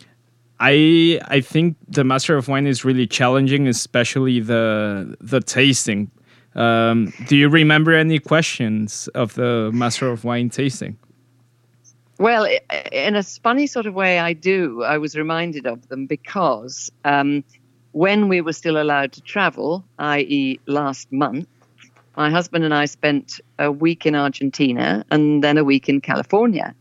i 0.61 1.21
i 1.29 1.39
think 1.43 1.77
the 1.89 2.05
master 2.05 2.39
of 2.39 2.49
wine 2.49 2.67
is 2.67 2.87
really 2.87 3.07
challenging 3.07 3.69
especially 3.69 4.41
the 4.41 5.15
the 5.21 5.41
tasting. 5.41 6.11
Um, 6.55 7.13
do 7.29 7.37
you 7.37 7.49
remember 7.51 7.93
any 7.93 8.19
questions 8.21 9.09
of 9.15 9.35
the 9.35 9.71
master 9.75 10.09
of 10.09 10.25
wine 10.25 10.49
tasting? 10.51 10.97
Well, 12.19 12.47
in 12.93 13.17
a 13.17 13.23
funny 13.25 13.67
sort 13.67 13.87
of 13.87 13.95
way, 13.95 14.21
I 14.21 14.33
do. 14.35 14.85
I 14.85 14.99
was 14.99 15.17
reminded 15.17 15.67
of 15.67 15.89
them 15.89 16.07
because 16.07 16.93
um, 17.05 17.43
when 17.95 18.29
we 18.29 18.41
were 18.41 18.53
still 18.53 18.77
allowed 18.83 19.13
to 19.13 19.21
travel, 19.21 19.85
i.e., 20.01 20.59
last 20.67 21.13
month, 21.13 21.47
my 22.17 22.29
husband 22.29 22.65
and 22.65 22.75
I 22.75 22.87
spent 22.87 23.41
a 23.57 23.71
week 23.71 24.05
in 24.05 24.17
Argentina 24.17 25.05
and 25.13 25.45
then 25.45 25.59
a 25.59 25.65
week 25.65 25.89
in 25.89 26.01
California. 26.01 26.75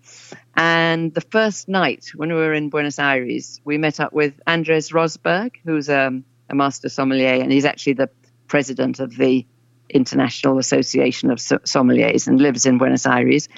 And 0.56 1.14
the 1.14 1.22
first 1.22 1.70
night 1.70 2.10
when 2.16 2.30
we 2.30 2.36
were 2.36 2.54
in 2.54 2.70
Buenos 2.70 2.98
Aires, 2.98 3.62
we 3.64 3.78
met 3.78 4.00
up 4.00 4.12
with 4.12 4.34
Andres 4.48 4.90
Rosberg, 4.90 5.56
who's 5.64 5.88
um, 5.88 6.26
a 6.50 6.56
master 6.56 6.90
sommelier, 6.90 7.42
and 7.44 7.52
he's 7.52 7.66
actually 7.66 7.94
the 7.94 8.10
president 8.48 9.00
of 9.00 9.16
the 9.16 9.46
International 9.90 10.58
Association 10.58 11.30
of 11.30 11.38
Sommeliers 11.38 12.28
and 12.28 12.42
lives 12.42 12.66
in 12.66 12.80
Buenos 12.80 13.06
Aires, 13.06 13.50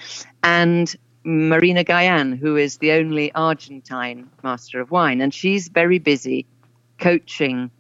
and 0.43 0.93
Marina 1.23 1.85
Gayan, 1.85 2.37
who 2.37 2.57
is 2.57 2.77
the 2.77 2.91
only 2.91 3.33
Argentine 3.33 4.29
master 4.43 4.81
of 4.81 4.91
wine. 4.91 5.21
And 5.21 5.33
she's 5.33 5.69
very 5.69 5.99
busy 5.99 6.45
coaching 6.97 7.71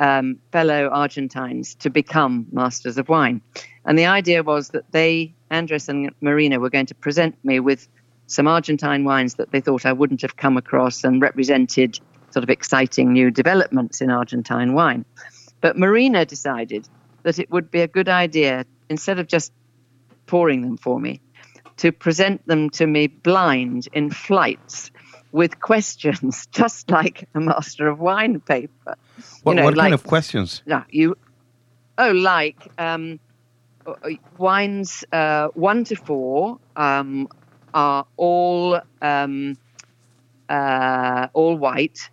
um, 0.00 0.38
fellow 0.52 0.88
Argentines 0.88 1.74
to 1.76 1.90
become 1.90 2.46
masters 2.52 2.98
of 2.98 3.08
wine. 3.08 3.40
And 3.84 3.98
the 3.98 4.06
idea 4.06 4.42
was 4.42 4.70
that 4.70 4.90
they, 4.92 5.34
Andres 5.50 5.88
and 5.88 6.10
Marina, 6.20 6.60
were 6.60 6.70
going 6.70 6.86
to 6.86 6.94
present 6.94 7.36
me 7.44 7.60
with 7.60 7.88
some 8.26 8.48
Argentine 8.48 9.04
wines 9.04 9.36
that 9.36 9.52
they 9.52 9.60
thought 9.60 9.86
I 9.86 9.92
wouldn't 9.92 10.22
have 10.22 10.36
come 10.36 10.56
across 10.56 11.04
and 11.04 11.22
represented 11.22 11.98
sort 12.30 12.42
of 12.42 12.50
exciting 12.50 13.12
new 13.12 13.30
developments 13.30 14.00
in 14.00 14.10
Argentine 14.10 14.74
wine. 14.74 15.04
But 15.60 15.78
Marina 15.78 16.24
decided 16.24 16.88
that 17.22 17.38
it 17.38 17.50
would 17.50 17.70
be 17.70 17.80
a 17.80 17.88
good 17.88 18.08
idea, 18.08 18.66
instead 18.88 19.18
of 19.18 19.26
just 19.28 19.52
pouring 20.26 20.62
them 20.62 20.76
for 20.76 20.98
me, 20.98 21.20
to 21.78 21.92
present 21.92 22.46
them 22.46 22.70
to 22.70 22.86
me 22.86 23.06
blind 23.06 23.88
in 23.92 24.10
flights 24.10 24.90
with 25.36 25.60
questions, 25.60 26.46
just 26.50 26.90
like 26.90 27.28
a 27.34 27.40
master 27.40 27.88
of 27.88 28.00
wine 28.00 28.40
paper. 28.40 28.96
What, 29.42 29.52
you 29.52 29.56
know, 29.56 29.64
what 29.64 29.76
like, 29.76 29.84
kind 29.84 29.94
of 29.94 30.04
questions? 30.04 30.62
no, 30.66 30.82
you. 30.88 31.16
Oh, 31.98 32.10
like 32.12 32.68
um, 32.78 33.20
wines 34.38 35.04
uh, 35.12 35.48
one 35.48 35.84
to 35.84 35.96
four 35.96 36.58
um, 36.74 37.28
are 37.74 38.06
all 38.16 38.80
um, 39.02 39.56
uh, 40.48 41.28
all 41.34 41.56
white, 41.56 42.08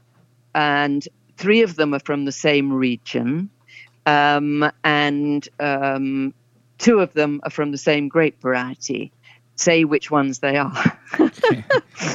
and 0.54 1.08
three 1.38 1.62
of 1.64 1.76
them 1.76 1.94
are 1.94 2.00
from 2.00 2.26
the 2.26 2.32
same 2.32 2.74
region, 2.74 3.50
um, 4.06 4.70
and 4.84 5.48
um, 5.60 6.34
two 6.78 7.00
of 7.00 7.14
them 7.14 7.40
are 7.44 7.52
from 7.52 7.72
the 7.72 7.78
same 7.78 8.10
grape 8.10 8.42
variety. 8.42 9.12
Say 9.56 9.84
which 9.84 10.10
ones 10.12 10.39
they 10.39 10.58
are. 10.58 11.00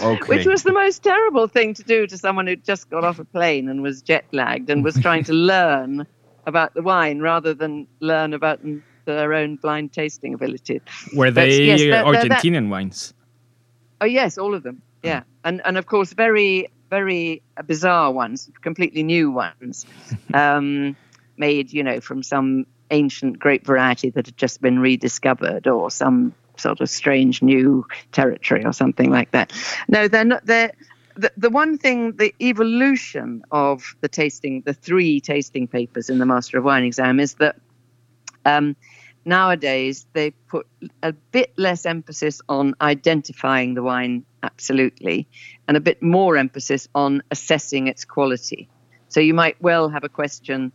Okay. 0.02 0.26
Which 0.26 0.46
was 0.46 0.64
the 0.64 0.72
most 0.72 1.02
terrible 1.02 1.46
thing 1.48 1.72
to 1.74 1.82
do 1.82 2.06
to 2.06 2.18
someone 2.18 2.46
who'd 2.46 2.64
just 2.64 2.90
got 2.90 3.04
off 3.04 3.18
a 3.18 3.24
plane 3.24 3.68
and 3.68 3.82
was 3.82 4.02
jet 4.02 4.24
lagged 4.32 4.68
and 4.70 4.84
was 4.84 4.96
trying 5.00 5.24
to 5.24 5.32
learn 5.32 6.06
about 6.46 6.74
the 6.74 6.82
wine 6.82 7.20
rather 7.20 7.54
than 7.54 7.86
learn 8.00 8.34
about 8.34 8.60
their 9.06 9.32
own 9.32 9.56
blind 9.56 9.92
tasting 9.92 10.34
ability. 10.34 10.80
were 11.14 11.30
they 11.30 11.62
yes, 11.62 11.80
that- 11.80 12.04
that- 12.12 12.28
that- 12.28 12.42
argentinian 12.42 12.68
wines 12.68 13.14
Oh 14.00 14.06
yes, 14.06 14.38
all 14.38 14.54
of 14.54 14.62
them. 14.62 14.82
Yeah, 15.02 15.22
and 15.44 15.60
and 15.64 15.78
of 15.78 15.86
course 15.86 16.12
very 16.12 16.68
very 16.90 17.42
bizarre 17.66 18.12
ones, 18.12 18.50
completely 18.60 19.02
new 19.02 19.30
ones, 19.30 19.86
um, 20.34 20.96
made 21.36 21.72
you 21.72 21.82
know 21.82 22.00
from 22.00 22.22
some 22.22 22.66
ancient 22.90 23.38
grape 23.38 23.66
variety 23.66 24.10
that 24.10 24.26
had 24.26 24.36
just 24.36 24.60
been 24.60 24.78
rediscovered 24.78 25.66
or 25.66 25.90
some 25.90 26.34
sort 26.60 26.80
of 26.80 26.88
strange 26.88 27.42
new 27.42 27.86
territory 28.12 28.64
or 28.64 28.72
something 28.72 29.10
like 29.10 29.30
that. 29.32 29.52
No, 29.88 30.08
they're 30.08 30.24
not. 30.24 30.44
They're 30.46 30.72
the, 31.18 31.32
the 31.36 31.50
one 31.50 31.78
thing, 31.78 32.12
the 32.12 32.32
evolution 32.40 33.42
of 33.50 33.96
the 34.00 34.08
tasting, 34.08 34.62
the 34.62 34.72
three 34.72 35.20
tasting 35.20 35.66
papers 35.66 36.08
in 36.08 36.18
the 36.18 36.26
Master 36.26 36.58
of 36.58 36.64
Wine 36.64 36.84
exam 36.84 37.18
is 37.18 37.34
that 37.34 37.56
um, 38.44 38.76
nowadays 39.24 40.06
they 40.12 40.30
put 40.30 40.68
a 41.02 41.12
bit 41.12 41.52
less 41.56 41.86
emphasis 41.86 42.40
on 42.48 42.74
identifying 42.80 43.74
the 43.74 43.82
wine 43.82 44.24
absolutely 44.44 45.26
and 45.66 45.76
a 45.76 45.80
bit 45.80 46.00
more 46.00 46.36
emphasis 46.36 46.88
on 46.94 47.20
assessing 47.32 47.88
its 47.88 48.04
quality. 48.04 48.68
So 49.08 49.18
you 49.18 49.34
might 49.34 49.60
well 49.60 49.88
have 49.88 50.04
a 50.04 50.08
question 50.08 50.70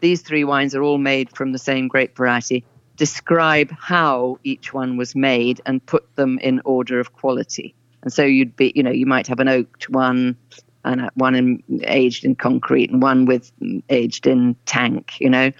these 0.00 0.22
three 0.22 0.44
wines 0.44 0.74
are 0.74 0.82
all 0.82 0.98
made 0.98 1.34
from 1.36 1.52
the 1.52 1.58
same 1.58 1.88
grape 1.88 2.16
variety. 2.16 2.64
Describe 2.98 3.70
how 3.80 4.38
each 4.44 4.74
one 4.74 4.98
was 4.98 5.14
made 5.14 5.62
and 5.64 5.84
put 5.86 6.14
them 6.16 6.38
in 6.40 6.60
order 6.64 7.00
of 7.00 7.14
quality. 7.14 7.74
And 8.02 8.12
so 8.12 8.22
you'd 8.22 8.54
be, 8.54 8.72
you 8.74 8.82
know, 8.82 8.90
you 8.90 9.06
might 9.06 9.26
have 9.28 9.40
an 9.40 9.48
oaked 9.48 9.88
one, 9.88 10.36
and 10.84 11.10
one 11.14 11.34
in, 11.34 11.62
aged 11.84 12.24
in 12.24 12.34
concrete, 12.34 12.90
and 12.90 13.02
one 13.02 13.24
with 13.24 13.50
aged 13.88 14.26
in 14.26 14.56
tank, 14.66 15.20
you 15.20 15.30
know, 15.30 15.52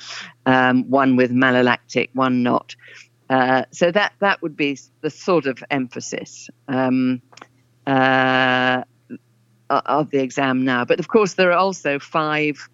um, 0.47 0.85
one 0.91 1.17
with 1.17 1.33
malolactic, 1.33 2.11
one 2.13 2.43
not. 2.43 2.77
Uh, 3.31 3.65
so 3.71 3.91
that 3.91 4.13
that 4.21 4.41
would 4.41 4.57
be 4.57 4.79
the 5.01 5.11
sort 5.11 5.47
of 5.47 5.63
emphasis 5.71 6.49
um, 6.69 7.21
uh, 7.87 8.83
of 9.69 10.11
the 10.11 10.19
exam 10.19 10.65
now. 10.65 10.85
But 10.85 10.99
of 10.99 11.09
course, 11.09 11.35
there 11.35 11.53
are 11.53 11.59
also 11.59 11.99
five 11.99 12.69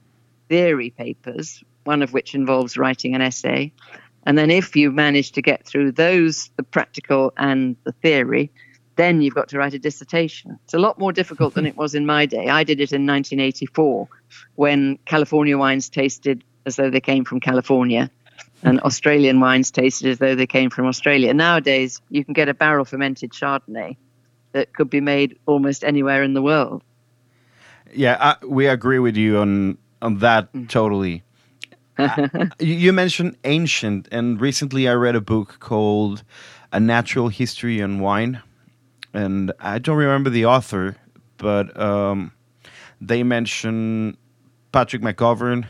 theory 0.48 0.90
papers, 0.90 1.64
one 1.84 2.02
of 2.02 2.12
which 2.12 2.34
involves 2.34 2.76
writing 2.76 3.14
an 3.14 3.20
essay. 3.20 3.72
And 4.26 4.38
then, 4.38 4.50
if 4.50 4.74
you 4.74 4.90
manage 4.90 5.32
to 5.32 5.42
get 5.42 5.66
through 5.66 5.92
those, 5.92 6.50
the 6.56 6.62
practical 6.62 7.32
and 7.36 7.76
the 7.84 7.92
theory, 7.92 8.50
then 8.96 9.20
you've 9.20 9.34
got 9.34 9.48
to 9.48 9.58
write 9.58 9.74
a 9.74 9.78
dissertation. 9.78 10.58
It's 10.64 10.74
a 10.74 10.78
lot 10.78 10.98
more 10.98 11.12
difficult 11.12 11.54
than 11.54 11.66
it 11.66 11.76
was 11.76 11.94
in 11.94 12.06
my 12.06 12.26
day. 12.26 12.48
I 12.48 12.64
did 12.64 12.80
it 12.80 12.92
in 12.92 13.06
1984 13.06 14.08
when 14.54 14.98
California 15.04 15.58
wines 15.58 15.88
tasted 15.88 16.44
as 16.64 16.76
though 16.76 16.90
they 16.90 17.00
came 17.00 17.24
from 17.24 17.40
California 17.40 18.10
and 18.62 18.80
Australian 18.80 19.40
wines 19.40 19.70
tasted 19.70 20.08
as 20.08 20.18
though 20.18 20.34
they 20.34 20.46
came 20.46 20.70
from 20.70 20.86
Australia. 20.86 21.34
Nowadays, 21.34 22.00
you 22.08 22.24
can 22.24 22.32
get 22.32 22.48
a 22.48 22.54
barrel 22.54 22.84
fermented 22.84 23.30
Chardonnay 23.30 23.96
that 24.52 24.72
could 24.72 24.88
be 24.88 25.00
made 25.00 25.38
almost 25.46 25.84
anywhere 25.84 26.22
in 26.22 26.32
the 26.32 26.42
world. 26.42 26.82
Yeah, 27.92 28.16
I, 28.18 28.44
we 28.44 28.66
agree 28.66 28.98
with 28.98 29.16
you 29.16 29.38
on 29.38 29.78
on 30.00 30.18
that 30.18 30.52
mm. 30.52 30.68
totally. 30.68 31.22
Uh, 31.98 32.28
you 32.58 32.92
mentioned 32.92 33.36
ancient, 33.44 34.08
and 34.10 34.40
recently 34.40 34.88
I 34.88 34.94
read 34.94 35.14
a 35.16 35.20
book 35.20 35.56
called 35.60 36.22
"A 36.72 36.80
Natural 36.80 37.28
History 37.28 37.82
on 37.82 38.00
Wine," 38.00 38.42
and 39.12 39.52
I 39.60 39.78
don't 39.78 39.96
remember 39.96 40.30
the 40.30 40.46
author, 40.46 40.96
but 41.36 41.78
um, 41.78 42.32
they 43.00 43.22
mention 43.22 44.16
Patrick 44.72 45.02
McGovern 45.02 45.66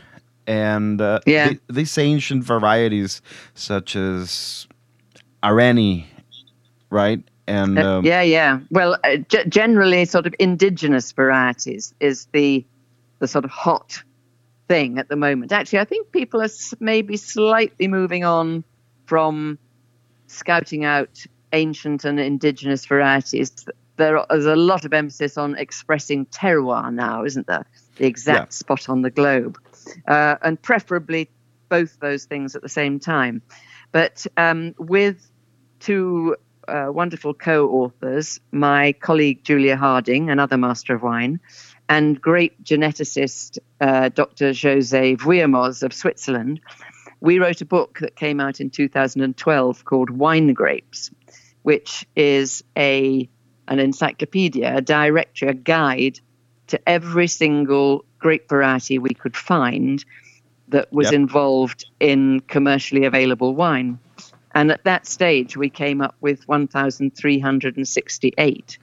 and 0.47 1.01
uh, 1.01 1.19
Yeah. 1.25 1.49
th- 1.49 1.59
these 1.69 1.97
ancient 1.97 2.43
varieties 2.43 3.21
such 3.53 3.95
as 3.95 4.67
Areni, 5.43 6.05
right? 6.89 7.21
And 7.47 7.77
Uh, 7.77 7.97
um, 7.99 8.05
yeah, 8.05 8.21
yeah. 8.21 8.59
Well, 8.71 8.97
uh, 9.03 9.17
generally, 9.49 10.05
sort 10.05 10.25
of 10.25 10.33
indigenous 10.39 11.11
varieties 11.11 11.93
is 11.99 12.27
the 12.33 12.65
the 13.19 13.27
sort 13.27 13.45
of 13.45 13.51
hot 13.51 14.01
thing 14.67 14.97
at 14.97 15.09
the 15.09 15.15
moment. 15.15 15.51
Actually, 15.51 15.79
I 15.79 15.85
think 15.85 16.11
people 16.11 16.41
are 16.41 16.49
maybe 16.79 17.17
slightly 17.17 17.87
moving 17.87 18.23
on 18.23 18.63
from 19.05 19.59
scouting 20.27 20.83
out 20.83 21.25
ancient 21.53 22.05
and 22.05 22.19
indigenous 22.19 22.85
varieties. 22.85 23.65
There's 23.97 24.45
a 24.45 24.55
lot 24.55 24.83
of 24.85 24.93
emphasis 24.93 25.37
on 25.37 25.55
expressing 25.55 26.25
terroir 26.27 26.93
now, 26.93 27.23
isn't 27.23 27.47
there? 27.47 27.65
The 27.97 28.05
exact 28.05 28.51
yeah. 28.51 28.57
spot 28.57 28.89
on 28.89 29.01
the 29.01 29.09
globe. 29.09 29.57
Uh, 30.07 30.35
and 30.41 30.61
preferably 30.61 31.29
both 31.69 31.99
those 31.99 32.25
things 32.25 32.55
at 32.55 32.61
the 32.61 32.69
same 32.69 32.99
time. 32.99 33.41
But 33.91 34.27
um, 34.35 34.75
with 34.77 35.29
two 35.79 36.35
uh, 36.67 36.87
wonderful 36.89 37.33
co 37.33 37.69
authors, 37.69 38.39
my 38.51 38.93
colleague 38.93 39.43
Julia 39.43 39.77
Harding, 39.77 40.29
another 40.29 40.57
master 40.57 40.95
of 40.95 41.03
wine, 41.03 41.39
and 41.89 42.19
great 42.19 42.63
geneticist 42.63 43.59
uh, 43.81 44.09
Dr. 44.09 44.53
Jose 44.53 45.15
Vouillamoz 45.15 45.83
of 45.83 45.93
Switzerland, 45.93 46.61
we 47.21 47.39
wrote 47.39 47.61
a 47.61 47.65
book 47.65 47.99
that 47.99 48.15
came 48.15 48.39
out 48.39 48.59
in 48.59 48.69
2012 48.69 49.85
called 49.85 50.09
Wine 50.09 50.53
Grapes, 50.53 51.11
which 51.63 52.05
is 52.15 52.63
a 52.77 53.29
an 53.67 53.79
encyclopedia, 53.79 54.77
a 54.77 54.81
directory, 54.81 55.49
a 55.49 55.53
guide 55.53 56.19
to 56.67 56.79
every 56.87 57.27
single 57.27 58.05
grape 58.19 58.47
variety 58.47 58.99
we 58.99 59.13
could 59.13 59.35
find 59.35 60.05
that 60.67 60.93
was 60.93 61.05
yep. 61.05 61.13
involved 61.13 61.85
in 61.99 62.41
commercially 62.41 63.05
available 63.05 63.55
wine. 63.55 63.97
And 64.53 64.71
at 64.71 64.83
that 64.85 65.05
stage, 65.05 65.55
we 65.57 65.69
came 65.69 66.01
up 66.01 66.15
with 66.21 66.47
1,368. 66.47 68.77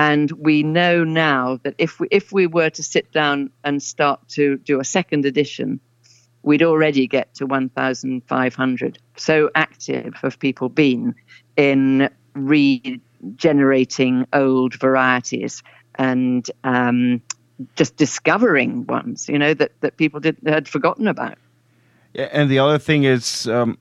And 0.00 0.32
we 0.32 0.62
know 0.62 1.04
now 1.04 1.60
that 1.62 1.74
if 1.76 2.00
we, 2.00 2.08
if 2.10 2.32
we 2.32 2.46
were 2.46 2.70
to 2.70 2.82
sit 2.82 3.12
down 3.12 3.50
and 3.64 3.82
start 3.82 4.26
to 4.30 4.56
do 4.56 4.80
a 4.80 4.84
second 4.84 5.26
edition, 5.26 5.78
we'd 6.42 6.62
already 6.62 7.06
get 7.06 7.34
to 7.34 7.44
1,500. 7.44 8.98
So 9.18 9.50
active 9.54 10.14
have 10.22 10.38
people 10.38 10.70
been 10.70 11.14
in 11.58 12.08
regenerating 12.32 14.26
old 14.32 14.72
varieties 14.80 15.62
and 15.96 16.50
um, 16.64 17.20
just 17.76 17.96
discovering 17.96 18.86
ones, 18.86 19.28
you 19.28 19.38
know, 19.38 19.52
that, 19.52 19.72
that 19.82 19.98
people 19.98 20.18
did, 20.18 20.38
had 20.46 20.66
forgotten 20.66 21.08
about. 21.08 21.36
Yeah, 22.14 22.30
and 22.32 22.50
the 22.50 22.58
other 22.58 22.78
thing 22.78 23.04
is, 23.04 23.46
um, 23.48 23.76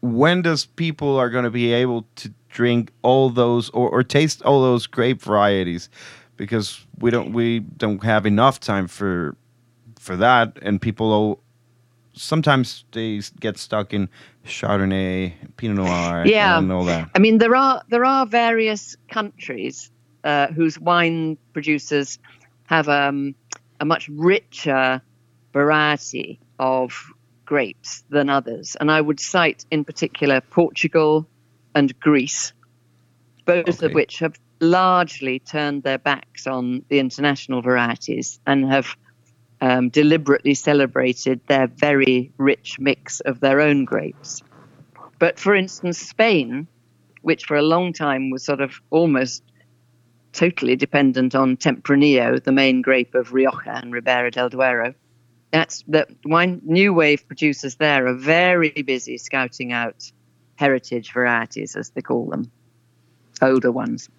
when 0.00 0.42
does 0.42 0.66
people 0.66 1.16
are 1.16 1.30
going 1.30 1.44
to 1.44 1.50
be 1.50 1.72
able 1.72 2.06
to 2.16 2.34
drink 2.50 2.92
all 3.02 3.30
those 3.30 3.70
or, 3.70 3.88
or 3.88 4.02
taste 4.02 4.42
all 4.42 4.62
those 4.62 4.86
grape 4.86 5.22
varieties? 5.22 5.88
Because 6.36 6.84
we 6.98 7.10
don't 7.10 7.32
we 7.32 7.60
don't 7.60 8.02
have 8.04 8.26
enough 8.26 8.60
time 8.60 8.88
for 8.88 9.36
for 9.98 10.16
that, 10.16 10.58
and 10.62 10.80
people 10.80 11.40
sometimes 12.14 12.84
they 12.92 13.20
get 13.40 13.58
stuck 13.58 13.92
in 13.92 14.08
Chardonnay, 14.44 15.32
Pinot 15.56 15.76
Noir, 15.76 16.26
yeah. 16.26 16.58
and 16.58 16.72
all 16.72 16.84
that. 16.84 17.10
I 17.14 17.18
mean, 17.18 17.38
there 17.38 17.54
are 17.54 17.82
there 17.88 18.04
are 18.04 18.26
various 18.26 18.96
countries 19.10 19.90
uh, 20.24 20.48
whose 20.48 20.78
wine 20.78 21.38
producers 21.52 22.18
have 22.66 22.88
um, 22.88 23.34
a 23.80 23.84
much 23.84 24.08
richer 24.08 25.02
variety 25.52 26.38
of 26.58 27.12
grapes 27.44 28.04
than 28.10 28.28
others, 28.28 28.76
and 28.80 28.90
I 28.90 29.00
would 29.00 29.20
cite 29.20 29.64
in 29.70 29.84
particular 29.84 30.40
Portugal 30.40 31.26
and 31.74 31.98
Greece, 32.00 32.52
both 33.44 33.68
okay. 33.68 33.86
of 33.86 33.92
which 33.92 34.18
have 34.18 34.38
largely 34.60 35.38
turned 35.38 35.82
their 35.82 35.98
backs 35.98 36.46
on 36.46 36.84
the 36.88 36.98
international 36.98 37.62
varieties 37.62 38.40
and 38.46 38.70
have 38.70 38.96
um, 39.60 39.88
deliberately 39.88 40.54
celebrated 40.54 41.40
their 41.46 41.66
very 41.66 42.32
rich 42.38 42.78
mix 42.78 43.20
of 43.20 43.40
their 43.40 43.60
own 43.60 43.84
grapes. 43.84 44.42
But 45.18 45.38
for 45.38 45.54
instance, 45.54 45.98
Spain, 45.98 46.66
which 47.22 47.44
for 47.44 47.56
a 47.56 47.62
long 47.62 47.92
time 47.92 48.30
was 48.30 48.42
sort 48.44 48.60
of 48.60 48.80
almost 48.90 49.42
totally 50.32 50.76
dependent 50.76 51.34
on 51.34 51.56
Tempranillo, 51.56 52.42
the 52.42 52.52
main 52.52 52.82
grape 52.82 53.14
of 53.14 53.32
Rioja 53.32 53.80
and 53.82 53.92
Ribera 53.92 54.30
del 54.30 54.48
Duero. 54.48 54.94
That's 55.50 55.82
the 55.88 56.06
wine 56.24 56.62
new 56.64 56.94
wave 56.94 57.26
producers 57.26 57.76
there 57.76 58.06
are 58.06 58.14
very 58.14 58.70
busy 58.70 59.18
scouting 59.18 59.72
out 59.72 60.10
heritage 60.60 61.12
varieties, 61.12 61.74
as 61.74 61.88
they 61.90 62.02
call 62.02 62.26
them, 62.26 62.50
older 63.40 63.72
ones. 63.72 64.10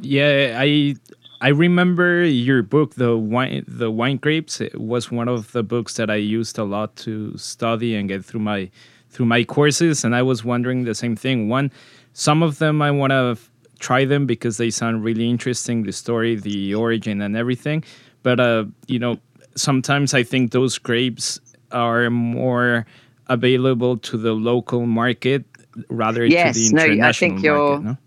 Yeah, 0.00 0.56
I 0.58 0.96
I 1.42 1.48
remember 1.48 2.24
your 2.24 2.62
book, 2.62 2.94
the 2.94 3.16
wine, 3.16 3.64
the 3.68 3.90
wine 3.90 4.16
grapes. 4.16 4.60
It 4.60 4.80
was 4.80 5.10
one 5.12 5.28
of 5.28 5.52
the 5.52 5.62
books 5.62 5.94
that 5.98 6.08
I 6.08 6.16
used 6.16 6.58
a 6.58 6.64
lot 6.64 6.96
to 7.04 7.36
study 7.36 7.94
and 7.94 8.08
get 8.08 8.24
through 8.24 8.40
my 8.40 8.70
through 9.10 9.26
my 9.26 9.44
courses. 9.44 10.02
And 10.02 10.16
I 10.16 10.22
was 10.22 10.42
wondering 10.42 10.84
the 10.84 10.94
same 10.94 11.14
thing. 11.14 11.50
One, 11.50 11.70
some 12.14 12.42
of 12.42 12.58
them 12.58 12.80
I 12.80 12.90
want 12.90 13.10
to 13.10 13.36
try 13.78 14.06
them 14.06 14.24
because 14.26 14.56
they 14.56 14.70
sound 14.70 15.04
really 15.04 15.28
interesting, 15.28 15.82
the 15.82 15.92
story, 15.92 16.36
the 16.36 16.74
origin, 16.74 17.20
and 17.20 17.36
everything. 17.36 17.84
But 18.22 18.40
uh, 18.40 18.64
you 18.86 18.98
know, 18.98 19.18
sometimes 19.56 20.14
I 20.14 20.22
think 20.22 20.52
those 20.52 20.78
grapes 20.78 21.38
are 21.70 22.08
more 22.08 22.86
available 23.28 23.96
to 23.96 24.16
the 24.16 24.32
local 24.32 24.86
market 24.86 25.44
rather 25.88 26.24
yes, 26.24 26.54
to 26.54 26.60
the 26.60 26.84
international 26.84 26.98
no, 26.98 27.08
I 27.08 27.12
think 27.12 27.42
you're, 27.42 27.56
market. 27.56 27.84
No? 27.84 27.98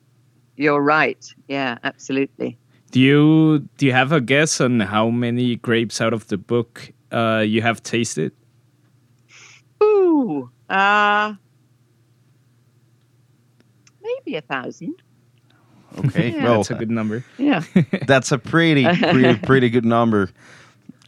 You're 0.58 0.82
right. 0.82 1.34
Yeah, 1.48 1.78
absolutely. 1.84 2.58
Do 2.92 3.02
you 3.02 3.68
do 3.78 3.86
you 3.86 3.92
have 3.92 4.12
a 4.12 4.22
guess 4.22 4.62
on 4.62 4.80
how 4.80 5.10
many 5.10 5.58
grapes 5.58 6.00
out 6.00 6.14
of 6.14 6.28
the 6.28 6.38
book 6.38 6.94
uh, 7.12 7.44
you 7.46 7.62
have 7.62 7.84
tasted? 7.84 8.32
Ooh, 9.84 10.50
uh, 10.70 11.34
maybe 14.02 14.38
a 14.38 14.42
thousand. 14.42 14.96
Okay, 16.06 16.32
yeah, 16.32 16.44
well, 16.44 16.58
that's 16.58 16.72
a 16.72 16.76
good 16.76 16.92
number. 16.92 17.26
Yeah, 17.38 17.64
that's 18.08 18.32
a 18.32 18.38
pretty 18.38 18.86
pretty 18.86 19.40
pretty 19.44 19.70
good 19.70 19.86
number. 19.86 20.30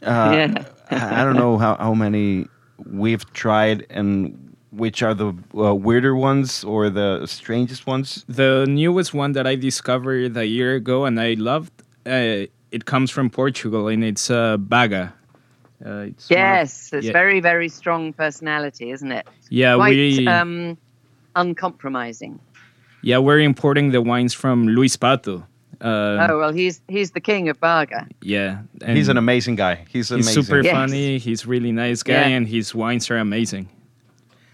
Uh, 0.02 0.32
yeah. 0.34 0.64
I 0.90 1.24
don't 1.24 1.36
know 1.36 1.58
how, 1.58 1.76
how 1.76 1.94
many 1.94 2.46
we've 2.86 3.30
tried 3.32 3.86
and 3.90 4.47
which 4.70 5.02
are 5.02 5.14
the 5.14 5.34
uh, 5.56 5.74
weirder 5.74 6.14
ones 6.14 6.64
or 6.64 6.90
the 6.90 7.26
strangest 7.26 7.86
ones? 7.86 8.24
The 8.28 8.66
newest 8.68 9.14
one 9.14 9.32
that 9.32 9.46
I 9.46 9.54
discovered 9.54 10.36
a 10.36 10.46
year 10.46 10.74
ago 10.74 11.04
and 11.04 11.20
I 11.20 11.34
loved, 11.34 11.72
uh, 12.06 12.46
it 12.70 12.84
comes 12.84 13.10
from 13.10 13.30
Portugal 13.30 13.88
and 13.88 14.04
it's 14.04 14.30
uh, 14.30 14.56
Baga. 14.56 15.14
Uh, 15.84 16.08
it's 16.08 16.30
yes, 16.30 16.92
of, 16.92 16.98
it's 16.98 17.06
yeah. 17.06 17.12
very, 17.12 17.40
very 17.40 17.68
strong 17.68 18.12
personality, 18.12 18.90
isn't 18.90 19.12
it? 19.12 19.26
Yeah, 19.48 19.76
Quite, 19.76 19.90
we 19.90 20.26
um, 20.26 20.76
uncompromising. 21.36 22.38
Yeah, 23.02 23.18
we're 23.18 23.40
importing 23.40 23.92
the 23.92 24.02
wines 24.02 24.34
from 24.34 24.66
Luis 24.66 24.96
Pato. 24.96 25.44
Uh, 25.80 26.26
oh 26.28 26.38
well, 26.40 26.52
he's 26.52 26.80
he's 26.88 27.12
the 27.12 27.20
king 27.20 27.48
of 27.48 27.60
Baga. 27.60 28.08
Yeah, 28.20 28.62
he's 28.84 29.06
an 29.06 29.16
amazing 29.16 29.54
guy. 29.54 29.86
He's, 29.88 30.08
he's 30.08 30.28
super 30.28 30.60
yes. 30.60 30.72
funny. 30.72 31.18
He's 31.18 31.46
really 31.46 31.70
nice 31.70 32.02
guy, 32.02 32.14
yeah. 32.14 32.26
and 32.36 32.48
his 32.48 32.74
wines 32.74 33.08
are 33.12 33.16
amazing 33.16 33.68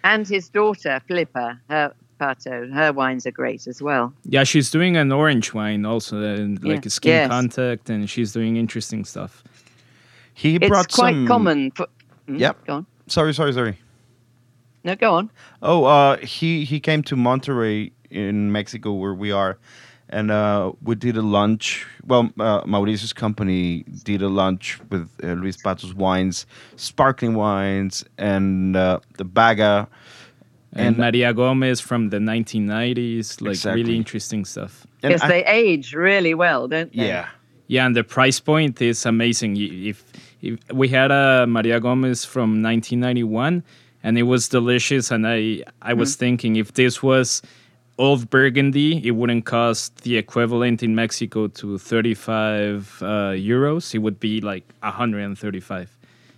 and 0.04 0.28
his 0.28 0.48
daughter 0.48 1.00
Filipa, 1.08 1.58
her 1.68 1.92
Pato, 2.20 2.72
her 2.72 2.92
wines 2.92 3.26
are 3.26 3.32
great 3.32 3.66
as 3.66 3.82
well. 3.82 4.12
Yeah, 4.24 4.44
she's 4.44 4.70
doing 4.70 4.96
an 4.96 5.10
orange 5.10 5.52
wine 5.52 5.84
also, 5.84 6.18
uh, 6.18 6.46
like 6.62 6.84
yeah. 6.84 6.88
skin 6.88 7.10
yes. 7.10 7.28
contact, 7.28 7.90
and 7.90 8.08
she's 8.08 8.32
doing 8.32 8.56
interesting 8.56 9.04
stuff. 9.04 9.42
He 10.34 10.58
brought 10.58 10.86
it's 10.86 10.94
quite 10.94 11.14
some... 11.14 11.26
common. 11.26 11.70
For... 11.72 11.88
Mm, 12.28 12.38
yep. 12.38 12.64
Go 12.66 12.74
on. 12.74 12.86
Sorry, 13.08 13.34
sorry, 13.34 13.52
sorry. 13.52 13.78
No, 14.84 14.94
go 14.94 15.14
on. 15.14 15.30
Oh, 15.62 15.84
uh, 15.84 16.18
he 16.18 16.64
he 16.64 16.78
came 16.78 17.02
to 17.04 17.16
Monterrey 17.16 17.90
in 18.10 18.52
Mexico, 18.52 18.92
where 18.92 19.14
we 19.14 19.32
are, 19.32 19.58
and 20.14 20.30
uh, 20.30 20.72
we 20.80 20.94
did 20.94 21.16
a 21.16 21.22
lunch. 21.22 21.84
Well, 22.06 22.30
uh, 22.38 22.62
Mauricio's 22.66 23.12
company 23.12 23.84
did 24.04 24.22
a 24.22 24.28
lunch 24.28 24.78
with 24.88 25.10
uh, 25.22 25.32
Luis 25.32 25.56
Pato's 25.56 25.92
wines, 25.92 26.46
sparkling 26.76 27.34
wines, 27.34 28.04
and 28.16 28.76
uh, 28.76 29.00
the 29.18 29.24
Baga. 29.24 29.88
And, 30.72 30.86
and, 30.86 30.98
Maria 30.98 31.34
Gomes 31.34 31.80
from 31.80 32.10
the 32.10 32.18
1990s, 32.18 33.40
like 33.40 33.50
exactly. 33.50 33.82
really 33.82 33.96
interesting 33.96 34.44
stuff. 34.44 34.86
Because 35.02 35.22
they 35.22 35.44
age 35.46 35.94
really 35.94 36.34
well, 36.34 36.68
don't 36.68 36.94
they? 36.94 37.08
Yeah. 37.08 37.28
Yeah, 37.66 37.86
and 37.86 37.96
the 37.96 38.04
price 38.04 38.38
point 38.38 38.80
is 38.80 39.04
amazing. 39.06 39.56
If, 39.56 40.04
if 40.42 40.58
we 40.72 40.88
had 40.88 41.10
a 41.10 41.46
Maria 41.48 41.80
Gomes 41.80 42.24
from 42.24 42.62
1991, 42.62 43.64
and 44.04 44.18
it 44.18 44.24
was 44.24 44.48
delicious, 44.48 45.10
and 45.10 45.26
I 45.26 45.64
I 45.80 45.94
was 45.94 46.14
mm. 46.14 46.18
thinking 46.18 46.56
if 46.56 46.74
this 46.74 47.02
was 47.02 47.42
old 47.98 48.30
Burgundy, 48.30 49.06
it 49.06 49.12
wouldn't 49.12 49.44
cost 49.44 50.02
the 50.02 50.16
equivalent 50.16 50.82
in 50.82 50.94
Mexico 50.94 51.48
to 51.48 51.78
35 51.78 53.02
uh, 53.02 53.06
euros. 53.32 53.94
It 53.94 53.98
would 53.98 54.18
be 54.20 54.40
like 54.40 54.64
135, 54.80 55.90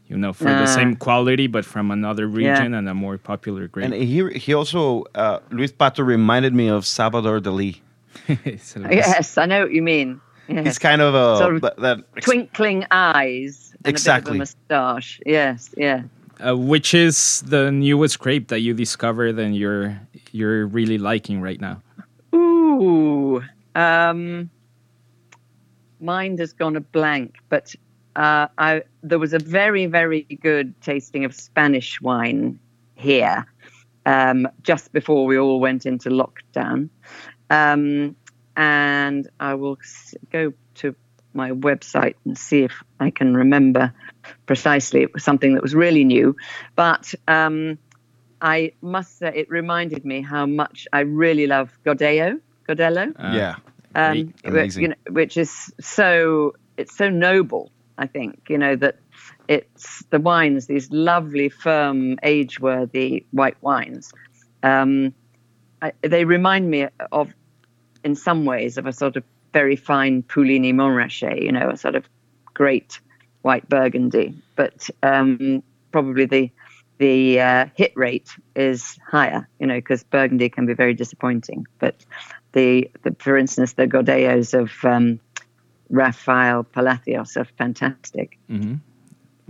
you 0.08 0.16
know, 0.16 0.32
for 0.32 0.48
uh, 0.48 0.60
the 0.60 0.66
same 0.66 0.96
quality, 0.96 1.46
but 1.46 1.64
from 1.64 1.90
another 1.90 2.26
region 2.26 2.72
yeah. 2.72 2.78
and 2.78 2.88
a 2.88 2.94
more 2.94 3.18
popular 3.18 3.68
grape. 3.68 3.86
And 3.86 3.94
he, 3.94 4.28
he 4.38 4.54
also, 4.54 5.04
uh, 5.14 5.40
Luis 5.50 5.72
Pato 5.72 6.04
reminded 6.04 6.54
me 6.54 6.68
of 6.68 6.86
Salvador 6.86 7.40
Dali. 7.40 7.80
yes, 8.44 9.38
I 9.38 9.46
know 9.46 9.62
what 9.62 9.72
you 9.72 9.82
mean. 9.82 10.20
Yes. 10.48 10.64
He's 10.64 10.78
kind 10.78 11.02
of 11.02 11.14
a 11.14 11.38
sort 11.38 11.56
of 11.56 11.62
that, 11.62 11.76
that 11.78 12.22
twinkling 12.22 12.86
eyes. 12.90 13.74
and 13.84 13.88
Exactly. 13.88 14.30
a 14.30 14.32
bit 14.32 14.34
of 14.34 14.36
a 14.36 14.38
moustache. 14.38 15.20
Yes, 15.26 15.74
yeah. 15.76 16.02
Uh, 16.46 16.56
which 16.56 16.92
is 16.92 17.42
the 17.46 17.72
newest 17.72 18.18
grape 18.18 18.48
that 18.48 18.60
you 18.60 18.74
discovered 18.74 19.38
and 19.38 19.56
you're 19.56 19.98
you're 20.36 20.66
really 20.66 20.98
liking 20.98 21.40
right 21.40 21.60
now? 21.60 21.82
Ooh, 22.34 23.42
um, 23.74 24.50
mind 25.98 26.38
has 26.38 26.52
gone 26.52 26.76
a 26.76 26.80
blank, 26.80 27.36
but 27.48 27.74
uh, 28.14 28.48
I 28.58 28.82
there 29.02 29.18
was 29.18 29.32
a 29.32 29.38
very 29.38 29.86
very 29.86 30.22
good 30.22 30.80
tasting 30.82 31.24
of 31.24 31.34
Spanish 31.34 32.00
wine 32.00 32.60
here 32.94 33.46
um, 34.04 34.46
just 34.62 34.92
before 34.92 35.24
we 35.26 35.38
all 35.38 35.58
went 35.58 35.86
into 35.86 36.10
lockdown, 36.10 36.90
um, 37.50 38.14
and 38.56 39.28
I 39.40 39.54
will 39.54 39.78
go 40.30 40.52
to 40.76 40.94
my 41.32 41.50
website 41.50 42.14
and 42.24 42.36
see 42.36 42.62
if 42.62 42.82
I 43.00 43.10
can 43.10 43.36
remember 43.36 43.92
precisely. 44.46 45.02
It 45.02 45.12
was 45.12 45.24
something 45.24 45.54
that 45.54 45.62
was 45.62 45.74
really 45.74 46.04
new, 46.04 46.36
but. 46.74 47.14
Um, 47.26 47.78
I 48.40 48.72
must 48.82 49.18
say, 49.18 49.32
it 49.34 49.50
reminded 49.50 50.04
me 50.04 50.20
how 50.20 50.46
much 50.46 50.86
I 50.92 51.00
really 51.00 51.46
love 51.46 51.76
Godello. 51.84 52.40
Godello, 52.68 53.12
Uh, 53.18 53.36
yeah. 53.36 53.56
um, 53.94 54.34
which, 54.44 54.76
you 54.76 54.88
know, 54.88 54.94
which 55.10 55.36
is 55.36 55.72
so 55.80 56.54
it's 56.76 56.96
so 56.96 57.08
noble. 57.08 57.70
I 57.98 58.06
think 58.06 58.50
you 58.50 58.58
know 58.58 58.76
that 58.76 58.98
it's 59.48 60.04
the 60.10 60.20
wines, 60.20 60.66
these 60.66 60.90
lovely, 60.90 61.48
firm, 61.48 62.18
age-worthy 62.22 63.24
white 63.30 63.56
wines. 63.62 64.12
Um, 64.62 65.14
I, 65.80 65.92
they 66.02 66.24
remind 66.24 66.70
me 66.70 66.88
of, 67.12 67.32
in 68.04 68.16
some 68.16 68.44
ways, 68.44 68.76
of 68.76 68.86
a 68.86 68.92
sort 68.92 69.16
of 69.16 69.24
very 69.52 69.76
fine 69.76 70.22
Puligny 70.22 70.72
Montrachet. 70.72 71.42
You 71.42 71.52
know, 71.52 71.70
a 71.70 71.76
sort 71.76 71.94
of 71.94 72.08
great 72.52 73.00
white 73.42 73.68
Burgundy, 73.68 74.34
but 74.56 74.90
um, 75.02 75.62
probably 75.92 76.26
the 76.26 76.50
the 76.98 77.40
uh, 77.40 77.66
hit 77.74 77.92
rate 77.96 78.30
is 78.54 78.98
higher, 79.10 79.48
you 79.58 79.66
know, 79.66 79.76
because 79.76 80.02
Burgundy 80.04 80.48
can 80.48 80.66
be 80.66 80.74
very 80.74 80.94
disappointing. 80.94 81.66
But 81.78 82.04
the, 82.52 82.90
the 83.02 83.14
for 83.18 83.36
instance, 83.36 83.74
the 83.74 83.86
Godellos 83.86 84.54
of 84.58 84.72
um, 84.84 85.20
Rafael 85.90 86.64
Palacios 86.64 87.36
are 87.36 87.44
fantastic. 87.58 88.38
hmm 88.48 88.74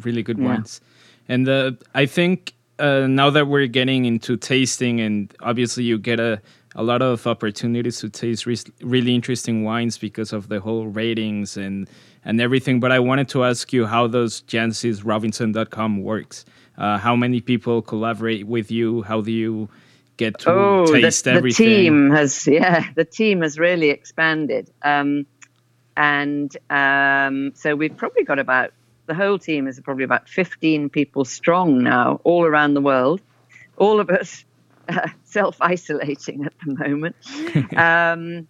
Really 0.03 0.23
good 0.23 0.39
Yeah. 0.39 0.45
wines. 0.47 0.81
And 1.29 1.49
uh, 1.49 1.73
I 1.95 2.07
think 2.07 2.53
uh, 2.79 3.07
now 3.09 3.31
that 3.31 3.47
we're 3.49 3.67
getting 3.67 4.05
into 4.05 4.37
tasting, 4.37 5.01
and 5.01 5.33
obviously 5.41 5.85
you 5.85 5.99
get 5.99 6.21
a, 6.21 6.41
a 6.75 6.83
lot 6.83 7.01
of 7.01 7.27
opportunities 7.27 8.01
to 8.01 8.11
taste 8.11 8.45
re- 8.45 8.59
really 8.83 9.15
interesting 9.15 9.65
wines 9.65 9.97
because 9.99 10.33
of 10.35 10.49
the 10.49 10.61
whole 10.61 10.87
ratings 10.89 11.57
and, 11.57 11.89
and 12.25 12.41
everything. 12.41 12.79
But 12.81 12.93
I 12.93 12.99
wanted 12.99 13.29
to 13.31 13.45
ask 13.45 13.73
you 13.73 13.87
how 13.87 14.07
those 14.07 14.43
JancisRobinson.com 14.43 16.03
works. 16.03 16.45
Uh, 16.79 16.99
how 16.99 17.17
many 17.17 17.41
people 17.41 17.83
collaborate 17.83 18.47
with 18.47 18.71
you? 18.71 19.03
How 19.03 19.21
do 19.21 19.33
you 19.33 19.69
get 20.17 20.39
to 20.41 20.51
Oh, 20.51 20.87
the, 20.87 21.01
taste 21.01 21.25
the 21.25 21.33
everything? 21.33 21.67
team 21.67 22.11
has 22.11 22.47
yeah, 22.51 22.87
the 22.95 23.05
team 23.05 23.43
has 23.43 23.59
really 23.59 23.91
expanded, 23.91 24.71
um, 24.83 25.27
and 25.97 26.55
um, 26.71 27.53
so 27.55 27.75
we've 27.75 27.97
probably 27.97 28.25
got 28.25 28.39
about 28.39 28.73
the 29.07 29.15
whole 29.15 29.39
team 29.39 29.67
is 29.69 29.81
probably 29.81 30.05
about 30.05 30.29
fifteen 30.29 30.89
people 30.91 31.25
strong 31.25 31.83
now, 31.83 32.21
all 32.25 32.45
around 32.45 32.75
the 32.75 32.81
world. 32.81 33.21
All 33.79 34.01
of 34.01 34.11
us 34.11 34.45
uh, 34.89 35.09
self 35.25 35.57
isolating 35.61 36.45
at 36.45 36.53
the 36.65 36.75
moment. 36.75 37.17
um, 37.77 38.49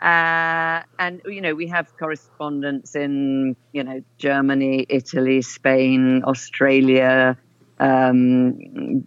uh, 0.00 0.82
and 0.98 1.20
you 1.26 1.40
know 1.40 1.54
we 1.54 1.66
have 1.66 1.94
correspondents 1.98 2.94
in 2.94 3.56
you 3.72 3.82
know 3.82 4.02
Germany, 4.18 4.86
Italy, 4.88 5.42
Spain, 5.42 6.22
Australia, 6.24 7.36
um, 7.80 9.06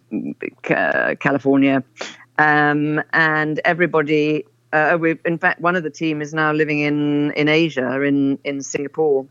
Ca- 0.62 1.14
California, 1.20 1.82
um, 2.38 3.02
and 3.12 3.60
everybody. 3.64 4.44
Uh, 4.72 4.96
we, 4.98 5.18
in 5.26 5.38
fact, 5.38 5.60
one 5.60 5.76
of 5.76 5.82
the 5.82 5.90
team 5.90 6.22
is 6.22 6.32
now 6.32 6.52
living 6.52 6.80
in 6.80 7.32
in 7.32 7.48
Asia, 7.48 8.00
in 8.02 8.38
in 8.44 8.62
Singapore, 8.62 9.26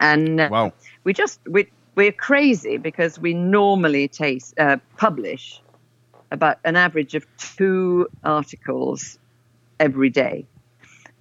and 0.00 0.40
uh, 0.40 0.48
Wow. 0.50 0.72
we 1.04 1.12
just 1.12 1.40
we 1.48 1.66
we're 1.96 2.12
crazy 2.12 2.76
because 2.76 3.18
we 3.18 3.34
normally 3.34 4.08
taste 4.08 4.54
uh, 4.58 4.76
publish 4.96 5.60
about 6.30 6.58
an 6.64 6.76
average 6.76 7.14
of 7.14 7.26
two 7.38 8.06
articles 8.24 9.18
every 9.80 10.10
day. 10.10 10.46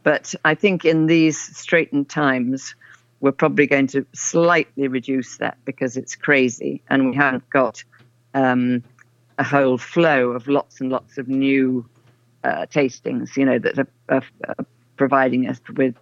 But 0.04 0.34
I 0.46 0.56
think 0.56 0.86
in 0.86 1.08
these 1.08 1.38
straitened 1.58 2.10
times, 2.10 2.76
we're 3.22 3.32
probably 3.32 3.68
going 3.68 3.88
to 3.88 4.06
slightly 4.14 4.88
reduce 4.88 5.38
that 5.38 5.58
because 5.66 5.98
it's 5.98 6.16
crazy 6.16 6.82
and 6.90 7.10
we 7.10 7.16
haven't 7.16 7.50
got 7.50 7.84
um, 8.34 8.84
a 9.38 9.44
whole 9.44 9.78
flow 9.78 10.32
of 10.32 10.48
lots 10.48 10.80
and 10.80 10.90
lots 10.90 11.18
of 11.18 11.28
new 11.28 11.86
uh, 12.44 12.66
tastings, 12.68 13.36
you 13.36 13.46
know, 13.46 13.60
that 13.60 13.78
are, 13.78 13.88
are, 14.10 14.24
are 14.48 14.66
providing 14.98 15.48
us 15.48 15.60
with 15.76 15.96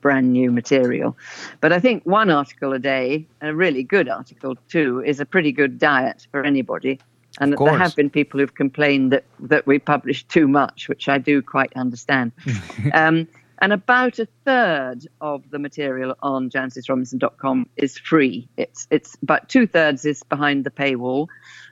brand 0.00 0.32
new 0.32 0.52
material. 0.52 1.16
But 1.60 1.72
I 1.72 1.80
think 1.80 2.04
one 2.04 2.30
article 2.30 2.72
a 2.74 2.78
day, 2.78 3.26
a 3.40 3.54
really 3.54 3.82
good 3.82 4.08
article 4.08 4.54
too, 4.68 5.02
is 5.04 5.18
a 5.18 5.24
pretty 5.24 5.50
good 5.50 5.78
diet 5.78 6.26
for 6.30 6.44
anybody. 6.44 7.00
And 7.40 7.56
there 7.58 7.78
have 7.78 7.96
been 7.96 8.10
people 8.10 8.38
who've 8.38 8.54
complained 8.54 9.10
that, 9.12 9.24
that 9.40 9.66
we 9.66 9.78
publish 9.78 10.22
too 10.24 10.46
much, 10.46 10.88
which 10.88 11.08
I 11.08 11.18
do 11.18 11.42
quite 11.42 11.72
understand. 11.74 12.32
um, 12.94 13.26
and 13.58 13.72
about 13.72 14.18
a 14.18 14.26
third 14.44 15.06
of 15.20 15.48
the 15.50 15.58
material 15.58 16.16
on 16.22 16.50
jancisrobinson.com 16.50 17.68
is 17.76 17.98
free. 17.98 18.48
It's 18.56 18.86
it's 18.90 19.16
about 19.22 19.48
two 19.48 19.66
thirds 19.66 20.04
is 20.04 20.22
behind 20.22 20.64
the 20.64 20.70
paywall 20.70 21.28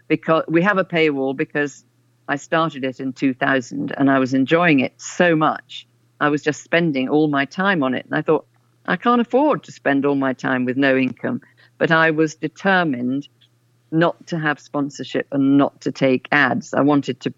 because 0.09 0.45
we 0.49 0.63
have 0.63 0.79
a 0.79 0.85
paywall 0.85 1.37
because 1.37 1.85
I 2.29 2.37
started 2.37 2.85
it 2.85 3.01
in 3.01 3.13
2000 3.13 3.93
and 3.97 4.11
I 4.11 4.19
was 4.19 4.33
enjoying 4.35 4.81
it 4.81 4.93
so 5.01 5.35
much. 5.35 5.87
I 6.21 6.29
was 6.29 6.43
just 6.43 6.63
spending 6.63 7.09
all 7.09 7.27
my 7.29 7.45
time 7.45 7.83
on 7.83 7.95
it, 7.95 8.05
and 8.07 8.15
I 8.15 8.23
thought 8.23 8.47
I 8.87 8.97
can't 8.97 9.21
afford 9.21 9.65
to 9.65 9.73
spend 9.73 10.07
all 10.07 10.15
my 10.15 10.33
time 10.33 10.65
with 10.65 10.77
no 10.77 10.97
income. 10.97 11.41
But 11.79 11.91
I 11.91 12.13
was 12.13 12.37
determined 12.37 13.29
not 13.91 14.27
to 14.29 14.39
have 14.39 14.61
sponsorship 14.61 15.27
and 15.33 15.59
not 15.59 15.81
to 15.83 15.93
take 15.93 16.29
ads. 16.31 16.73
I 16.75 16.81
wanted 16.81 17.21
to 17.21 17.35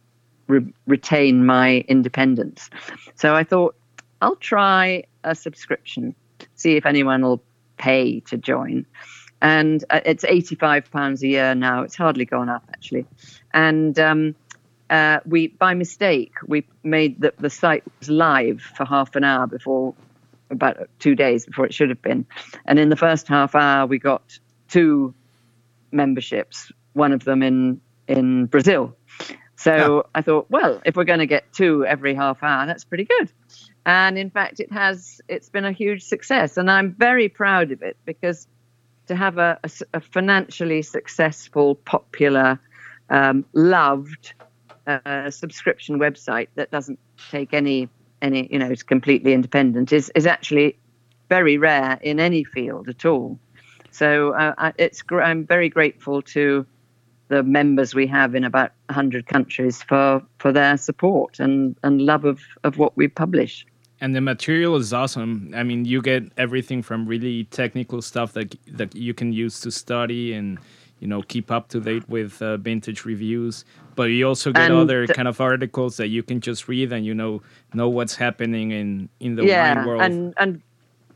re- 0.47 0.73
retain 0.87 1.47
my 1.47 1.85
independence. 1.89 2.71
So 3.17 3.35
I 3.35 3.43
thought 3.43 3.75
I'll 4.21 4.37
try 4.37 5.05
a 5.23 5.35
subscription, 5.35 6.15
see 6.55 6.77
if 6.77 6.87
anyone 6.87 7.23
will 7.23 7.43
pay 7.77 8.21
to 8.21 8.37
join. 8.37 8.87
And 9.43 9.85
uh, 9.91 10.01
it's 10.07 10.25
eighty-five 10.25 10.91
pounds 10.91 11.23
a 11.23 11.27
year 11.27 11.55
now. 11.55 11.83
It's 11.83 11.97
hardly 11.97 12.25
gone 12.25 12.49
up 12.49 12.65
actually, 12.71 13.05
and 13.53 13.99
um, 13.99 14.35
uh, 14.89 15.21
we 15.27 15.49
by 15.49 15.75
mistake 15.75 16.33
we 16.47 16.65
made 16.83 17.21
the 17.21 17.35
the 17.39 17.51
site 17.51 17.85
was 17.99 18.09
live 18.09 18.63
for 18.63 18.87
half 18.87 19.15
an 19.17 19.25
hour 19.25 19.47
before 19.47 19.93
about 20.51 20.89
two 20.99 21.15
days 21.15 21.45
before 21.45 21.67
it 21.67 21.75
should 21.75 21.91
have 21.91 22.01
been, 22.01 22.25
and 22.65 22.79
in 22.79 22.89
the 22.89 22.97
first 22.97 23.29
half 23.29 23.55
hour 23.55 23.87
we 23.87 23.99
got 23.99 24.39
two 24.69 25.13
memberships, 25.93 26.73
one 26.95 27.13
of 27.13 27.25
them 27.25 27.43
in 27.43 27.81
in 28.09 28.47
Brazil. 28.47 28.97
So 29.57 30.07
I 30.15 30.23
thought, 30.23 30.47
well, 30.51 30.81
if 30.85 30.97
we're 30.97 31.05
going 31.05 31.21
to 31.21 31.27
get 31.27 31.53
two 31.53 31.87
every 31.87 32.15
half 32.15 32.43
hour, 32.43 32.67
that's 32.67 32.85
pretty 32.85 33.05
good. 33.05 33.31
And 33.87 34.17
in 34.17 34.31
fact, 34.31 34.61
it 34.61 34.73
has. 34.73 35.21
It's 35.29 35.51
been 35.51 35.65
a 35.65 35.73
huge 35.73 36.03
success, 36.03 36.57
and 36.57 36.71
I'm 36.71 36.93
very 36.93 37.29
proud 37.29 37.71
of 37.71 37.83
it 37.83 37.97
because 38.05 38.47
to 39.09 39.15
have 39.15 39.37
a 39.37 39.59
financially 40.01 40.81
successful, 40.81 41.75
popular, 41.75 42.59
um, 43.11 43.45
loved 43.53 44.33
uh, 44.87 45.31
subscription 45.31 45.99
website 45.99 46.49
that 46.55 46.71
doesn't 46.71 46.99
take 47.31 47.53
any 47.53 47.89
any 48.23 48.49
you 48.51 48.59
know 48.59 48.71
is 48.71 48.83
completely 48.83 49.33
independent 49.33 49.93
is 49.93 50.11
is 50.15 50.27
actually 50.27 50.77
very 51.29 51.59
rare 51.59 51.99
in 52.03 52.21
any 52.21 52.45
field 52.45 52.89
at 52.89 53.05
all. 53.05 53.39
So 53.91 54.33
uh, 54.33 54.55
I, 54.59 54.73
it's 54.79 55.03
I'm 55.11 55.47
very 55.47 55.69
grateful 55.69 56.23
to 56.23 56.67
the 57.29 57.43
members 57.43 57.95
we 57.95 58.07
have 58.07 58.35
in 58.35 58.45
about 58.45 58.73
100 58.87 59.27
countries 59.27 59.83
for 59.83 60.23
for 60.39 60.53
their 60.53 60.77
support 60.77 61.41
and 61.41 61.77
and 61.83 62.01
love 62.01 62.25
of 62.25 62.41
of 62.63 62.79
what 62.79 62.97
we 62.97 63.09
publish. 63.09 63.67
And 64.01 64.15
the 64.15 64.21
material 64.21 64.77
is 64.77 64.93
awesome. 64.93 65.53
I 65.55 65.63
mean, 65.63 65.85
you 65.85 66.03
get 66.03 66.25
everything 66.37 66.83
from 66.83 67.07
really 67.07 67.45
technical 67.45 68.03
stuff 68.03 68.33
that 68.35 68.55
that 68.73 68.95
you 68.95 69.15
can 69.15 69.33
use 69.33 69.61
to 69.61 69.71
study 69.71 70.33
and 70.35 70.59
you 71.01 71.07
know 71.09 71.23
keep 71.23 71.51
up 71.51 71.69
to 71.69 71.81
date 71.81 72.09
with 72.09 72.41
uh, 72.43 72.57
vintage 72.59 73.05
reviews. 73.05 73.65
But 73.95 74.05
you 74.05 74.27
also 74.27 74.53
get 74.53 74.71
And 74.71 74.75
other 74.75 75.07
the- 75.07 75.15
kind 75.15 75.29
of 75.29 75.41
articles 75.41 75.97
that 75.99 76.09
you 76.09 76.23
can 76.23 76.41
just 76.41 76.67
read 76.69 76.93
and 76.93 77.07
you 77.07 77.15
know 77.15 77.43
know 77.73 77.89
what's 77.89 78.17
happening 78.17 78.73
in 78.73 79.09
in 79.21 79.37
the 79.37 79.45
wine 79.47 79.87
world. 79.87 80.03
and 80.03 80.35
and 80.37 80.61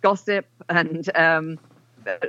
gossip 0.00 0.46
and 0.68 1.10
um, 1.16 1.58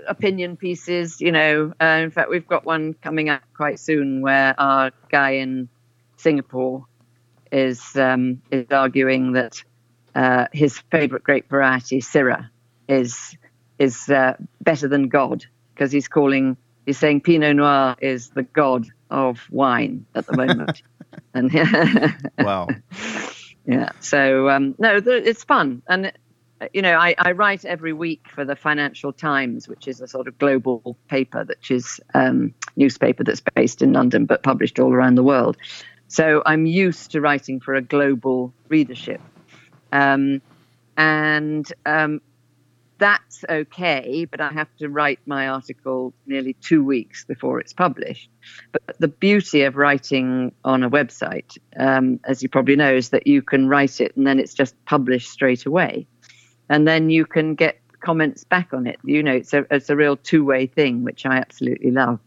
opinion 0.08 0.58
pieces. 0.58 1.22
You 1.22 1.32
know, 1.32 1.74
uh, 1.80 2.02
in 2.04 2.12
fact, 2.12 2.30
we've 2.30 2.48
got 2.48 2.66
one 2.66 2.96
coming 3.02 3.30
up 3.30 3.44
quite 3.56 3.80
soon 3.80 4.22
where 4.22 4.56
our 4.60 4.92
guy 5.10 5.32
in 5.32 5.70
Singapore 6.18 6.86
is 7.52 7.96
um, 7.96 8.42
is 8.52 8.66
arguing 8.72 9.34
that 9.34 9.64
uh, 10.16 10.48
his 10.52 10.78
favourite 10.92 11.24
grape 11.24 11.50
variety, 11.50 12.02
Syrah, 12.02 12.50
is 12.88 13.38
is 13.78 14.10
uh, 14.10 14.36
better 14.62 14.88
than 14.88 15.08
God 15.08 15.46
because 15.74 15.92
he's 15.92 16.08
calling, 16.08 16.58
he's 16.86 16.98
saying 16.98 17.22
Pinot 17.22 17.56
Noir 17.56 17.96
is 18.02 18.30
the 18.30 18.44
god 18.44 18.88
of 19.10 19.40
wine 19.50 20.06
at 20.14 20.26
the 20.26 20.36
moment. 20.36 20.82
and 21.34 21.52
wow. 22.38 22.68
Yeah. 23.66 23.90
So 24.02 24.50
um, 24.50 24.76
no, 24.78 25.00
it's 25.06 25.44
fun, 25.44 25.82
and 25.88 26.12
you 26.74 26.82
know, 26.82 26.98
I, 26.98 27.16
I, 27.18 27.32
write 27.32 27.64
every 27.64 27.94
week 27.94 28.28
for 28.28 28.44
the 28.44 28.56
Financial 28.56 29.14
Times, 29.14 29.68
which 29.68 29.88
is 29.88 30.02
a 30.02 30.08
sort 30.08 30.28
of 30.28 30.38
global 30.38 30.98
paper, 31.08 31.46
which 31.46 31.72
is 31.72 32.02
um, 32.14 32.54
newspaper 32.76 33.24
that's 33.24 33.42
based 33.56 33.82
in 33.82 33.94
London 33.94 34.26
but 34.26 34.44
published 34.44 34.80
all 34.80 34.94
around 34.94 35.16
the 35.16 35.24
world. 35.24 35.58
So 36.08 36.42
I'm 36.46 36.66
used 36.66 37.12
to 37.12 37.22
writing 37.22 37.60
for 37.60 37.76
a 37.76 37.82
global 37.82 38.54
readership, 38.68 39.22
um, 39.92 40.42
and 40.98 41.72
um, 41.86 42.22
that's 42.98 43.46
okay. 43.50 44.26
But 44.30 44.42
I 44.42 44.50
have 44.50 44.68
to 44.78 44.90
write 44.90 45.20
my 45.26 45.48
article 45.48 46.14
nearly 46.26 46.54
two 46.54 46.84
weeks 46.84 47.26
before 47.26 47.60
it's 47.60 47.74
published. 47.74 48.30
But 48.72 48.98
the 49.00 49.08
beauty 49.08 49.64
of 49.64 49.76
writing 49.76 50.52
on 50.64 50.84
a 50.84 50.90
website, 50.90 51.58
um, 51.78 52.20
as 52.26 52.44
you 52.44 52.50
probably 52.50 52.76
know, 52.76 52.94
is 52.94 53.10
that 53.10 53.28
you 53.28 53.42
can 53.42 53.68
write 53.68 54.02
it 54.02 54.16
and 54.16 54.28
then 54.28 54.40
it's 54.40 54.54
just 54.54 54.76
published 54.86 55.30
straight 55.32 55.66
away 55.66 56.06
and 56.70 56.88
then 56.88 57.10
you 57.10 57.26
can 57.26 57.56
get 57.56 57.80
comments 58.00 58.44
back 58.44 58.74
on 58.74 58.88
it. 58.88 59.00
You 59.04 59.22
know, 59.22 59.34
it's 59.34 59.54
a 59.54 59.66
it's 59.72 59.90
a 59.90 59.96
real 59.96 60.16
two 60.16 60.46
way 60.46 60.68
thing, 60.68 61.04
which 61.04 61.26
I 61.26 61.38
absolutely 61.38 61.92
love. 61.92 62.20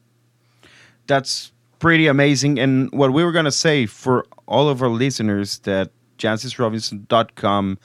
That's 1.06 1.52
pretty 1.78 2.06
amazing. 2.06 2.58
And 2.58 2.90
what 2.92 3.12
we 3.12 3.24
were 3.24 3.32
going 3.32 3.46
to 3.46 3.52
say 3.52 3.86
for 3.86 4.26
all 4.46 4.68
of 4.68 4.82
our 4.82 4.88
listeners 4.88 5.58
that 5.60 5.90
jancisrobinson.com 6.22 7.78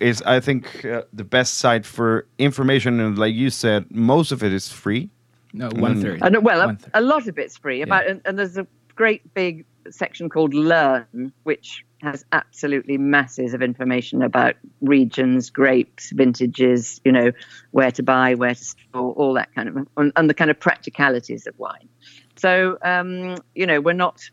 is, 0.00 0.22
I 0.22 0.40
think, 0.40 0.84
uh, 0.84 1.02
the 1.12 1.24
best 1.24 1.54
site 1.54 1.86
for 1.86 2.26
information. 2.38 3.00
And 3.00 3.18
like 3.18 3.34
you 3.34 3.50
said, 3.50 3.86
most 3.90 4.32
of 4.32 4.42
it 4.42 4.52
is 4.52 4.68
free. 4.68 5.10
No, 5.52 5.70
one 5.70 6.00
third. 6.00 6.22
Uh, 6.22 6.40
well, 6.40 6.70
a, 6.70 6.78
a, 6.94 7.00
lot 7.00 7.28
of 7.28 7.38
it's 7.38 7.56
free. 7.56 7.82
About 7.82 8.04
yeah. 8.04 8.12
and, 8.12 8.20
and 8.24 8.38
there's 8.38 8.58
a 8.58 8.66
great 8.94 9.32
big 9.32 9.64
section 9.90 10.28
called 10.28 10.52
Learn, 10.52 11.32
which 11.44 11.84
has 12.02 12.24
absolutely 12.32 12.98
masses 12.98 13.54
of 13.54 13.62
information 13.62 14.22
about 14.22 14.54
regions, 14.82 15.48
grapes, 15.50 16.10
vintages, 16.10 17.00
you 17.04 17.12
know, 17.12 17.32
where 17.70 17.90
to 17.90 18.02
buy, 18.02 18.34
where 18.34 18.54
to 18.54 18.64
store, 18.64 19.12
all 19.14 19.32
that 19.34 19.54
kind 19.54 19.68
of, 19.68 19.88
and, 19.96 20.12
and 20.14 20.28
the 20.28 20.34
kind 20.34 20.50
of 20.50 20.60
practicalities 20.60 21.46
of 21.46 21.58
wine. 21.58 21.88
So, 22.36 22.76
um, 22.82 23.38
you 23.54 23.66
know, 23.66 23.80
we're 23.80 23.94
not, 23.94 24.28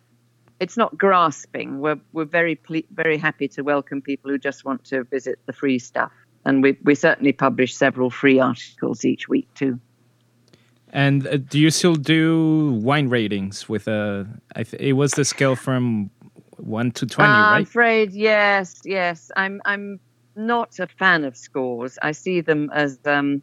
it's 0.63 0.77
not 0.77 0.97
grasping. 0.97 1.79
We're, 1.83 1.99
we're 2.13 2.31
very, 2.39 2.55
ple- 2.55 2.89
very 3.03 3.17
happy 3.17 3.47
to 3.49 3.63
welcome 3.63 4.01
people 4.01 4.31
who 4.31 4.37
just 4.37 4.63
want 4.63 4.85
to 4.85 5.03
visit 5.03 5.37
the 5.45 5.53
free 5.53 5.77
stuff. 5.77 6.11
And 6.45 6.63
we, 6.63 6.77
we 6.83 6.95
certainly 6.95 7.33
publish 7.33 7.75
several 7.75 8.09
free 8.09 8.39
articles 8.39 9.03
each 9.03 9.27
week 9.27 9.47
too. 9.55 9.79
And 10.93 11.27
uh, 11.27 11.37
do 11.37 11.59
you 11.59 11.69
still 11.69 11.95
do 11.95 12.79
wine 12.81 13.09
ratings 13.09 13.67
with 13.67 13.87
a? 13.87 14.27
Th- 14.55 14.73
it 14.79 14.93
was 14.93 15.11
the 15.11 15.25
scale 15.25 15.55
from 15.55 16.09
one 16.57 16.91
to 16.91 17.05
twenty, 17.05 17.31
uh, 17.31 17.35
right? 17.35 17.55
I'm 17.55 17.63
afraid 17.63 18.13
yes, 18.13 18.81
yes. 18.85 19.31
I'm 19.35 19.59
I'm 19.65 19.99
not 20.35 20.79
a 20.79 20.87
fan 20.87 21.25
of 21.25 21.35
scores. 21.35 21.97
I 22.01 22.11
see 22.11 22.41
them 22.41 22.69
as 22.73 22.99
um, 23.05 23.41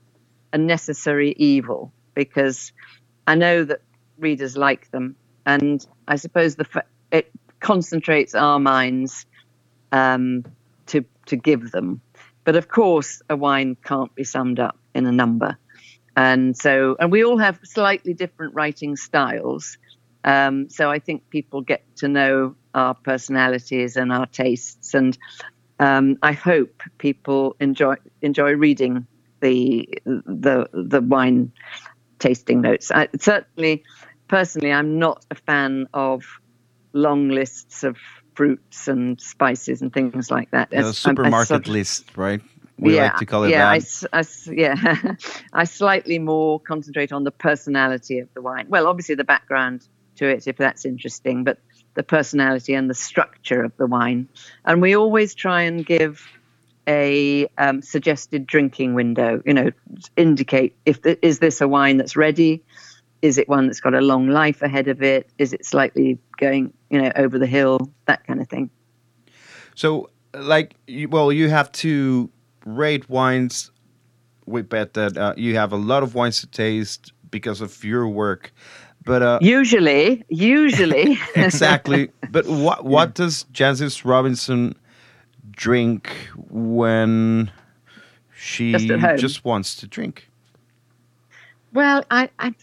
a 0.52 0.58
necessary 0.58 1.34
evil 1.38 1.92
because 2.14 2.72
I 3.26 3.34
know 3.34 3.64
that 3.64 3.80
readers 4.18 4.56
like 4.56 4.90
them, 4.92 5.16
and 5.44 5.84
I 6.06 6.16
suppose 6.16 6.54
the 6.54 6.84
it 7.12 7.30
concentrates 7.60 8.34
our 8.34 8.58
minds 8.58 9.26
um, 9.92 10.44
to 10.86 11.04
to 11.26 11.36
give 11.36 11.70
them. 11.70 12.00
But 12.44 12.56
of 12.56 12.68
course, 12.68 13.22
a 13.28 13.36
wine 13.36 13.76
can't 13.84 14.14
be 14.14 14.24
summed 14.24 14.58
up 14.58 14.78
in 14.94 15.06
a 15.06 15.12
number. 15.12 15.58
And 16.16 16.56
so, 16.56 16.96
and 16.98 17.12
we 17.12 17.24
all 17.24 17.38
have 17.38 17.60
slightly 17.62 18.14
different 18.14 18.54
writing 18.54 18.96
styles. 18.96 19.78
Um, 20.24 20.68
so 20.68 20.90
I 20.90 20.98
think 20.98 21.30
people 21.30 21.60
get 21.60 21.84
to 21.96 22.08
know 22.08 22.56
our 22.74 22.94
personalities 22.94 23.96
and 23.96 24.12
our 24.12 24.26
tastes, 24.26 24.94
and 24.94 25.16
um, 25.78 26.18
I 26.22 26.32
hope 26.32 26.82
people 26.98 27.56
enjoy 27.60 27.94
enjoy 28.20 28.52
reading 28.52 29.06
the 29.40 29.88
the 30.04 30.68
the 30.72 31.00
wine 31.00 31.52
tasting 32.18 32.60
notes. 32.60 32.90
I, 32.90 33.08
certainly, 33.18 33.82
personally, 34.28 34.72
I'm 34.72 34.98
not 34.98 35.24
a 35.30 35.34
fan 35.34 35.86
of 35.94 36.39
long 36.92 37.28
lists 37.28 37.84
of 37.84 37.96
fruits 38.34 38.88
and 38.88 39.20
spices 39.20 39.82
and 39.82 39.92
things 39.92 40.30
like 40.30 40.50
that. 40.50 40.68
Yeah, 40.72 40.92
supermarket 40.92 41.48
sort 41.48 41.66
of, 41.66 41.72
list, 41.72 42.16
right? 42.16 42.40
we 42.80 42.96
yeah, 42.96 43.04
like 43.04 43.16
to 43.16 43.26
call 43.26 43.44
it 43.44 43.50
yeah, 43.50 43.78
that. 43.78 44.08
I, 44.12 44.20
I, 44.20 44.24
yeah, 44.50 45.14
I 45.52 45.64
slightly 45.64 46.18
more 46.18 46.58
concentrate 46.60 47.12
on 47.12 47.24
the 47.24 47.30
personality 47.30 48.18
of 48.18 48.32
the 48.34 48.40
wine. 48.40 48.66
Well, 48.68 48.86
obviously 48.86 49.14
the 49.14 49.24
background 49.24 49.86
to 50.16 50.26
it, 50.28 50.46
if 50.46 50.56
that's 50.56 50.84
interesting, 50.84 51.44
but 51.44 51.58
the 51.94 52.02
personality 52.02 52.74
and 52.74 52.88
the 52.88 52.94
structure 52.94 53.62
of 53.62 53.76
the 53.76 53.86
wine. 53.86 54.28
And 54.64 54.80
we 54.80 54.96
always 54.96 55.34
try 55.34 55.62
and 55.62 55.84
give 55.84 56.26
a 56.88 57.46
um, 57.58 57.82
suggested 57.82 58.46
drinking 58.46 58.94
window. 58.94 59.42
You 59.44 59.54
know, 59.54 59.70
indicate 60.16 60.74
if 60.86 61.02
the, 61.02 61.24
is 61.24 61.38
this 61.38 61.60
a 61.60 61.68
wine 61.68 61.98
that's 61.98 62.16
ready? 62.16 62.62
Is 63.22 63.38
it 63.38 63.48
one 63.48 63.66
that's 63.66 63.80
got 63.80 63.94
a 63.94 64.00
long 64.00 64.28
life 64.28 64.62
ahead 64.62 64.88
of 64.88 65.02
it? 65.02 65.28
Is 65.38 65.52
it 65.52 65.64
slightly 65.64 66.18
going, 66.38 66.72
you 66.88 67.02
know, 67.02 67.12
over 67.16 67.38
the 67.38 67.46
hill? 67.46 67.90
That 68.06 68.26
kind 68.26 68.40
of 68.40 68.48
thing. 68.48 68.70
So, 69.74 70.10
like, 70.34 70.74
well, 71.08 71.32
you 71.32 71.48
have 71.48 71.70
to 71.72 72.30
rate 72.64 73.08
wines. 73.08 73.70
We 74.46 74.62
bet 74.62 74.94
that 74.94 75.16
uh, 75.16 75.34
you 75.36 75.56
have 75.56 75.72
a 75.72 75.76
lot 75.76 76.02
of 76.02 76.14
wines 76.14 76.40
to 76.40 76.46
taste 76.46 77.12
because 77.30 77.60
of 77.60 77.84
your 77.84 78.08
work. 78.08 78.52
But 79.04 79.22
uh, 79.22 79.38
usually, 79.40 80.24
usually, 80.28 81.18
exactly. 81.34 82.10
But 82.30 82.46
what 82.46 82.84
what 82.84 83.08
yeah. 83.08 83.24
does 83.24 83.44
Jancis 83.52 84.04
Robinson 84.04 84.74
drink 85.50 86.10
when 86.48 87.50
she 88.34 88.72
just, 88.72 89.20
just, 89.20 89.44
wants 89.44 89.76
to 89.76 89.86
drink? 89.86 90.28
Well, 91.72 92.04
I, 92.10 92.28
I'm 92.38 92.54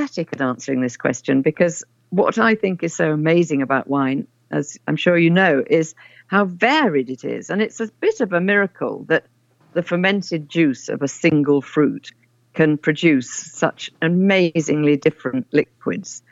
pathetic 0.00 0.32
at 0.32 0.40
answering 0.40 0.80
this 0.80 0.96
question 0.96 1.42
because 1.42 1.84
what 2.08 2.38
I 2.38 2.54
think 2.54 2.82
is 2.82 2.94
so 2.94 3.12
amazing 3.12 3.60
about 3.60 3.86
wine, 3.86 4.26
as 4.50 4.78
I'm 4.88 4.96
sure 4.96 5.16
you 5.16 5.28
know, 5.28 5.62
is 5.68 5.94
how 6.26 6.46
varied 6.46 7.10
it 7.10 7.22
is, 7.22 7.50
and 7.50 7.60
it's 7.60 7.80
a 7.80 7.88
bit 8.00 8.20
of 8.20 8.32
a 8.32 8.40
miracle 8.40 9.04
that 9.08 9.26
the 9.74 9.82
fermented 9.82 10.48
juice 10.48 10.88
of 10.88 11.02
a 11.02 11.08
single 11.08 11.60
fruit 11.60 12.12
can 12.54 12.78
produce 12.78 13.30
such 13.30 13.90
amazingly 14.00 14.96
different 14.96 15.46
liquids. 15.52 16.22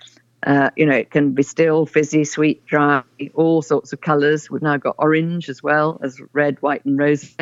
Uh, 0.47 0.71
you 0.75 0.87
know, 0.87 0.97
it 0.97 1.11
can 1.11 1.33
be 1.33 1.43
still, 1.43 1.85
fizzy, 1.85 2.25
sweet, 2.25 2.65
dry, 2.65 3.03
all 3.35 3.61
sorts 3.61 3.93
of 3.93 4.01
colours. 4.01 4.51
We've 4.51 4.63
now 4.63 4.79
got 4.79 4.95
orange 4.99 5.51
as 5.51 5.63
well 5.63 6.01
as 6.03 6.19
red, 6.33 6.63
white, 6.63 6.85
and 6.87 6.99
rose. 6.99 7.37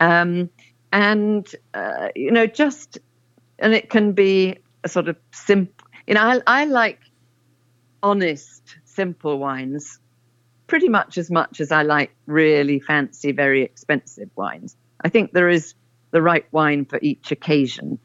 Um, 0.00 0.50
and, 0.90 1.46
uh, 1.74 2.08
you 2.16 2.32
know, 2.32 2.46
just, 2.46 2.98
and 3.58 3.72
it 3.72 3.88
can 3.88 4.12
be 4.12 4.58
a 4.84 4.88
sort 4.88 5.08
of 5.08 5.16
simple, 5.32 5.86
you 6.06 6.14
know, 6.14 6.20
I, 6.20 6.40
I 6.46 6.64
like 6.66 7.00
honest, 8.02 8.76
simple 8.84 9.38
wines 9.38 9.98
pretty 10.66 10.88
much 10.88 11.18
as 11.18 11.30
much 11.30 11.60
as 11.60 11.72
I 11.72 11.82
like 11.82 12.10
really 12.26 12.80
fancy, 12.80 13.32
very 13.32 13.62
expensive 13.62 14.30
wines. 14.36 14.76
I 15.02 15.08
think 15.08 15.32
there 15.32 15.48
is 15.48 15.74
the 16.10 16.22
right 16.22 16.46
wine 16.52 16.84
for 16.84 16.98
each 17.02 17.32
occasion. 17.32 17.98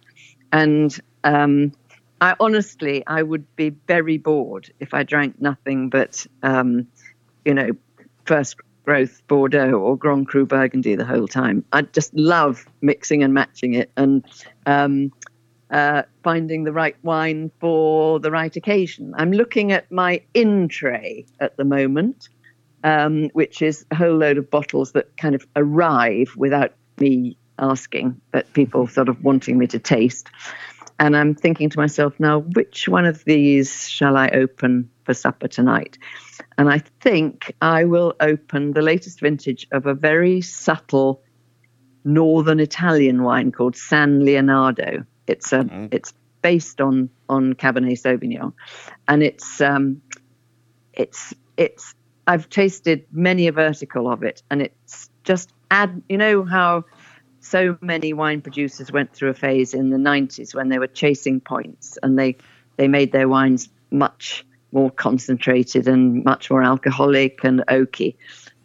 And 0.52 0.98
um, 1.24 1.72
I 2.20 2.36
honestly, 2.40 3.04
I 3.08 3.24
would 3.24 3.56
be 3.56 3.70
very 3.88 4.18
bored 4.18 4.72
if 4.80 4.94
I 4.94 5.04
drank 5.04 5.42
nothing 5.42 5.90
but, 5.90 6.26
um, 6.44 6.88
you 7.46 7.54
know, 7.54 7.72
first 8.26 8.58
growth 8.84 9.22
Bordeaux 9.28 9.74
or 9.74 9.96
Grand 9.96 10.28
Cru 10.28 10.46
Burgundy 10.46 10.96
the 10.96 11.06
whole 11.06 11.28
time. 11.28 11.64
I 11.72 11.84
just 11.84 12.14
love 12.14 12.66
mixing 12.82 13.24
and 13.24 13.34
matching 13.34 13.76
it 13.76 13.92
and 13.96 14.26
um, 14.66 15.12
uh, 15.72 16.04
finding 16.24 16.64
the 16.64 16.74
right 16.74 16.96
wine 17.04 17.52
for 17.60 18.20
the 18.20 18.32
right 18.32 18.56
occasion. 18.56 19.14
I'm 19.18 19.32
looking 19.32 19.72
at 19.72 19.92
my 19.92 20.22
in 20.34 20.68
tray 20.68 21.26
at 21.40 21.58
the 21.58 21.66
moment, 21.66 22.30
um, 22.84 23.30
which 23.34 23.62
is 23.62 23.86
a 23.92 23.96
whole 23.96 24.18
load 24.18 24.38
of 24.38 24.50
bottles 24.50 24.94
that 24.94 25.16
kind 25.18 25.36
of 25.36 25.46
arrive 25.56 26.34
without 26.36 26.74
me 27.00 27.38
asking, 27.60 28.20
but 28.32 28.52
people 28.54 28.88
sort 28.88 29.10
of 29.10 29.24
wanting 29.24 29.58
me 29.58 29.68
to 29.68 29.80
taste. 29.80 30.30
And 31.00 31.16
I'm 31.16 31.34
thinking 31.34 31.70
to 31.70 31.80
myself 31.80 32.14
now, 32.20 32.40
which 32.40 32.90
one 32.90 33.06
of 33.06 33.24
these 33.24 33.88
shall 33.88 34.18
I 34.18 34.30
open 34.30 34.90
for 35.06 35.14
supper 35.14 35.48
tonight? 35.48 35.98
And 36.58 36.70
I 36.70 36.80
think 37.00 37.54
I 37.62 37.86
will 37.86 38.16
open 38.20 38.74
the 38.74 38.82
latest 38.82 39.22
vintage 39.22 39.66
of 39.72 39.86
a 39.86 39.94
very 39.94 40.42
subtle 40.42 41.24
northern 42.04 42.60
Italian 42.60 43.24
wine 43.24 43.52
called 43.52 43.78
San 43.78 44.26
Leonardo. 44.26 45.06
It's 45.30 45.54
a 45.54 45.60
mm. 45.60 45.90
it's 45.92 46.14
based 46.42 46.82
on 46.82 47.10
on 47.28 47.54
Cabernet 47.54 48.00
Sauvignon, 48.00 48.54
and 49.08 49.24
it's 49.24 49.62
um, 49.62 50.02
it's 50.94 51.34
it's 51.58 51.94
I've 52.28 52.50
tasted 52.50 53.06
many 53.12 53.48
a 53.48 53.52
vertical 53.52 54.12
of 54.12 54.24
it, 54.24 54.44
and 54.50 54.62
it's 54.62 55.10
just 55.24 55.52
add. 55.72 56.02
You 56.10 56.18
know 56.18 56.44
how 56.44 56.86
so 57.40 57.78
many 57.82 58.14
wine 58.14 58.42
producers 58.42 58.92
went 58.92 59.14
through 59.14 59.30
a 59.30 59.34
phase 59.34 59.74
in 59.74 59.90
the 59.90 59.98
90s 59.98 60.54
when 60.54 60.70
they 60.70 60.80
were 60.80 60.88
chasing 60.88 61.40
points 61.40 61.98
and 62.04 62.18
they, 62.20 62.36
they 62.76 62.88
made 62.88 63.12
their 63.12 63.28
wines 63.28 63.70
much 63.92 64.46
more 64.72 64.92
concentrated 64.92 65.88
and 65.88 66.24
much 66.24 66.52
more 66.52 66.62
alcoholic 66.62 67.44
and 67.44 67.64
oaky. 67.68 68.16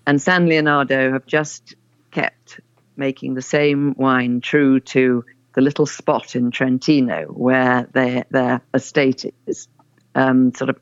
And 0.07 0.21
San 0.21 0.47
Leonardo 0.47 1.13
have 1.13 1.27
just 1.27 1.75
kept 2.11 2.61
making 2.97 3.35
the 3.35 3.43
same 3.43 3.95
wine 3.97 4.41
true 4.41 4.81
to 4.81 5.25
the 5.55 5.61
little 5.61 5.87
spot 5.87 6.37
in 6.37 6.51
Trentino 6.51 7.25
where 7.27 7.89
their 7.93 8.25
their 8.31 8.61
estate 8.75 9.33
is, 9.47 9.69
um, 10.15 10.53
sort 10.55 10.71
of 10.71 10.79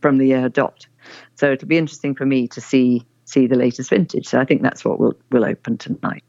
from 0.00 0.18
the 0.18 0.26
year 0.26 0.48
dot. 0.48 0.86
So 1.34 1.52
it'll 1.52 1.68
be 1.68 1.78
interesting 1.78 2.14
for 2.14 2.26
me 2.26 2.48
to 2.48 2.60
see 2.60 3.06
see 3.24 3.46
the 3.46 3.56
latest 3.56 3.90
vintage. 3.90 4.26
So 4.26 4.40
I 4.40 4.44
think 4.44 4.62
that's 4.62 4.84
what 4.84 4.98
will 4.98 5.14
will 5.30 5.44
open 5.44 5.78
tonight. 5.78 6.24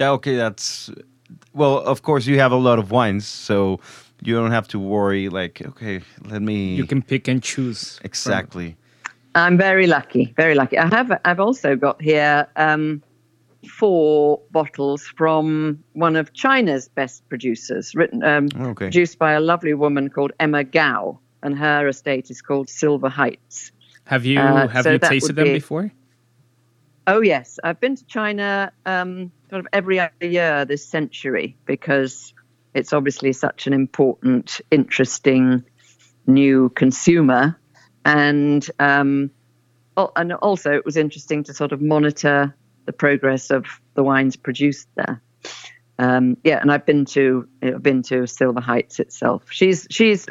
Okay, 0.00 0.36
that's 0.36 0.90
well. 1.52 1.78
Of 1.78 2.02
course, 2.02 2.26
you 2.26 2.38
have 2.38 2.52
a 2.52 2.56
lot 2.56 2.78
of 2.78 2.90
wines, 2.90 3.26
so 3.26 3.80
you 4.22 4.34
don't 4.34 4.50
have 4.50 4.68
to 4.68 4.78
worry. 4.78 5.28
Like, 5.28 5.62
okay, 5.64 6.00
let 6.24 6.42
me. 6.42 6.74
You 6.74 6.86
can 6.86 7.02
pick 7.02 7.28
and 7.28 7.42
choose. 7.42 8.00
exactly. 8.04 8.76
I'm 9.34 9.56
very 9.56 9.86
lucky, 9.86 10.34
very 10.36 10.54
lucky. 10.54 10.76
I 10.78 10.86
have 10.88 11.10
I've 11.24 11.40
also 11.40 11.74
got 11.76 12.02
here. 12.02 12.46
Um, 12.56 13.02
four 13.68 14.40
bottles 14.50 15.02
from 15.16 15.84
one 15.92 16.16
of 16.16 16.32
China's 16.32 16.88
best 16.88 17.28
producers, 17.28 17.94
written 17.94 18.22
um, 18.24 18.48
Okay. 18.54 18.86
produced 18.86 19.18
by 19.18 19.32
a 19.32 19.40
lovely 19.40 19.74
woman 19.74 20.10
called 20.10 20.32
Emma 20.40 20.64
Gao, 20.64 21.20
and 21.42 21.56
her 21.58 21.88
estate 21.88 22.30
is 22.30 22.42
called 22.42 22.68
Silver 22.68 23.08
Heights. 23.08 23.72
Have 24.04 24.24
you 24.24 24.40
Uh, 24.40 24.66
have 24.68 24.84
so 24.84 24.92
you 24.92 24.98
tasted 24.98 25.36
them 25.36 25.48
be- 25.48 25.54
before? 25.54 25.92
Oh 27.06 27.20
yes, 27.20 27.58
I've 27.64 27.80
been 27.80 27.96
to 27.96 28.04
China 28.06 28.72
um, 28.86 29.32
sort 29.50 29.60
of 29.60 29.66
every 29.72 29.98
other 29.98 30.12
year 30.20 30.64
this 30.64 30.86
century 30.86 31.56
because 31.66 32.32
it's 32.74 32.92
obviously 32.92 33.32
such 33.32 33.66
an 33.66 33.72
important, 33.72 34.60
interesting 34.70 35.64
new 36.26 36.68
consumer, 36.70 37.58
and 38.04 38.68
um, 38.78 39.30
oh, 39.96 40.10
and 40.16 40.32
also 40.34 40.72
it 40.72 40.84
was 40.84 40.96
interesting 40.96 41.42
to 41.44 41.54
sort 41.54 41.72
of 41.72 41.80
monitor 41.82 42.54
the 42.84 42.92
progress 42.92 43.50
of 43.50 43.66
the 43.94 44.02
wines 44.02 44.36
produced 44.36 44.88
there. 44.94 45.22
Um, 45.98 46.36
yeah, 46.42 46.60
and 46.60 46.72
I've 46.72 46.86
been 46.86 47.04
to 47.06 47.48
I've 47.62 47.82
been 47.82 48.02
to 48.04 48.26
Silver 48.26 48.60
Heights 48.60 48.98
itself. 48.98 49.44
She's 49.50 49.86
she's 49.90 50.28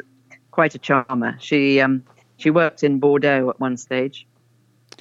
quite 0.50 0.74
a 0.74 0.78
charmer. 0.78 1.36
She 1.40 1.80
um, 1.80 2.04
she 2.36 2.50
worked 2.50 2.82
in 2.82 2.98
Bordeaux 2.98 3.48
at 3.50 3.60
one 3.60 3.76
stage. 3.76 4.26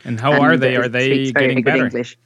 And 0.06 0.20
how 0.20 0.42
are 0.42 0.58
they? 0.58 0.76
Are 0.76 0.88
they 0.88 1.12
speaks 1.12 1.32
very 1.32 1.48
getting 1.48 1.64
good 1.64 1.72
better? 1.72 1.86
English. 1.86 2.18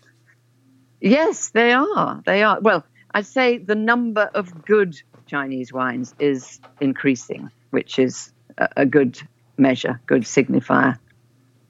Yes, 1.01 1.49
they 1.49 1.71
are. 1.71 2.21
They 2.25 2.43
are. 2.43 2.59
Well, 2.61 2.85
I'd 3.11 3.25
say 3.25 3.57
the 3.57 3.75
number 3.75 4.29
of 4.33 4.65
good 4.65 5.01
Chinese 5.25 5.73
wines 5.73 6.13
is 6.19 6.59
increasing, 6.79 7.49
which 7.71 7.99
is 7.99 8.31
a, 8.57 8.69
a 8.77 8.85
good 8.85 9.19
measure, 9.57 9.99
good 10.05 10.23
signifier. 10.23 10.97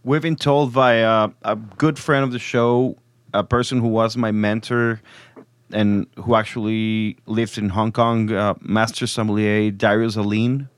We've 0.03 0.21
been 0.21 0.35
told 0.35 0.73
by 0.73 1.03
uh, 1.03 1.29
a 1.43 1.55
good 1.55 1.97
friend 1.97 2.23
of 2.23 2.31
the 2.31 2.39
show, 2.39 2.97
a 3.39 3.43
person 3.43 3.79
who 3.81 3.87
was 3.87 4.15
my 4.17 4.31
mentor 4.31 5.01
and 5.71 6.07
who 6.17 6.35
actually 6.35 7.17
lived 7.25 7.57
in 7.57 7.69
Hong 7.69 7.91
Kong, 7.91 8.31
uh, 8.31 8.53
Master 8.61 9.07
Sommelier 9.07 9.71
Darius 9.71 10.15
Aline, 10.15 10.69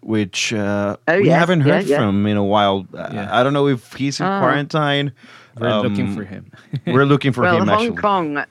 which 0.00 0.52
uh, 0.52 0.96
Oh, 1.08 1.18
we 1.18 1.26
yes, 1.26 1.38
haven't 1.38 1.62
heard 1.62 1.86
yeah. 1.86 1.98
from 1.98 2.26
in 2.26 2.36
a 2.36 2.44
while. 2.44 2.86
Uh, 2.94 3.08
Yeah. 3.12 3.28
I 3.40 3.42
don't 3.42 3.52
know 3.54 3.68
if 3.68 3.92
he's 3.94 4.20
in 4.20 4.26
Ah. 4.26 4.40
quarantine. 4.40 5.12
We're 5.58 5.80
looking 5.80 6.06
Um, 6.08 6.16
for 6.16 6.24
him. 6.24 6.50
We're 6.86 7.06
looking 7.06 7.32
for 7.32 7.42
well, 7.42 7.56
him, 7.62 7.68
Hong 7.68 7.80
actually. 7.86 7.96
Kong, 8.02 8.44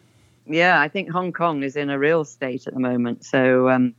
yeah, 0.47 0.79
I 0.81 0.87
think 0.87 1.09
Hong 1.11 1.31
Kong 1.33 1.63
is 1.63 1.75
in 1.75 1.89
a 1.89 1.99
real 1.99 2.23
state 2.25 2.65
at 2.67 2.73
the 2.73 2.79
moment. 2.79 3.23
So 3.25 3.69
um, 3.69 3.93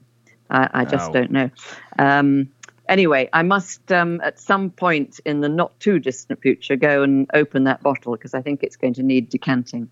I, 0.51 0.69
I 0.81 0.85
just 0.85 1.09
Wow. 1.09 1.13
don't 1.21 1.31
know. 1.31 1.51
Um, 1.99 2.49
anyway, 2.89 3.29
I 3.33 3.43
must 3.43 3.91
um, 3.93 4.21
at 4.23 4.39
some 4.39 4.71
point 4.71 5.21
in 5.25 5.41
the 5.41 5.49
not 5.49 5.79
too 5.81 5.99
distant 5.99 6.41
future 6.43 6.77
go 6.77 7.03
and 7.03 7.29
open 7.35 7.65
that 7.65 7.83
bottle 7.83 8.13
because 8.13 8.35
I 8.35 8.43
think 8.43 8.63
it's 8.63 8.77
going 8.77 8.95
to 8.95 9.03
need 9.03 9.29
decanting. 9.29 9.91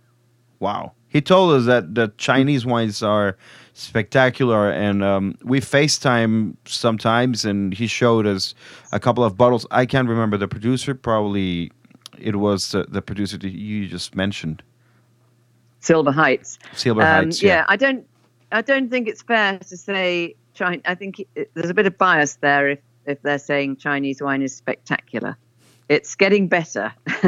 Wow. 0.61 0.93
He 1.09 1.21
told 1.21 1.53
us 1.55 1.67
that 1.67 1.95
the 1.95 2.13
Chinese 2.17 2.65
wines 2.65 3.03
are 3.03 3.37
spectacular, 3.75 4.71
and 4.71 5.05
um, 5.05 5.37
we 5.45 5.61
FaceTime 5.61 6.57
sometimes, 6.65 7.45
and 7.45 7.75
he 7.75 7.87
showed 7.87 8.27
us 8.27 8.55
a 8.93 8.99
couple 9.01 9.23
of 9.23 9.37
bottles. 9.37 9.67
I 9.71 9.85
can't 9.85 10.09
remember 10.09 10.39
the 10.39 10.49
producer. 10.49 10.95
Probably 10.95 11.71
it 12.19 12.37
was 12.37 12.75
uh, 12.75 12.85
the 12.89 13.03
producer 13.03 13.37
that 13.39 13.51
you 13.51 13.89
just 13.89 14.15
mentioned, 14.15 14.63
Silver 15.81 16.13
Heights. 16.13 16.59
Silver 16.75 17.03
Um, 17.03 17.25
Heights. 17.25 17.43
yeah, 17.43 17.67
I 17.69 17.77
don't, 17.77 18.07
I 18.53 18.63
don't 18.63 18.89
think 18.89 19.07
it's 19.09 19.23
fair 19.23 19.59
to 19.59 19.77
say 19.77 20.35
China. 20.63 20.81
I 20.85 20.95
think 20.95 21.27
it, 21.35 21.51
there's 21.55 21.71
a 21.71 21.75
bit 21.75 21.87
of 21.87 21.99
bias 21.99 22.37
there 22.37 22.69
if 22.71 22.79
if 23.05 23.21
they're 23.23 23.39
saying 23.39 23.77
Chinese 23.77 24.23
wine 24.23 24.43
is 24.43 24.55
spectacular. 24.55 25.37
It's 25.89 26.15
getting 26.15 26.47
better, 26.49 26.93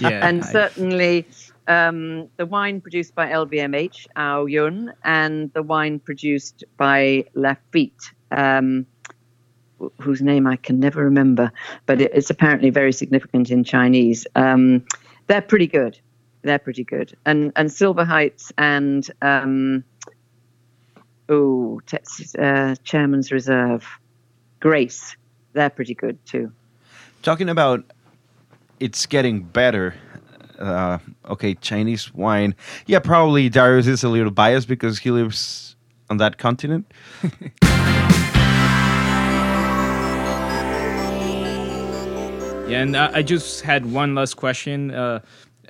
Yeah, 0.00 0.26
and 0.28 0.42
I- 0.42 0.46
certainly 0.46 1.26
um, 1.68 2.28
the 2.36 2.44
wine 2.46 2.80
produced 2.80 3.14
by 3.14 3.28
LVMH, 3.30 4.08
Ao 4.16 4.46
Yun, 4.46 4.92
and 5.04 5.52
the 5.54 5.62
wine 5.62 6.00
produced 6.00 6.64
by 6.76 7.24
Lafite. 7.34 8.10
Um, 8.32 8.86
wh- 9.80 9.94
whose 10.00 10.20
name 10.20 10.46
I 10.46 10.56
can 10.56 10.80
never 10.80 11.04
remember, 11.04 11.52
but 11.86 12.00
it, 12.00 12.10
it's 12.12 12.28
apparently 12.30 12.70
very 12.70 12.92
significant 12.92 13.50
in 13.50 13.62
Chinese. 13.62 14.26
Um, 14.34 14.84
they're 15.28 15.40
pretty 15.40 15.68
good. 15.68 15.98
They're 16.42 16.58
pretty 16.58 16.84
good. 16.84 17.16
And 17.24 17.52
and 17.56 17.72
Silver 17.72 18.04
Heights 18.04 18.52
and 18.58 19.08
um, 19.22 19.84
oh, 21.28 21.80
Tex- 21.86 22.34
uh, 22.34 22.74
Chairman's 22.84 23.32
Reserve, 23.32 23.86
Grace. 24.60 25.16
They're 25.52 25.70
pretty 25.70 25.94
good 25.94 26.24
too. 26.26 26.52
Talking 27.22 27.48
about 27.48 27.84
it's 28.80 29.06
getting 29.06 29.42
better. 29.42 29.94
Uh, 30.58 30.98
okay, 31.28 31.54
Chinese 31.54 32.14
wine. 32.14 32.54
Yeah, 32.86 32.98
probably 32.98 33.48
Darius 33.48 33.86
is 33.86 34.04
a 34.04 34.08
little 34.08 34.30
biased 34.30 34.68
because 34.68 34.98
he 34.98 35.10
lives 35.10 35.76
on 36.10 36.18
that 36.18 36.38
continent. 36.38 36.90
Yeah, 42.68 42.82
and 42.82 42.96
I, 42.96 43.16
I 43.16 43.22
just 43.22 43.62
had 43.62 43.86
one 43.86 44.14
last 44.14 44.34
question. 44.34 44.90
Uh, 44.90 45.20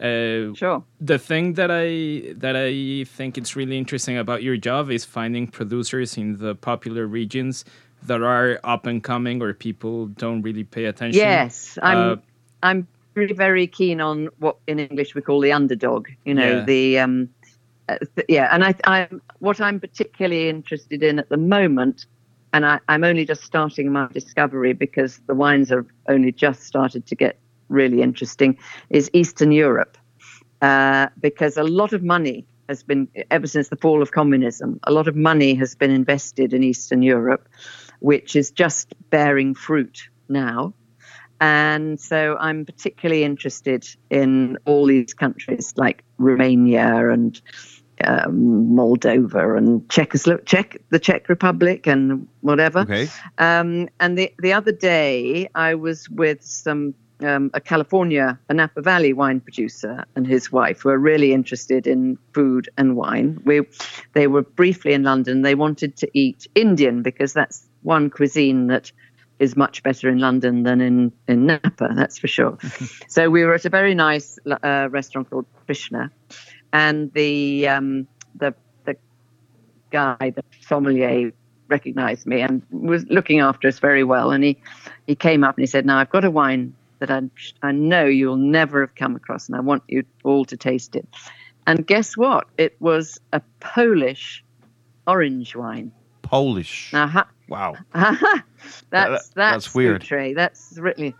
uh, 0.00 0.54
Sure. 0.54 0.82
the 1.00 1.18
thing 1.18 1.54
that 1.54 1.70
I 1.70 2.34
that 2.38 2.56
I 2.56 3.04
think 3.04 3.38
it's 3.38 3.56
really 3.56 3.78
interesting 3.78 4.16
about 4.18 4.42
your 4.42 4.56
job 4.56 4.90
is 4.90 5.04
finding 5.04 5.46
producers 5.46 6.16
in 6.16 6.38
the 6.38 6.54
popular 6.54 7.06
regions 7.06 7.64
that 8.06 8.22
are 8.22 8.60
up 8.64 8.86
and 8.86 9.02
coming 9.02 9.42
or 9.42 9.54
people 9.54 10.06
don't 10.08 10.42
really 10.42 10.64
pay 10.64 10.84
attention. 10.86 11.18
Yes, 11.20 11.78
I'm. 11.82 11.98
Uh, 11.98 12.16
I'm 12.62 12.86
very 13.14 13.32
very 13.32 13.66
keen 13.66 14.00
on 14.00 14.28
what 14.38 14.56
in 14.66 14.78
English 14.78 15.14
we 15.14 15.20
call 15.22 15.40
the 15.40 15.52
underdog. 15.52 16.08
You 16.24 16.34
know 16.34 16.58
Yeah. 16.58 16.64
the 16.64 16.98
um, 16.98 17.28
uh, 17.88 17.98
th- 18.16 18.26
yeah, 18.28 18.48
and 18.52 18.64
I, 18.64 18.74
I'm 18.84 19.20
what 19.38 19.60
I'm 19.60 19.78
particularly 19.80 20.48
interested 20.48 21.02
in 21.02 21.18
at 21.18 21.28
the 21.28 21.36
moment, 21.36 22.06
and 22.52 22.64
I, 22.66 22.80
I'm 22.88 23.04
only 23.04 23.24
just 23.26 23.42
starting 23.44 23.92
my 23.92 24.08
discovery 24.12 24.72
because 24.72 25.20
the 25.26 25.34
wines 25.34 25.68
have 25.70 25.86
only 26.08 26.32
just 26.32 26.62
started 26.62 27.06
to 27.06 27.14
get 27.14 27.38
really 27.74 28.00
interesting. 28.00 28.58
Is 28.88 29.10
Eastern 29.12 29.52
Europe 29.52 29.98
uh, 30.62 31.08
because 31.20 31.58
a 31.58 31.62
lot 31.62 31.92
of 31.92 32.02
money 32.02 32.46
has 32.68 32.82
been 32.82 33.08
ever 33.30 33.46
since 33.46 33.68
the 33.68 33.76
fall 33.76 34.00
of 34.00 34.10
communism. 34.12 34.80
A 34.84 34.92
lot 34.92 35.08
of 35.08 35.14
money 35.14 35.54
has 35.54 35.74
been 35.74 35.90
invested 35.90 36.54
in 36.54 36.62
Eastern 36.62 37.02
Europe, 37.02 37.48
which 38.00 38.34
is 38.34 38.50
just 38.50 38.94
bearing 39.10 39.54
fruit 39.54 40.08
now. 40.28 40.72
And 41.40 42.00
so 42.00 42.36
I'm 42.40 42.64
particularly 42.64 43.24
interested 43.24 43.86
in 44.08 44.56
all 44.64 44.86
these 44.86 45.12
countries 45.12 45.74
like 45.76 46.02
Romania 46.16 47.10
and 47.10 47.38
um, 48.02 48.74
Moldova 48.74 49.58
and 49.58 49.82
Czechoslo- 49.88 50.44
Czech, 50.46 50.78
the 50.90 50.98
Czech 50.98 51.28
Republic 51.28 51.86
and 51.86 52.26
whatever. 52.40 52.80
Okay. 52.80 53.08
Um, 53.38 53.88
and 54.00 54.16
the, 54.16 54.32
the 54.38 54.54
other 54.54 54.72
day, 54.72 55.48
I 55.54 55.74
was 55.74 56.08
with 56.08 56.42
some 56.42 56.94
um, 57.20 57.50
a 57.54 57.60
California, 57.60 58.38
a 58.48 58.54
Napa 58.54 58.82
Valley 58.82 59.12
wine 59.12 59.40
producer 59.40 60.04
and 60.16 60.26
his 60.26 60.50
wife 60.50 60.84
were 60.84 60.98
really 60.98 61.32
interested 61.32 61.86
in 61.86 62.18
food 62.32 62.68
and 62.76 62.96
wine. 62.96 63.40
We, 63.44 63.62
they 64.14 64.26
were 64.26 64.42
briefly 64.42 64.92
in 64.92 65.02
London. 65.02 65.42
They 65.42 65.54
wanted 65.54 65.96
to 65.98 66.10
eat 66.12 66.46
Indian 66.54 67.02
because 67.02 67.32
that's 67.32 67.64
one 67.82 68.10
cuisine 68.10 68.66
that 68.68 68.90
is 69.38 69.56
much 69.56 69.82
better 69.82 70.08
in 70.08 70.18
London 70.18 70.62
than 70.62 70.80
in, 70.80 71.12
in 71.28 71.46
Napa, 71.46 71.90
that's 71.94 72.18
for 72.18 72.28
sure. 72.28 72.58
so 73.08 73.30
we 73.30 73.44
were 73.44 73.54
at 73.54 73.64
a 73.64 73.70
very 73.70 73.94
nice 73.94 74.38
uh, 74.46 74.88
restaurant 74.90 75.30
called 75.30 75.46
Krishna, 75.66 76.10
and 76.72 77.12
the 77.12 77.68
um, 77.68 78.06
the 78.36 78.54
the 78.84 78.96
guy, 79.90 80.32
the 80.34 80.44
sommelier, 80.60 81.32
recognized 81.68 82.26
me 82.26 82.42
and 82.42 82.62
was 82.70 83.04
looking 83.06 83.40
after 83.40 83.66
us 83.68 83.80
very 83.80 84.04
well. 84.04 84.30
And 84.30 84.44
he 84.44 84.56
he 85.06 85.14
came 85.14 85.42
up 85.42 85.56
and 85.56 85.62
he 85.62 85.66
said, 85.66 85.84
"Now 85.84 85.98
I've 85.98 86.10
got 86.10 86.24
a 86.24 86.30
wine 86.30 86.74
that 87.04 87.10
I 87.62 87.68
I 87.68 87.72
know 87.72 88.04
you'll 88.04 88.36
never 88.36 88.80
have 88.80 88.94
come 88.94 89.16
across, 89.16 89.48
and 89.48 89.56
I 89.56 89.60
want 89.60 89.82
you 89.88 90.04
all 90.22 90.44
to 90.46 90.56
taste 90.56 90.96
it." 90.96 91.06
And 91.66 91.86
guess 91.86 92.16
what? 92.16 92.46
It 92.58 92.76
was 92.80 93.18
a 93.32 93.40
Polish 93.60 94.44
orange 95.06 95.54
wine. 95.56 95.92
Polish. 96.22 96.90
Ha- 96.92 97.28
Wow. 97.48 97.76
that's 97.94 98.42
that's, 98.90 99.28
that's 99.30 99.74
weird. 99.74 100.02
That's 100.34 100.78
really, 100.78 101.14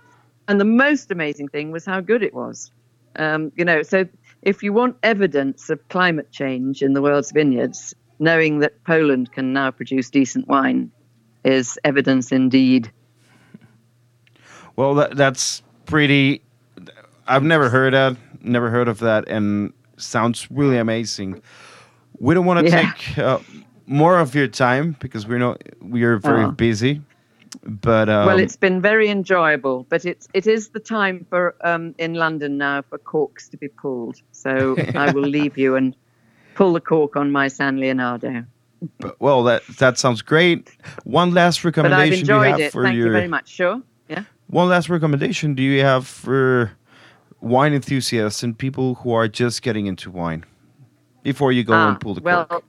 and 0.49 0.59
the 0.59 0.64
most 0.64 1.11
amazing 1.11 1.49
thing 1.49 1.70
was 1.70 1.85
how 1.85 2.01
good 2.01 2.22
it 2.22 2.32
was. 2.32 2.70
Um, 3.16 3.53
you 3.57 3.64
know, 3.64 3.82
so 3.82 4.07
if 4.43 4.62
you 4.62 4.72
want 4.72 4.97
evidence 5.03 5.68
of 5.70 5.87
climate 5.89 6.30
change 6.32 6.82
in 6.82 6.95
the 6.95 7.03
world's 7.03 7.30
vineyards, 7.30 7.95
knowing 8.18 8.61
that 8.61 8.82
Poland 8.85 9.32
can 9.32 9.53
now 9.53 9.70
produce 9.70 10.09
decent 10.09 10.49
wine 10.49 10.91
is 11.45 11.78
evidence 11.85 12.32
indeed. 12.32 12.91
Well, 14.76 14.95
that, 14.95 15.16
that's 15.16 15.62
pretty. 15.87 16.43
I've 17.26 17.43
never 17.43 17.68
heard 17.70 17.95
that. 17.95 18.16
Never 18.43 18.70
heard 18.70 18.89
of 18.89 18.99
that, 19.01 19.28
and 19.28 19.72
sounds 19.97 20.51
really 20.51 20.76
amazing. 20.78 21.41
We 22.18 22.35
don't 22.35 22.45
want 22.47 22.66
to 22.66 22.70
Yeah. 22.72 22.93
take 22.93 23.18
uh, 23.18 23.39
more 23.87 24.18
of 24.18 24.35
your 24.35 24.49
time 24.49 24.97
because 25.01 25.26
we're 25.26 25.39
not. 25.39 25.62
We 25.80 26.03
are 26.05 26.18
very 26.18 26.45
Oh. 26.45 26.51
busy. 26.51 27.01
But 27.62 28.09
um, 28.09 28.26
well, 28.26 28.39
it's 28.41 28.57
been 28.57 28.80
very 28.82 29.09
enjoyable, 29.09 29.87
but 29.89 30.05
it's 30.05 30.28
it 30.35 30.47
is 30.47 30.70
the 30.70 30.80
time 30.80 31.24
for 31.30 31.55
um, 31.62 31.95
in 31.99 32.14
London 32.14 32.59
now 32.59 32.82
for 32.82 32.99
corks 32.99 33.49
to 33.51 33.57
be 33.57 33.68
pulled. 33.68 34.20
So 34.32 34.76
I 34.95 35.12
will 35.12 35.22
leave 35.28 35.57
you 35.57 35.76
and 35.76 35.95
pull 36.57 36.72
the 36.72 36.80
cork 36.80 37.16
on 37.16 37.30
my 37.32 37.49
San 37.49 37.78
Leonardo. 37.78 38.45
but- 38.99 39.16
well, 39.20 39.45
that 39.45 39.62
that 39.78 39.99
sounds 39.99 40.20
great. 40.20 40.68
One 41.05 41.32
last 41.32 41.62
But 41.62 41.68
I've 41.78 41.85
recommendation 41.85 42.26
do 42.26 42.32
you 42.32 42.39
enjoyed 42.43 42.51
have 42.51 42.61
it. 42.61 42.72
for 42.72 42.82
Thank 42.82 42.97
your 42.97 43.07
you 43.07 43.12
very 43.12 43.28
much. 43.28 43.49
Sure. 43.49 43.80
One 44.49 44.68
last 44.68 44.88
recommendation 44.88 45.55
do 45.55 45.62
you 45.62 45.80
have 45.82 46.07
for 46.07 46.72
wine 47.40 47.72
enthusiasts 47.74 48.42
and 48.42 48.57
people 48.57 48.97
who 48.97 49.12
are 49.12 49.28
just 49.28 49.62
getting 49.62 49.86
into 49.86 50.11
wine 50.11 50.45
before 51.22 51.53
you 51.53 51.64
go 51.64 51.72
Ah, 51.74 51.88
and 51.90 52.01
pull 52.01 52.14
the 52.14 52.20
well, 52.22 52.47
cork? 52.47 52.64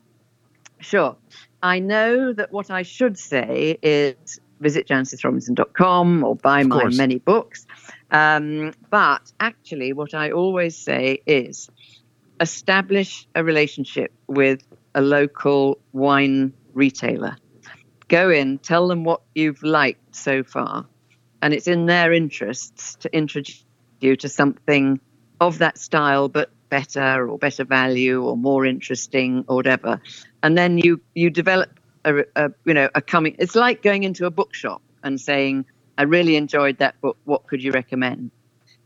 sure. 0.79 1.15
I 1.61 1.79
know 1.79 2.33
that 2.33 2.51
what 2.51 2.69
I 2.71 2.81
should 2.83 3.17
say 3.17 3.77
is 3.81 4.39
visit 4.61 4.87
jancisrobinson.com 4.87 6.23
or 6.23 6.35
buy 6.35 6.61
Of 6.61 6.67
my 6.67 6.79
course. 6.81 6.97
many 6.97 7.19
books. 7.19 7.65
Um, 8.11 8.73
but 8.89 9.31
actually, 9.39 9.93
what 9.93 10.13
I 10.13 10.31
always 10.31 10.77
say 10.77 11.21
is 11.25 11.69
establish 12.39 13.27
a 13.35 13.43
relationship 13.43 14.11
with 14.27 14.61
a 14.93 15.01
local 15.01 15.79
wine 15.93 16.53
retailer. 16.73 17.35
Go 18.07 18.29
in, 18.29 18.59
tell 18.59 18.87
them 18.87 19.03
what 19.03 19.21
you've 19.33 19.61
liked 19.63 20.15
so 20.15 20.43
far, 20.43 20.85
and 21.41 21.53
it's 21.53 21.67
in 21.67 21.85
their 21.85 22.13
interests 22.13 22.95
to 22.95 23.15
introduce 23.15 23.63
you 23.99 24.15
to 24.17 24.29
something 24.29 24.99
of 25.39 25.57
that 25.59 25.77
style, 25.77 26.29
but 26.29 26.51
better 26.69 27.29
or 27.29 27.37
better 27.37 27.63
value 27.63 28.23
or 28.23 28.35
more 28.35 28.65
interesting 28.65 29.45
or 29.47 29.55
whatever. 29.57 30.01
And 30.43 30.57
then 30.57 30.77
you 30.77 31.01
you 31.13 31.29
develop 31.29 31.79
a, 32.03 32.23
a 32.35 32.51
you 32.65 32.73
know 32.73 32.89
a 32.95 33.01
coming. 33.01 33.35
It's 33.39 33.55
like 33.55 33.81
going 33.81 34.03
into 34.03 34.25
a 34.25 34.31
bookshop 34.31 34.81
and 35.03 35.19
saying, 35.19 35.65
"I 35.97 36.03
really 36.03 36.35
enjoyed 36.35 36.77
that 36.79 36.99
book. 37.01 37.17
What 37.25 37.47
could 37.47 37.63
you 37.63 37.71
recommend?" 37.71 38.31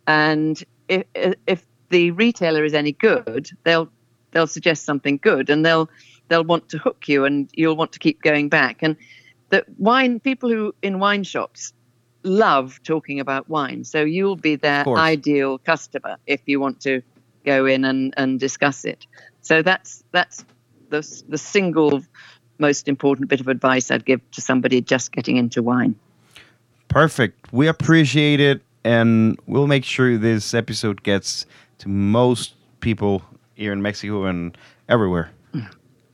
And 0.08 0.62
if 0.88 1.06
if 1.48 1.66
the 1.90 2.12
retailer 2.12 2.64
is 2.64 2.74
any 2.74 2.92
good, 2.94 3.50
they'll 3.64 3.90
they'll 4.32 4.48
suggest 4.48 4.86
something 4.86 5.18
good, 5.22 5.50
and 5.50 5.66
they'll 5.66 5.90
they'll 6.28 6.44
want 6.44 6.70
to 6.70 6.78
hook 6.78 7.08
you, 7.08 7.26
and 7.26 7.50
you'll 7.54 7.76
want 7.76 7.92
to 7.94 8.00
keep 8.00 8.22
going 8.22 8.50
back. 8.50 8.82
And 8.82 8.96
the 9.50 9.66
wine 9.78 10.20
people 10.20 10.50
who 10.50 10.74
in 10.82 11.00
wine 11.00 11.24
shops 11.24 11.74
love 12.24 12.80
talking 12.84 13.20
about 13.20 13.50
wine, 13.50 13.84
so 13.84 14.04
you'll 14.04 14.36
be 14.36 14.56
their 14.56 14.88
ideal 14.88 15.58
customer 15.58 16.18
if 16.28 16.42
you 16.46 16.60
want 16.60 16.82
to 16.82 17.02
go 17.46 17.66
in 17.66 17.86
and, 17.86 18.14
and 18.18 18.40
discuss 18.40 18.86
it. 18.86 19.06
So 19.42 19.62
that's 19.62 20.04
that's 20.12 20.46
the 20.90 21.24
the 21.30 21.38
single 21.38 22.04
most 22.58 22.88
important 22.88 23.30
bit 23.30 23.40
of 23.40 23.48
advice 23.48 23.90
I'd 23.90 24.06
give 24.06 24.20
to 24.32 24.42
somebody 24.42 24.82
just 24.82 25.12
getting 25.12 25.38
into 25.38 25.64
wine. 25.64 25.96
Perfect. 26.90 27.54
We 27.54 27.68
appreciate 27.68 28.40
it, 28.40 28.62
and 28.84 29.40
we'll 29.48 29.68
make 29.68 29.86
sure 29.86 30.18
this 30.18 30.54
episode 30.54 31.04
gets 31.04 31.46
to 31.80 31.88
most 31.88 32.56
people 32.82 33.24
here 33.56 33.72
in 33.72 33.82
Mexico 33.82 34.26
and 34.26 34.58
everywhere. 34.88 35.32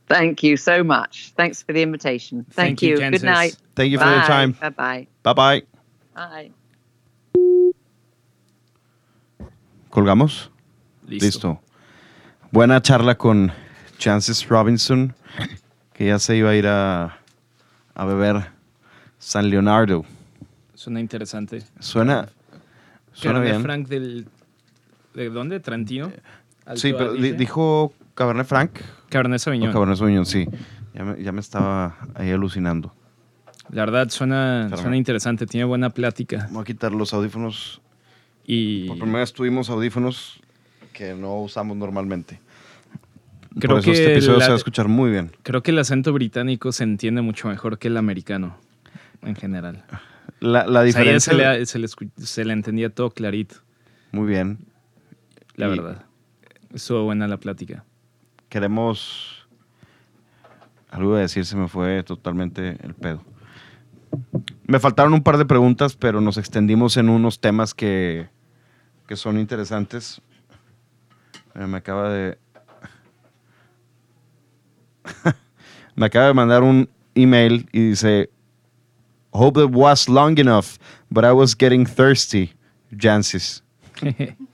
Thank 0.08 0.42
you 0.42 0.56
so 0.56 0.84
much. 0.84 1.32
Thanks 1.36 1.62
for 1.62 1.72
the 1.72 1.82
invitation. 1.82 2.46
Thank, 2.50 2.80
Thank 2.80 2.82
you, 2.82 3.00
you. 3.00 3.10
Good 3.10 3.24
night. 3.24 3.56
Thank 3.74 3.90
you 3.90 3.98
for 3.98 4.04
your 4.08 4.20
time. 4.22 4.52
Bye 4.52 4.68
bye. 4.70 5.06
Bye 5.22 5.32
bye. 5.32 5.62
Colgamos. 9.90 10.50
Listo. 11.06 11.60
Buena 12.50 12.80
charla 12.80 13.16
con 13.16 13.52
Chances 13.98 14.48
Robinson, 14.48 15.14
que 15.92 16.06
ya 16.06 16.18
se 16.18 16.36
iba 16.36 16.50
a 16.50 16.54
ir 16.54 16.66
a, 16.66 17.18
a 17.94 18.04
beber 18.04 18.50
San 19.18 19.50
Leonardo. 19.50 20.04
Suena 20.74 21.00
interesante. 21.00 21.64
Suena, 21.80 22.28
suena 23.12 23.38
Cabernet 23.38 23.52
bien. 23.52 23.62
Franc 23.62 23.88
del... 23.88 24.28
¿De 25.14 25.30
dónde? 25.30 25.60
¿Trentino? 25.60 26.12
Alto 26.66 26.80
Sí, 26.80 26.92
pero 26.92 27.10
Adige. 27.12 27.32
dijo 27.34 27.92
Cabernet 28.14 28.46
Franc. 28.46 28.80
Cabernet 29.08 29.36
o 29.36 29.44
Sauvignon. 29.44 29.72
Cabernet 29.72 29.96
Sauvignon, 29.96 30.26
sí. 30.26 30.46
Ya 30.94 31.04
me, 31.04 31.22
ya 31.22 31.32
me 31.32 31.40
estaba 31.40 31.96
ahí 32.14 32.30
alucinando. 32.30 32.92
La 33.70 33.82
verdad 33.84 34.08
suena, 34.10 34.70
suena 34.76 34.96
interesante. 34.96 35.46
Tiene 35.46 35.64
buena 35.64 35.90
plática. 35.90 36.48
Voy 36.50 36.62
a 36.62 36.64
quitar 36.64 36.92
los 36.92 37.12
audífonos. 37.12 37.80
Y 38.46 38.86
Por 38.88 38.98
primera 38.98 39.20
vez 39.20 39.32
tuvimos 39.32 39.68
audífonos 39.70 40.40
que 40.92 41.14
no 41.14 41.40
usamos 41.40 41.76
normalmente. 41.76 42.40
creo 43.58 43.70
Por 43.76 43.78
eso 43.80 43.86
que, 43.86 43.92
este 43.92 44.12
episodio 44.12 44.38
la- 44.38 44.44
se 44.44 44.50
va 44.50 44.54
a 44.54 44.58
escuchar 44.58 44.88
muy 44.88 45.10
bien. 45.10 45.32
creo 45.42 45.62
que 45.62 45.72
el 45.72 45.78
acento 45.78 46.12
británico 46.12 46.70
se 46.72 46.84
entiende 46.84 47.22
mucho 47.22 47.48
mejor 47.48 47.78
que 47.78 47.88
el 47.88 47.96
americano 47.96 48.56
en 49.22 49.34
general. 49.34 49.84
La, 50.40 50.64
la 50.66 50.66
O 50.66 50.72
sea, 50.72 50.78
a 50.80 50.82
ella 50.82 50.84
diferencia... 50.84 51.32
se 51.32 51.36
le, 51.58 51.66
se, 51.66 51.78
le 51.80 51.86
escu- 51.88 52.10
se 52.18 52.44
le 52.44 52.52
entendía 52.52 52.90
todo 52.90 53.10
clarito, 53.10 53.56
Muy 54.12 54.26
bien. 54.28 54.58
la 55.56 55.66
Y- 55.66 55.70
verdad. 55.70 56.04
Estuvo 56.72 57.02
buena 57.04 57.26
la 57.26 57.38
plática. 57.38 57.84
queremos. 58.48 59.46
Algo 60.90 61.14
a 61.16 61.20
decir, 61.20 61.44
se 61.44 61.56
me 61.56 61.68
fue 61.68 62.02
totalmente 62.04 62.76
el 62.82 62.94
pedo. 62.94 63.22
Me 64.66 64.80
faltaron 64.80 65.14
un 65.14 65.22
par 65.22 65.38
de 65.38 65.44
preguntas, 65.44 65.94
pero 65.94 66.20
nos 66.20 66.38
extendimos 66.38 66.96
en 66.96 67.08
unos 67.08 67.40
temas 67.40 67.72
que, 67.72 68.28
que 69.06 69.14
son 69.16 69.38
interesantes. 69.38 70.20
Eh, 71.54 71.66
me 71.66 71.78
acaba 71.78 72.10
de. 72.10 72.38
me 75.94 76.06
acaba 76.06 76.26
de 76.26 76.34
mandar 76.34 76.62
un 76.64 76.88
email 77.14 77.68
y 77.72 77.90
dice: 77.90 78.30
Hope 79.30 79.62
it 79.62 79.70
was 79.72 80.08
long 80.08 80.38
enough, 80.38 80.78
but 81.10 81.24
I 81.24 81.30
was 81.32 81.56
getting 81.56 81.86
thirsty. 81.86 82.52
Jancis. 82.90 83.62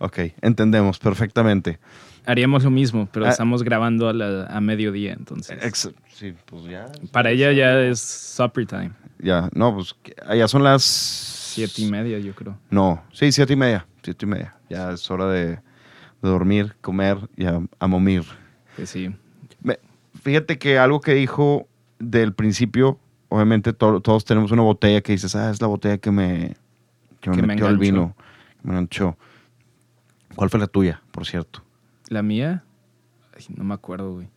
Ok, 0.00 0.18
entendemos 0.42 0.98
perfectamente. 0.98 1.78
Haríamos 2.26 2.64
lo 2.64 2.70
mismo, 2.70 3.08
pero 3.12 3.26
Ah. 3.26 3.30
estamos 3.30 3.62
grabando 3.62 4.08
a, 4.08 4.12
la- 4.12 4.46
a 4.46 4.60
mediodía, 4.60 5.12
entonces. 5.12 5.58
Ex- 5.62 5.90
sí, 6.14 6.34
pues 6.46 6.64
ya. 6.64 6.86
Para 7.12 7.30
ella 7.30 7.52
ya 7.52 7.80
es 7.82 8.00
supper 8.00 8.66
time. 8.66 8.92
Ya, 9.18 9.48
no, 9.54 9.74
pues 9.74 9.94
allá 10.26 10.48
son 10.48 10.64
las. 10.64 10.82
Siete 10.82 11.82
y 11.82 11.90
media, 11.90 12.18
yo 12.18 12.34
creo. 12.34 12.58
No, 12.70 13.02
sí, 13.12 13.30
siete 13.30 13.52
y 13.52 13.56
media. 13.56 13.86
Siete 14.02 14.26
y 14.26 14.28
media. 14.28 14.56
Ya 14.68 14.90
es 14.90 15.08
hora 15.10 15.26
de, 15.28 15.46
de 15.50 15.60
dormir, 16.22 16.74
comer 16.80 17.16
y 17.36 17.44
a, 17.46 17.60
a 17.78 17.86
momir. 17.86 18.24
Que 18.76 18.86
sí. 18.86 19.14
Me- 19.62 19.78
fíjate 20.20 20.58
que 20.58 20.78
algo 20.78 21.00
que 21.00 21.14
dijo 21.14 21.68
del 22.00 22.32
principio, 22.34 22.98
obviamente 23.28 23.72
to- 23.72 24.00
todos 24.00 24.24
tenemos 24.24 24.50
una 24.50 24.62
botella 24.62 25.00
que 25.00 25.12
dices, 25.12 25.36
ah, 25.36 25.50
es 25.50 25.60
la 25.60 25.68
botella 25.68 25.98
que 25.98 26.10
me, 26.10 26.56
que 27.20 27.30
me 27.30 27.36
Que 27.36 27.42
me 27.42 27.48
metió 27.48 27.66
el 27.68 27.74
enganchó. 27.74 27.78
vino, 27.92 28.16
que 28.60 28.66
me 28.68 28.70
enganchó. 28.74 29.16
¿Cuál 30.34 30.50
fue 30.50 30.58
la 30.58 30.66
tuya, 30.66 31.00
por 31.12 31.24
cierto? 31.24 31.62
La 32.14 32.22
mía, 32.22 32.64
ay, 33.36 33.44
no 33.56 33.64
me 33.64 33.74
acuerdo, 33.74 34.12
güey. 34.14 34.28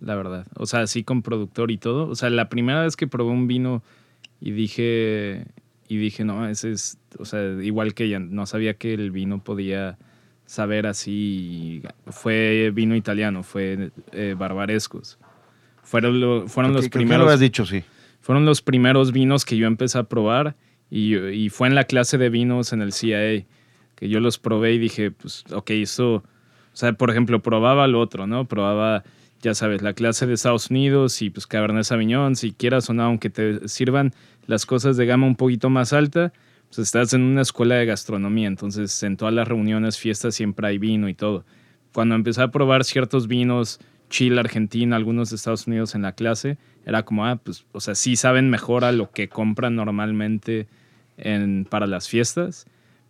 La 0.00 0.14
verdad. 0.14 0.46
O 0.54 0.66
sea, 0.66 0.80
así 0.82 1.02
con 1.02 1.22
productor 1.22 1.70
y 1.72 1.76
todo. 1.78 2.08
O 2.08 2.14
sea, 2.14 2.30
la 2.30 2.48
primera 2.48 2.82
vez 2.82 2.94
que 2.96 3.08
probé 3.08 3.32
un 3.32 3.48
vino 3.48 3.82
y 4.40 4.52
dije, 4.52 5.46
y 5.88 5.96
dije, 5.96 6.24
no, 6.24 6.46
ese 6.48 6.70
es, 6.70 6.98
o 7.18 7.24
sea, 7.24 7.42
igual 7.62 7.94
que 7.94 8.04
ella, 8.04 8.20
no 8.20 8.46
sabía 8.46 8.74
que 8.74 8.94
el 8.94 9.10
vino 9.10 9.42
podía 9.42 9.98
saber 10.46 10.86
así. 10.86 11.82
Fue 12.06 12.70
vino 12.72 12.94
italiano, 12.94 13.42
fue 13.42 13.90
eh, 14.12 14.34
barbarescos. 14.38 15.18
Fueron, 15.82 16.20
lo- 16.20 16.46
fueron 16.46 16.72
los 16.72 16.88
primeros. 16.88 17.18
lo 17.18 17.24
habías 17.24 17.40
dicho, 17.40 17.66
sí. 17.66 17.82
fueron 18.20 18.44
los 18.44 18.62
primeros 18.62 19.10
vinos 19.10 19.44
que 19.44 19.56
yo 19.56 19.66
empecé 19.66 19.98
a 19.98 20.04
probar 20.04 20.54
y, 20.90 21.16
y 21.16 21.48
fue 21.48 21.66
en 21.66 21.74
la 21.74 21.84
clase 21.84 22.18
de 22.18 22.28
vinos 22.30 22.72
en 22.72 22.82
el 22.82 22.92
CIA 22.92 23.44
que 23.96 24.08
yo 24.08 24.20
los 24.20 24.38
probé 24.38 24.74
y 24.74 24.78
dije, 24.78 25.10
pues, 25.10 25.44
ok, 25.50 25.70
eso, 25.70 26.16
o 26.16 26.22
sea, 26.78 26.92
por 26.92 27.10
ejemplo, 27.10 27.40
probaba 27.40 27.88
lo 27.88 27.98
otro, 27.98 28.26
¿no? 28.28 28.44
Probaba, 28.44 29.02
ya 29.42 29.52
sabes, 29.54 29.82
la 29.82 29.94
clase 29.94 30.26
de 30.26 30.34
Estados 30.34 30.70
Unidos 30.70 31.20
y 31.22 31.30
pues 31.30 31.46
Cabernet 31.48 31.82
Sauvignon, 31.82 32.36
si 32.36 32.52
quieras 32.52 32.88
o 32.88 32.94
no, 32.94 33.02
aunque 33.02 33.30
te 33.30 33.68
sirvan 33.68 34.12
las 34.46 34.64
cosas 34.64 34.96
de 34.96 35.04
gama 35.04 35.26
un 35.26 35.34
poquito 35.34 35.70
más 35.70 35.92
alta, 35.92 36.32
pues 36.68 36.78
estás 36.78 37.14
en 37.14 37.22
una 37.22 37.42
escuela 37.42 37.74
de 37.74 37.86
gastronomía, 37.86 38.46
entonces 38.46 39.02
en 39.02 39.16
todas 39.16 39.34
las 39.34 39.48
reuniones, 39.48 39.98
fiestas 39.98 40.36
siempre 40.36 40.68
hay 40.68 40.78
vino 40.78 41.08
y 41.08 41.14
todo. 41.14 41.44
cuando 41.92 42.14
empecé 42.14 42.42
a 42.42 42.52
probar 42.52 42.84
ciertos 42.84 43.26
vinos, 43.26 43.80
Chile, 44.08 44.38
Argentina, 44.38 44.94
algunos 44.94 45.30
de 45.30 45.36
Estados 45.36 45.66
Unidos 45.66 45.96
en 45.96 46.02
la 46.02 46.12
clase, 46.12 46.58
era 46.86 47.02
como, 47.02 47.26
ah, 47.26 47.36
pues, 47.42 47.66
o 47.72 47.80
sea, 47.80 47.96
sí 47.96 48.14
saben 48.14 48.50
mejor 48.50 48.84
a 48.84 48.92
lo 48.92 49.10
que 49.10 49.28
compran 49.28 49.74
normalmente 49.74 50.68
en, 51.16 51.66
para 51.68 51.88
las 51.88 52.08
fiestas. 52.08 52.66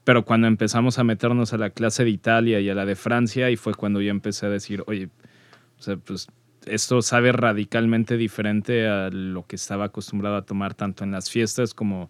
Pero 0.08 0.24
cuando 0.24 0.46
empezamos 0.46 0.98
a 0.98 1.04
meternos 1.04 1.52
a 1.52 1.58
la 1.58 1.68
clase 1.68 2.02
de 2.02 2.08
Italia 2.08 2.60
y 2.60 2.70
a 2.70 2.74
la 2.74 2.86
de 2.86 2.96
Francia, 2.96 3.50
y 3.50 3.56
fue 3.56 3.74
cuando 3.74 4.00
yo 4.00 4.10
empecé 4.10 4.46
a 4.46 4.48
decir, 4.48 4.82
oye, 4.86 5.10
pues 6.06 6.28
esto 6.64 7.02
sabe 7.02 7.30
radicalmente 7.30 8.16
diferente 8.16 8.88
a 8.88 9.10
lo 9.10 9.46
que 9.46 9.56
estaba 9.56 9.84
acostumbrado 9.84 10.36
a 10.36 10.46
tomar 10.46 10.72
tanto 10.72 11.04
en 11.04 11.10
las 11.10 11.28
fiestas 11.28 11.74
como, 11.74 12.08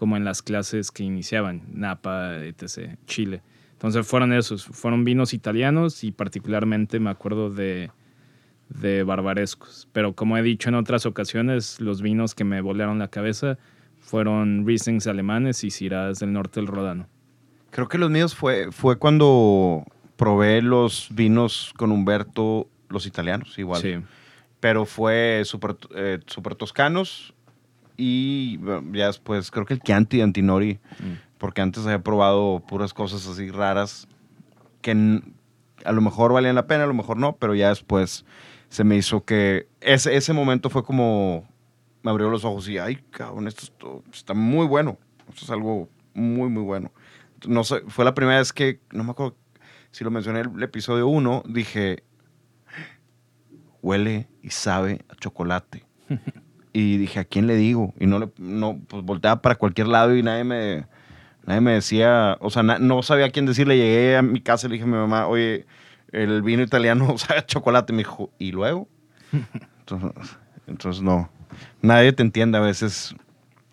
en 0.00 0.24
las 0.24 0.42
clases 0.42 0.92
que 0.92 1.02
iniciaban, 1.02 1.62
Napa, 1.72 2.36
etc., 2.36 2.96
Chile. 3.06 3.42
Entonces 3.72 4.06
fueron 4.06 4.32
esos, 4.32 4.64
fueron 4.64 5.02
vinos 5.02 5.34
italianos 5.34 6.04
y 6.04 6.12
particularmente 6.12 7.00
me 7.00 7.10
acuerdo 7.10 7.50
de, 7.50 7.90
de 8.68 9.02
barbarescos. 9.02 9.88
Pero 9.92 10.14
como 10.14 10.38
he 10.38 10.42
dicho 10.44 10.68
en 10.68 10.76
otras 10.76 11.04
ocasiones, 11.04 11.80
los 11.80 12.00
vinos 12.00 12.36
que 12.36 12.44
me 12.44 12.60
volaron 12.60 13.00
la 13.00 13.08
cabeza 13.08 13.58
fueron 13.98 14.64
Rieslings 14.64 15.08
alemanes 15.08 15.64
y 15.64 15.70
Syrahs 15.70 16.20
del 16.20 16.32
norte 16.32 16.60
del 16.60 16.68
Rodano. 16.68 17.08
Creo 17.70 17.88
que 17.88 17.98
los 17.98 18.10
míos 18.10 18.34
fue, 18.34 18.72
fue 18.72 18.98
cuando 18.98 19.84
probé 20.16 20.60
los 20.62 21.08
vinos 21.10 21.72
con 21.76 21.92
Humberto, 21.92 22.68
los 22.88 23.06
italianos, 23.06 23.58
igual. 23.58 23.80
Sí. 23.80 23.96
Pero 24.60 24.84
fue 24.84 25.42
súper 25.44 25.76
eh, 25.94 26.18
super 26.26 26.54
toscanos 26.54 27.32
y 27.96 28.58
ya 28.92 29.06
después 29.06 29.50
creo 29.50 29.64
que 29.66 29.74
el 29.74 29.80
Chianti 29.80 30.20
Antinori, 30.20 30.78
Mm. 30.98 31.12
porque 31.38 31.60
antes 31.62 31.84
había 31.86 32.02
probado 32.02 32.62
puras 32.66 32.92
cosas 32.92 33.26
así 33.26 33.50
raras 33.50 34.06
que 34.82 35.20
a 35.84 35.92
lo 35.92 36.00
mejor 36.00 36.32
valían 36.32 36.54
la 36.54 36.66
pena, 36.66 36.84
a 36.84 36.86
lo 36.86 36.94
mejor 36.94 37.16
no, 37.16 37.36
pero 37.36 37.54
ya 37.54 37.68
después 37.68 38.24
se 38.68 38.84
me 38.84 38.96
hizo 38.96 39.24
que 39.24 39.66
ese, 39.80 40.14
ese 40.16 40.32
momento 40.32 40.68
fue 40.70 40.84
como 40.84 41.46
me 42.02 42.10
abrió 42.10 42.30
los 42.30 42.44
ojos 42.44 42.68
y, 42.68 42.78
ay, 42.78 42.96
cabrón, 43.10 43.46
esto, 43.48 43.62
esto 43.64 44.02
está 44.12 44.32
muy 44.34 44.66
bueno. 44.66 44.96
Esto 45.28 45.44
es 45.44 45.50
algo 45.50 45.88
muy, 46.14 46.48
muy 46.48 46.62
bueno. 46.62 46.90
No 47.46 47.64
sé, 47.64 47.82
fue 47.88 48.04
la 48.04 48.14
primera 48.14 48.38
vez 48.38 48.52
que, 48.52 48.80
no 48.92 49.04
me 49.04 49.12
acuerdo 49.12 49.36
si 49.90 50.04
lo 50.04 50.10
mencioné 50.10 50.40
en 50.40 50.56
el 50.56 50.62
episodio 50.62 51.08
1, 51.08 51.42
dije, 51.46 52.04
huele 53.82 54.28
y 54.42 54.50
sabe 54.50 55.04
a 55.08 55.14
chocolate. 55.16 55.84
y 56.72 56.96
dije, 56.98 57.20
¿a 57.20 57.24
quién 57.24 57.46
le 57.46 57.56
digo? 57.56 57.94
Y 57.98 58.06
no, 58.06 58.18
le, 58.18 58.30
no 58.38 58.80
pues 58.86 59.02
volteaba 59.02 59.42
para 59.42 59.56
cualquier 59.56 59.88
lado 59.88 60.14
y 60.16 60.22
nadie 60.22 60.44
me, 60.44 60.86
nadie 61.44 61.60
me 61.60 61.72
decía, 61.72 62.36
o 62.40 62.50
sea, 62.50 62.62
na- 62.62 62.78
no 62.78 63.02
sabía 63.02 63.26
a 63.26 63.30
quién 63.30 63.46
decirle. 63.46 63.76
Llegué 63.76 64.16
a 64.16 64.22
mi 64.22 64.40
casa 64.40 64.66
y 64.66 64.70
le 64.70 64.74
dije 64.74 64.84
a 64.84 64.88
mi 64.88 64.96
mamá, 64.96 65.26
oye, 65.26 65.66
el 66.12 66.42
vino 66.42 66.62
italiano 66.62 67.16
sabe 67.18 67.40
a 67.40 67.46
chocolate. 67.46 67.92
Me 67.92 67.98
dijo, 67.98 68.30
¿y 68.38 68.52
luego? 68.52 68.88
entonces, 69.80 70.36
entonces, 70.66 71.02
no, 71.02 71.30
nadie 71.82 72.12
te 72.12 72.22
entiende 72.22 72.58
a 72.58 72.62
veces 72.62 73.14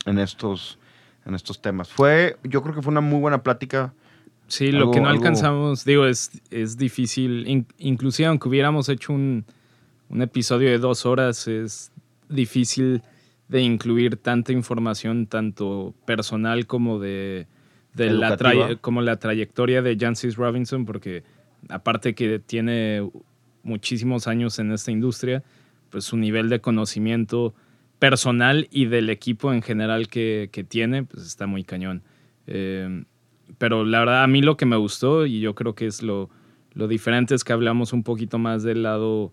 en 0.06 0.20
estos, 0.20 0.80
en 1.28 1.36
estos 1.36 1.62
temas. 1.62 1.90
Fue, 1.90 2.38
yo 2.44 2.64
creo 2.64 2.74
que 2.74 2.82
fue 2.82 2.92
una 2.92 3.02
muy 3.02 3.20
buena 3.20 3.44
plática. 3.44 3.94
Sí, 4.48 4.72
lo 4.72 4.92
que 4.92 5.02
no 5.02 5.08
algo- 5.10 5.18
alcanzamos, 5.20 5.84
digo, 5.84 6.06
es, 6.06 6.32
es 6.50 6.78
difícil. 6.78 7.46
In- 7.48 7.68
inclusive 7.80 8.28
aunque 8.28 8.48
hubiéramos 8.48 8.88
hecho 8.88 9.12
un, 9.14 9.44
un 10.10 10.22
episodio 10.22 10.70
de 10.70 10.78
dos 10.80 11.06
horas, 11.06 11.48
es 11.48 11.92
difícil 12.30 13.02
de 13.50 13.62
incluir 13.62 14.16
tanta 14.18 14.52
información, 14.54 15.28
tanto 15.28 15.94
personal 16.06 16.66
como 16.66 17.00
de, 17.00 17.48
de 17.94 18.12
la, 18.12 18.38
como 18.82 19.02
la 19.02 19.18
trayectoria 19.18 19.82
de 19.82 19.98
Jancis 20.00 20.36
Robinson, 20.38 20.86
porque 20.86 21.24
aparte 21.70 22.16
que 22.16 22.40
tiene 22.40 23.10
muchísimos 23.64 24.28
años 24.28 24.60
en 24.60 24.72
esta 24.72 24.92
industria, 24.92 25.44
pues 25.90 26.06
su 26.06 26.16
nivel 26.18 26.48
de 26.50 26.62
conocimiento 26.62 27.54
personal 28.00 28.68
y 28.72 28.86
del 28.86 29.10
equipo 29.10 29.54
en 29.54 29.62
general 29.62 30.08
que, 30.08 30.50
que 30.52 30.64
tiene, 30.64 31.04
pues 31.04 31.26
está 31.26 31.48
muy 31.48 31.64
cañón. 31.64 32.04
Eh, 32.48 33.04
pero 33.58 33.86
la 33.86 34.00
verdad, 34.00 34.24
a 34.24 34.28
mí 34.28 34.42
lo 34.42 34.58
que 34.58 34.66
me 34.66 34.76
gustó, 34.76 35.26
y 35.26 35.40
yo 35.40 35.56
creo 35.56 35.76
que 35.76 35.88
es 35.88 36.04
lo, 36.04 36.30
lo 36.74 36.88
diferente, 36.88 37.36
es 37.36 37.44
que 37.44 37.54
hablamos 37.54 37.94
un 37.94 38.04
poquito 38.04 38.38
más 38.38 38.64
del 38.64 38.84
lado 38.84 39.32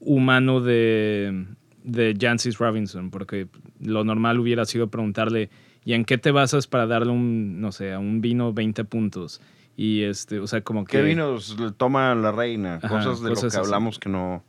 humano 0.00 0.60
de, 0.60 1.46
de 1.84 2.16
Jancis 2.18 2.58
Robinson, 2.58 3.10
porque 3.10 3.48
lo 3.80 4.04
normal 4.04 4.38
hubiera 4.40 4.64
sido 4.64 4.88
preguntarle, 4.88 5.50
¿y 5.84 5.94
en 5.94 6.04
qué 6.04 6.18
te 6.18 6.30
basas 6.30 6.66
para 6.66 6.86
darle 6.86 7.12
un, 7.12 7.60
no 7.60 7.72
sé, 7.72 7.92
a 7.92 7.98
un 7.98 8.20
vino 8.20 8.52
20 8.52 8.84
puntos? 8.84 9.40
Y 9.76 10.02
este, 10.02 10.40
o 10.40 10.46
sea, 10.46 10.62
como 10.62 10.84
que... 10.84 10.98
¿Qué 10.98 11.02
vinos 11.02 11.56
toma 11.76 12.14
la 12.16 12.32
reina? 12.32 12.80
Ajá, 12.82 12.88
cosas 12.88 13.22
de 13.22 13.30
lo 13.30 13.36
que 13.36 13.46
así. 13.46 13.56
hablamos 13.56 13.98
que 13.98 14.08
no... 14.08 14.42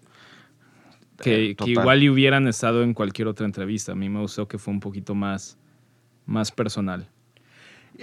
que, 1.21 1.51
Eh, 1.51 1.55
que 1.55 1.71
igual 1.71 2.03
y 2.03 2.09
hubieran 2.09 2.47
estado 2.47 2.83
en 2.83 2.93
cualquier 2.93 3.27
otra 3.27 3.45
entrevista. 3.45 3.91
A 3.91 3.95
mí 3.95 4.09
me 4.09 4.19
gustó 4.19 4.47
que 4.47 4.57
fue 4.57 4.73
un 4.73 4.79
poquito 4.79 5.15
más, 5.15 5.57
más 6.25 6.51
personal. 6.51 7.07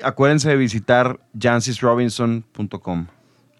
Acuérdense 0.02 0.48
de 0.50 0.56
visitar 0.56 1.18
jancisrobinson.com. 1.40 3.06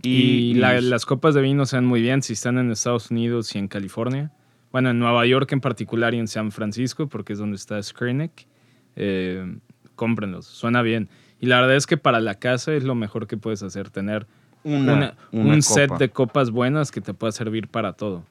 Y, 0.03 0.55
la- 0.55 0.81
las 0.81 1.07
copas 1.07 1.35
de 1.35 1.41
vino 1.43 1.67
sean 1.67 1.87
muy 1.87 2.01
bien 2.01 2.23
si 2.23 2.35
están 2.35 2.59
en 2.59 2.71
Estados 2.71 3.11
Unidos 3.11 3.55
y 3.55 3.59
en 3.59 3.69
California. 3.69 4.31
Bueno, 4.71 4.91
en 4.91 4.99
Nueva 4.99 5.25
York 5.27 5.51
en 5.53 5.61
particular 5.61 6.15
y 6.15 6.19
en 6.19 6.29
San 6.29 6.53
Francisco, 6.53 7.09
porque 7.09 7.33
es 7.33 7.39
donde 7.39 7.57
está 7.57 7.83
Skrinick. 7.83 8.47
Eh, 8.95 9.57
cómprenlos, 9.95 10.47
suena 10.47 10.83
bien. 10.83 11.09
Y 11.41 11.47
la 11.47 11.61
verdad 11.61 11.77
es 11.77 11.87
que 11.87 11.97
para 11.97 12.21
la 12.21 12.35
casa 12.37 12.75
es 12.75 12.85
lo 12.85 12.95
mejor 12.95 13.27
que 13.27 13.37
puedes 13.37 13.63
hacer, 13.63 13.91
tener 13.91 14.27
una, 14.65 14.93
una- 14.95 15.15
una 15.33 15.55
un 15.55 15.63
set 15.63 15.91
de 15.99 16.11
copas 16.11 16.51
buenas 16.51 16.91
que 16.91 17.01
te 17.01 17.15
pueda 17.15 17.33
servir 17.33 17.69
para 17.69 17.95
todo. 17.95 18.25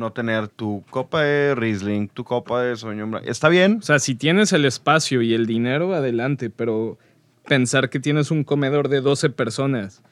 No 0.00 0.12
tener 0.12 0.48
tu 0.48 0.82
copa 0.88 1.22
de 1.22 1.54
Riesling, 1.54 2.08
tu 2.08 2.24
copa 2.24 2.62
de 2.62 2.74
Sauvignon 2.74 3.10
Blanc. 3.10 3.26
Está 3.28 3.50
bien, 3.50 3.76
O 3.80 3.82
sea, 3.82 3.98
si 3.98 4.14
tienes 4.14 4.52
el 4.54 4.64
espacio 4.64 5.20
y 5.20 5.34
el 5.34 5.44
dinero, 5.46 5.94
adelante, 5.94 6.48
pero 6.48 6.98
pensar 7.46 7.90
que 7.90 8.00
tienes 8.00 8.30
un 8.30 8.42
comedor 8.42 8.88
de 8.88 9.02
12 9.02 9.28
personas 9.28 10.02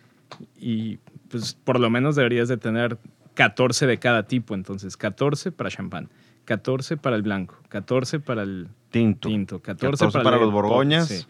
y 0.60 0.98
pues 1.30 1.54
por 1.54 1.80
lo 1.80 1.88
menos 1.88 2.16
deberías 2.16 2.48
de 2.48 2.58
tener 2.58 2.98
14 3.32 3.86
de 3.86 3.98
cada 3.98 4.24
tipo, 4.24 4.54
entonces 4.54 4.96
14 4.98 5.52
para 5.52 5.70
champán, 5.70 6.10
14 6.44 6.98
para 6.98 7.16
el 7.16 7.22
blanco, 7.22 7.56
14 7.70 8.20
para 8.20 8.42
el 8.42 8.68
tinto. 8.90 9.28
tinto, 9.28 9.60
14, 9.60 9.90
14 10.04 10.18
para 10.22 10.36
el 10.36 10.42
los 10.42 10.52
borgoñas, 10.52 11.08
sí. 11.08 11.24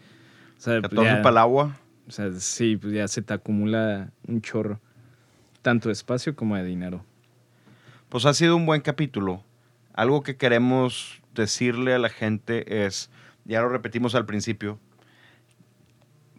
O 0.57 0.61
sea, 0.61 0.81
pues 0.81 0.89
14 0.89 1.05
ya- 1.15 1.21
para 1.21 1.31
el 1.31 1.37
agua. 1.37 1.77
o 2.07 2.11
sea, 2.11 2.29
sí, 2.33 2.75
pues 2.75 2.93
ya 2.93 3.07
se 3.07 3.21
te 3.21 3.33
acumula 3.33 4.11
un 4.27 4.41
chorro, 4.41 4.81
tanto 5.61 5.87
de 5.87 5.93
espacio 5.93 6.35
como 6.35 6.57
de 6.57 6.65
dinero. 6.65 7.05
Pues 8.09 8.25
ha 8.25 8.33
sido 8.33 8.55
un 8.55 8.65
buen 8.65 8.81
capítulo. 8.81 9.43
Algo 9.93 10.23
que 10.23 10.35
queremos 10.35 11.21
decirle 11.35 11.93
a 11.93 11.99
la 11.99 12.09
gente 12.09 12.85
es, 12.85 13.11
ya 13.45 13.61
lo 13.61 13.69
repetimos 13.69 14.15
al 14.15 14.25
principio, 14.25 14.79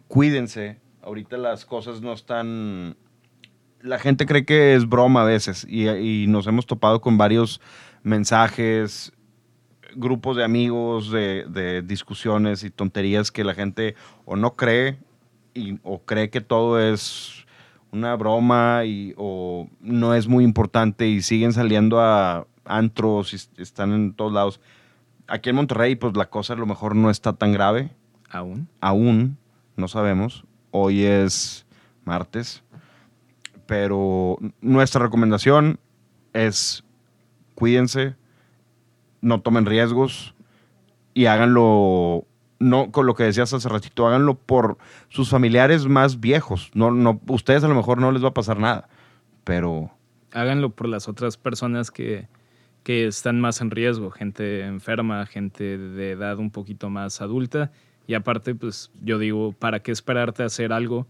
cuídense. 0.09 0.81
Ahorita 1.01 1.37
las 1.37 1.65
cosas 1.65 2.01
no 2.01 2.11
están... 2.11 2.97
La 3.81 3.99
gente 3.99 4.25
cree 4.25 4.45
que 4.45 4.75
es 4.75 4.87
broma 4.87 5.21
a 5.21 5.25
veces 5.25 5.65
y, 5.67 6.25
nos 6.27 6.45
hemos 6.45 6.67
topado 6.67 6.99
con 6.99 7.17
varios 7.17 7.61
mensajes, 8.03 9.13
grupos 9.95 10.35
de 10.35 10.43
amigos, 10.43 11.09
de, 11.09 11.45
de 11.47 11.81
discusiones 11.81 12.65
y 12.65 12.69
tonterías 12.69 13.31
que 13.31 13.45
la 13.45 13.53
gente 13.53 13.95
o 14.25 14.35
no 14.35 14.55
cree 14.55 14.99
y, 15.53 15.79
o 15.83 16.03
cree 16.03 16.29
que 16.29 16.41
todo 16.41 16.79
es 16.81 17.40
una 17.91 18.15
broma 18.15 18.83
y, 18.85 19.13
o 19.17 19.67
no 19.81 20.13
es 20.15 20.27
muy 20.27 20.43
importante 20.43 21.07
y 21.07 21.21
siguen 21.21 21.53
saliendo 21.53 21.99
a 21.99 22.47
antros 22.65 23.33
y 23.33 23.35
est- 23.37 23.59
están 23.59 23.91
en 23.93 24.13
todos 24.13 24.31
lados. 24.33 24.61
Aquí 25.27 25.49
en 25.49 25.55
Monterrey, 25.57 25.95
pues 25.95 26.15
la 26.15 26.29
cosa 26.29 26.53
a 26.53 26.57
lo 26.57 26.65
mejor 26.65 26.95
no 26.95 27.09
está 27.09 27.33
tan 27.33 27.51
grave, 27.53 27.91
¿Aún? 28.29 28.67
aún, 28.79 29.37
no 29.75 29.87
sabemos. 29.87 30.45
Hoy 30.71 31.03
es 31.03 31.65
martes, 32.05 32.63
pero 33.65 34.37
nuestra 34.61 35.01
recomendación 35.03 35.79
es 36.33 36.83
cuídense, 37.55 38.15
no 39.21 39.41
tomen 39.41 39.65
riesgos 39.65 40.33
y 41.13 41.25
háganlo, 41.25 42.25
no 42.61 42.91
con 42.91 43.05
lo 43.05 43.15
que 43.15 43.23
decías 43.23 43.53
hace 43.53 43.67
ratito, 43.67 44.07
háganlo 44.07 44.35
por 44.35 44.77
sus 45.09 45.29
familiares 45.29 45.87
más 45.87 46.19
viejos. 46.19 46.71
No, 46.73 46.91
no, 46.91 47.19
ustedes 47.27 47.63
a 47.63 47.67
lo 47.67 47.75
mejor 47.75 47.97
no 47.97 48.11
les 48.11 48.23
va 48.23 48.29
a 48.29 48.33
pasar 48.33 48.59
nada, 48.59 48.87
pero 49.43 49.91
háganlo 50.33 50.69
por 50.69 50.87
las 50.87 51.07
otras 51.07 51.37
personas 51.37 51.91
que, 51.91 52.27
que 52.83 53.07
están 53.07 53.41
más 53.41 53.61
en 53.61 53.71
riesgo, 53.71 54.11
gente 54.11 54.61
enferma, 54.65 55.25
gente 55.25 55.77
de 55.77 56.11
edad 56.11 56.37
un 56.37 56.51
poquito 56.51 56.89
más 56.89 57.21
adulta. 57.21 57.71
Y 58.07 58.13
aparte, 58.13 58.55
pues 58.55 58.91
yo 59.01 59.19
digo, 59.19 59.53
¿para 59.53 59.81
qué 59.81 59.91
esperarte 59.91 60.43
a 60.43 60.47
hacer 60.47 60.73
algo 60.73 61.07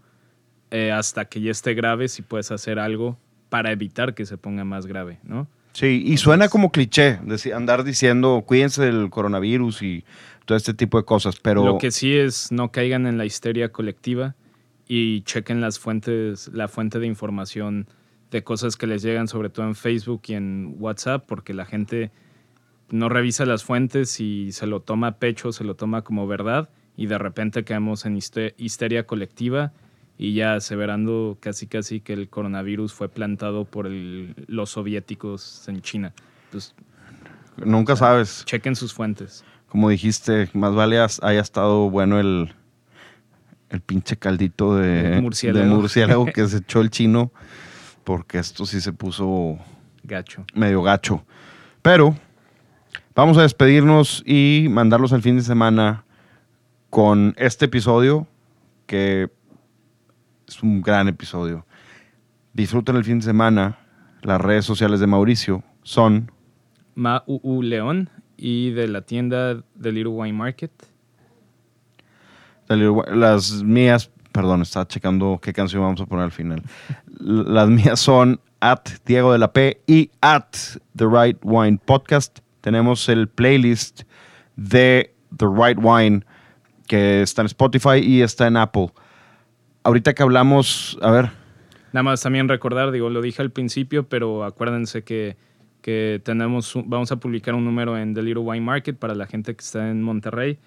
eh, 0.70 0.90
hasta 0.90 1.26
que 1.26 1.40
ya 1.40 1.50
esté 1.50 1.74
grave 1.74 2.08
si 2.08 2.22
puedes 2.22 2.50
hacer 2.50 2.78
algo 2.78 3.18
para 3.48 3.72
evitar 3.72 4.14
que 4.14 4.24
se 4.24 4.38
ponga 4.38 4.64
más 4.64 4.86
grave, 4.86 5.18
¿no? 5.22 5.46
sí, 5.72 6.02
y 6.06 6.16
suena 6.16 6.48
como 6.48 6.70
cliché 6.70 7.18
andar 7.54 7.84
diciendo 7.84 8.42
cuídense 8.46 8.82
del 8.82 9.10
coronavirus 9.10 9.82
y 9.82 10.04
todo 10.44 10.56
este 10.56 10.74
tipo 10.74 10.98
de 10.98 11.04
cosas, 11.04 11.36
pero 11.40 11.64
Lo 11.64 11.78
que 11.78 11.90
sí 11.90 12.14
es 12.14 12.52
no 12.52 12.70
caigan 12.72 13.06
en 13.06 13.18
la 13.18 13.24
histeria 13.24 13.70
colectiva 13.70 14.34
y 14.88 15.22
chequen 15.22 15.60
las 15.60 15.78
fuentes, 15.78 16.48
la 16.52 16.68
fuente 16.68 16.98
de 16.98 17.06
información 17.06 17.86
de 18.30 18.42
cosas 18.42 18.76
que 18.76 18.86
les 18.86 19.02
llegan 19.02 19.28
sobre 19.28 19.50
todo 19.50 19.66
en 19.66 19.74
Facebook 19.74 20.22
y 20.26 20.34
en 20.34 20.76
WhatsApp, 20.78 21.24
porque 21.26 21.54
la 21.54 21.64
gente 21.64 22.10
no 22.90 23.08
revisa 23.08 23.46
las 23.46 23.64
fuentes 23.64 24.20
y 24.20 24.52
se 24.52 24.66
lo 24.66 24.80
toma 24.80 25.08
a 25.08 25.16
pecho, 25.16 25.52
se 25.52 25.64
lo 25.64 25.74
toma 25.74 26.02
como 26.02 26.26
verdad 26.26 26.70
y 26.96 27.06
de 27.06 27.18
repente 27.18 27.64
caemos 27.64 28.04
en 28.04 28.16
histeria 28.16 29.06
colectiva 29.06 29.72
y 30.18 30.34
ya 30.34 30.54
aseverando 30.54 31.38
casi 31.40 31.66
casi 31.66 32.00
que 32.00 32.12
el 32.12 32.28
coronavirus 32.28 32.92
fue 32.92 33.08
plantado 33.08 33.64
por 33.64 33.88
los 33.90 34.70
soviéticos 34.70 35.66
en 35.68 35.80
China. 35.80 36.12
Entonces, 36.44 36.74
Nunca 37.56 37.96
sabes. 37.96 38.44
Chequen 38.46 38.76
sus 38.76 38.92
fuentes. 38.92 39.44
Como 39.72 39.88
dijiste, 39.88 40.50
más 40.52 40.74
vale 40.74 41.00
haya 41.00 41.40
estado 41.40 41.88
bueno 41.88 42.20
el, 42.20 42.52
el 43.70 43.80
pinche 43.80 44.18
caldito 44.18 44.76
de 44.76 45.18
murciélago. 45.18 45.66
de 45.66 45.74
murciélago 45.74 46.26
que 46.26 46.46
se 46.46 46.58
echó 46.58 46.82
el 46.82 46.90
chino, 46.90 47.32
porque 48.04 48.38
esto 48.38 48.66
sí 48.66 48.82
se 48.82 48.92
puso 48.92 49.58
gacho. 50.04 50.44
Medio 50.52 50.82
gacho. 50.82 51.24
Pero 51.80 52.14
vamos 53.14 53.38
a 53.38 53.42
despedirnos 53.42 54.22
y 54.26 54.66
mandarlos 54.68 55.14
al 55.14 55.22
fin 55.22 55.36
de 55.36 55.42
semana 55.42 56.04
con 56.90 57.32
este 57.38 57.64
episodio 57.64 58.26
que 58.84 59.30
es 60.46 60.62
un 60.62 60.82
gran 60.82 61.08
episodio. 61.08 61.64
Disfruten 62.52 62.96
el 62.96 63.04
fin 63.04 63.20
de 63.20 63.24
semana. 63.24 63.78
Las 64.20 64.38
redes 64.38 64.66
sociales 64.66 65.00
de 65.00 65.06
Mauricio 65.06 65.64
son 65.82 66.30
MaUU 66.94 67.62
León 67.62 68.10
y 68.36 68.70
de 68.70 68.88
la 68.88 69.02
tienda 69.02 69.54
de 69.74 69.92
Little 69.92 70.12
Wine 70.12 70.32
Market. 70.36 70.72
Las 72.68 73.62
mías, 73.62 74.10
perdón, 74.32 74.62
estaba 74.62 74.86
checando 74.86 75.38
qué 75.42 75.52
canción 75.52 75.82
vamos 75.82 76.00
a 76.00 76.06
poner 76.06 76.24
al 76.24 76.32
final. 76.32 76.62
Las 77.18 77.68
mías 77.68 78.00
son 78.00 78.40
at 78.60 78.88
Diego 79.04 79.32
de 79.32 79.38
la 79.38 79.52
P 79.52 79.82
y 79.86 80.10
at 80.20 80.46
The 80.96 81.06
Right 81.06 81.38
Wine 81.42 81.78
Podcast. 81.84 82.38
Tenemos 82.60 83.08
el 83.08 83.28
playlist 83.28 84.02
de 84.56 85.14
The 85.36 85.46
Right 85.46 85.78
Wine 85.80 86.24
que 86.86 87.22
está 87.22 87.42
en 87.42 87.46
Spotify 87.46 87.98
y 87.98 88.22
está 88.22 88.46
en 88.46 88.56
Apple. 88.56 88.90
Ahorita 89.82 90.14
que 90.14 90.22
hablamos, 90.22 90.98
a 91.02 91.10
ver. 91.10 91.30
Nada 91.92 92.04
más 92.04 92.22
también 92.22 92.48
recordar, 92.48 92.90
digo, 92.90 93.10
lo 93.10 93.20
dije 93.20 93.42
al 93.42 93.50
principio, 93.50 94.08
pero 94.08 94.44
acuérdense 94.44 95.02
que 95.02 95.36
que 95.82 96.22
tenemos, 96.24 96.74
vamos 96.86 97.12
a 97.12 97.16
publicar 97.16 97.54
un 97.54 97.64
número 97.64 97.98
en 97.98 98.14
The 98.14 98.22
Little 98.22 98.44
Wine 98.44 98.64
Market 98.64 98.96
para 98.96 99.14
la 99.14 99.26
gente 99.26 99.54
que 99.54 99.60
está 99.60 99.90
en 99.90 100.02
Monterrey, 100.02 100.58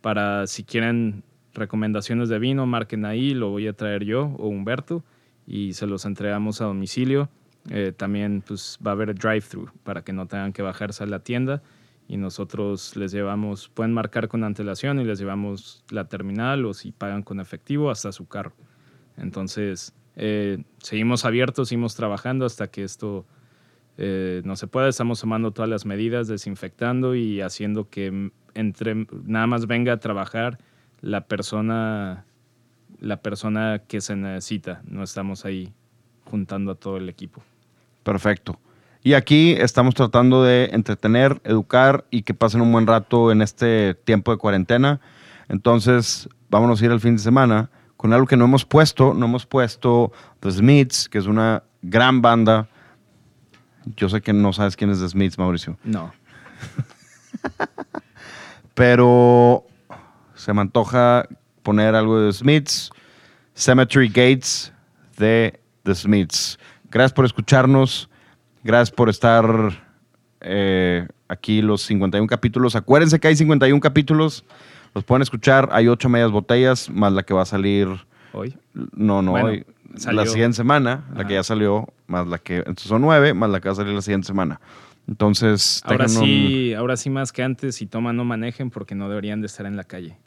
para 0.00 0.46
si 0.46 0.62
quieren 0.62 1.24
recomendaciones 1.54 2.28
de 2.28 2.38
vino, 2.38 2.66
marquen 2.66 3.04
ahí, 3.04 3.34
lo 3.34 3.50
voy 3.50 3.66
a 3.66 3.72
traer 3.72 4.04
yo 4.04 4.26
o 4.38 4.48
Humberto 4.48 5.02
y 5.46 5.72
se 5.72 5.86
los 5.86 6.04
entregamos 6.04 6.60
a 6.60 6.66
domicilio. 6.66 7.28
Eh, 7.70 7.92
también 7.96 8.42
pues, 8.46 8.78
va 8.86 8.92
a 8.92 8.94
haber 8.94 9.14
drive-thru 9.14 9.70
para 9.82 10.02
que 10.02 10.12
no 10.12 10.26
tengan 10.26 10.52
que 10.52 10.62
bajarse 10.62 11.04
a 11.04 11.06
la 11.06 11.18
tienda 11.18 11.62
y 12.06 12.16
nosotros 12.16 12.96
les 12.96 13.12
llevamos, 13.12 13.68
pueden 13.68 13.92
marcar 13.92 14.28
con 14.28 14.44
antelación 14.44 15.00
y 15.00 15.04
les 15.04 15.18
llevamos 15.18 15.84
la 15.90 16.08
terminal 16.08 16.64
o 16.64 16.72
si 16.72 16.92
pagan 16.92 17.22
con 17.22 17.40
efectivo 17.40 17.90
hasta 17.90 18.12
su 18.12 18.26
carro. 18.26 18.54
Entonces, 19.16 19.94
eh, 20.16 20.62
seguimos 20.78 21.24
abiertos, 21.24 21.68
seguimos 21.68 21.94
trabajando 21.94 22.46
hasta 22.46 22.68
que 22.68 22.84
esto 22.84 23.26
eh, 23.98 24.42
no 24.44 24.56
se 24.56 24.68
puede, 24.68 24.88
estamos 24.88 25.20
tomando 25.20 25.50
todas 25.50 25.68
las 25.68 25.84
medidas, 25.84 26.28
desinfectando 26.28 27.14
y 27.14 27.40
haciendo 27.40 27.90
que 27.90 28.30
entre 28.54 29.06
nada 29.24 29.46
más 29.46 29.66
venga 29.66 29.92
a 29.92 29.96
trabajar 29.98 30.58
la 31.00 31.26
persona 31.26 32.24
la 33.00 33.18
persona 33.18 33.82
que 33.86 34.00
se 34.00 34.16
necesita, 34.16 34.82
no 34.88 35.02
estamos 35.02 35.44
ahí 35.44 35.72
juntando 36.24 36.72
a 36.72 36.74
todo 36.74 36.96
el 36.96 37.08
equipo. 37.08 37.42
Perfecto. 38.02 38.58
Y 39.02 39.14
aquí 39.14 39.52
estamos 39.52 39.94
tratando 39.94 40.42
de 40.42 40.70
entretener, 40.72 41.40
educar 41.44 42.04
y 42.10 42.22
que 42.22 42.34
pasen 42.34 42.60
un 42.60 42.72
buen 42.72 42.86
rato 42.86 43.30
en 43.30 43.42
este 43.42 43.94
tiempo 43.94 44.32
de 44.32 44.38
cuarentena. 44.38 45.00
Entonces, 45.48 46.28
vámonos 46.50 46.82
a 46.82 46.84
ir 46.84 46.90
al 46.90 47.00
fin 47.00 47.16
de 47.16 47.22
semana 47.22 47.70
con 47.96 48.12
algo 48.12 48.26
que 48.26 48.36
no 48.36 48.44
hemos 48.44 48.64
puesto. 48.64 49.14
No 49.14 49.26
hemos 49.26 49.46
puesto 49.46 50.12
The 50.40 50.50
Smiths, 50.50 51.08
que 51.08 51.18
es 51.18 51.26
una 51.26 51.62
gran 51.82 52.20
banda 52.20 52.68
yo 53.96 54.08
sé 54.08 54.20
que 54.20 54.32
no 54.32 54.52
sabes 54.52 54.76
quién 54.76 54.90
es 54.90 55.00
The 55.00 55.08
Smiths, 55.08 55.38
Mauricio. 55.38 55.76
No. 55.84 56.12
Pero 58.74 59.64
se 60.34 60.52
me 60.52 60.60
antoja 60.60 61.26
poner 61.62 61.94
algo 61.94 62.20
de 62.20 62.28
The 62.28 62.32
Smiths. 62.32 62.90
Cemetery 63.54 64.08
Gates 64.08 64.72
de 65.16 65.60
The 65.82 65.94
Smiths. 65.94 66.58
Gracias 66.90 67.12
por 67.12 67.24
escucharnos. 67.24 68.08
Gracias 68.62 68.90
por 68.90 69.08
estar 69.08 69.44
eh, 70.40 71.06
aquí 71.28 71.62
los 71.62 71.82
51 71.82 72.26
capítulos. 72.26 72.76
Acuérdense 72.76 73.18
que 73.18 73.28
hay 73.28 73.36
51 73.36 73.80
capítulos. 73.80 74.44
Los 74.94 75.04
pueden 75.04 75.22
escuchar. 75.22 75.68
Hay 75.72 75.88
ocho 75.88 76.08
medias 76.08 76.30
botellas, 76.30 76.88
más 76.90 77.12
la 77.12 77.22
que 77.22 77.34
va 77.34 77.42
a 77.42 77.46
salir. 77.46 77.88
¿Hoy? 78.32 78.56
No, 78.92 79.22
no, 79.22 79.32
hoy. 79.32 79.64
La 80.12 80.26
siguiente 80.26 80.56
semana, 80.56 81.04
la 81.14 81.26
que 81.26 81.34
ya 81.34 81.42
salió, 81.42 81.88
más 82.06 82.26
la 82.26 82.38
que. 82.38 82.58
Entonces 82.58 82.88
son 82.88 83.02
nueve, 83.02 83.32
más 83.34 83.50
la 83.50 83.60
que 83.60 83.68
va 83.68 83.72
a 83.72 83.76
salir 83.76 83.94
la 83.94 84.02
siguiente 84.02 84.26
semana. 84.26 84.60
Entonces. 85.08 85.82
Ahora 85.84 86.08
sí, 86.08 86.74
ahora 86.74 86.96
sí 86.96 87.08
más 87.10 87.32
que 87.32 87.42
antes, 87.42 87.76
si 87.76 87.86
toman, 87.86 88.16
no 88.16 88.24
manejen 88.24 88.70
porque 88.70 88.94
no 88.94 89.08
deberían 89.08 89.40
de 89.40 89.46
estar 89.46 89.64
en 89.66 89.76
la 89.76 89.84
calle. 89.84 90.18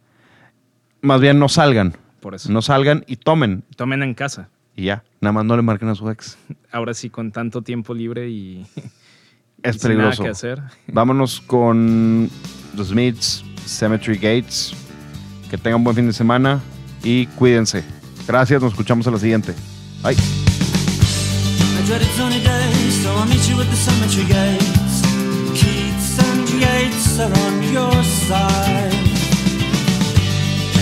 Más 1.01 1.21
bien 1.21 1.37
no 1.37 1.47
salgan. 1.47 1.95
Por 2.19 2.35
eso. 2.35 2.51
No 2.51 2.61
salgan 2.61 3.03
y 3.07 3.17
tomen. 3.17 3.63
Tomen 3.75 4.03
en 4.03 4.13
casa. 4.13 4.49
Y 4.75 4.85
ya. 4.85 5.03
Nada 5.19 5.33
más 5.33 5.45
no 5.45 5.55
le 5.55 5.61
marquen 5.61 5.89
a 5.89 5.95
su 5.95 6.09
ex. 6.09 6.37
Ahora 6.71 6.93
sí, 6.93 7.09
con 7.09 7.31
tanto 7.31 7.61
tiempo 7.61 7.93
libre 7.93 8.29
y. 8.29 8.65
Es 9.63 9.77
peligroso. 9.77 10.23
nada 10.23 10.23
que 10.23 10.29
hacer. 10.31 10.59
Vámonos 10.87 11.39
con 11.39 12.31
los 12.75 12.87
Smiths, 12.87 13.45
Cemetery 13.63 14.15
Gates. 14.15 14.73
Que 15.51 15.57
tengan 15.57 15.83
buen 15.83 15.95
fin 15.95 16.07
de 16.07 16.13
semana 16.13 16.59
y 17.03 17.27
cuídense. 17.27 17.83
Gracias, 18.27 18.61
nos 18.61 18.71
escuchamos 18.71 19.07
a 19.07 19.11
la 19.11 19.19
siguiente. 19.19 19.53
Bye. 20.01 20.15
I 20.15 21.83
dreaded 21.85 22.07
sunny 22.15 22.41
days, 22.41 23.03
so 23.03 23.09
I'll 23.11 23.25
meet 23.25 23.47
you 23.49 23.59
at 23.59 23.67
the 23.69 23.75
cemetery 23.75 24.25
gates. 24.25 25.01
Keats 25.59 26.19
and 26.19 26.49
Yates 26.61 27.19
are 27.19 27.33
on 27.45 27.63
your 27.73 28.03
side. 28.03 28.93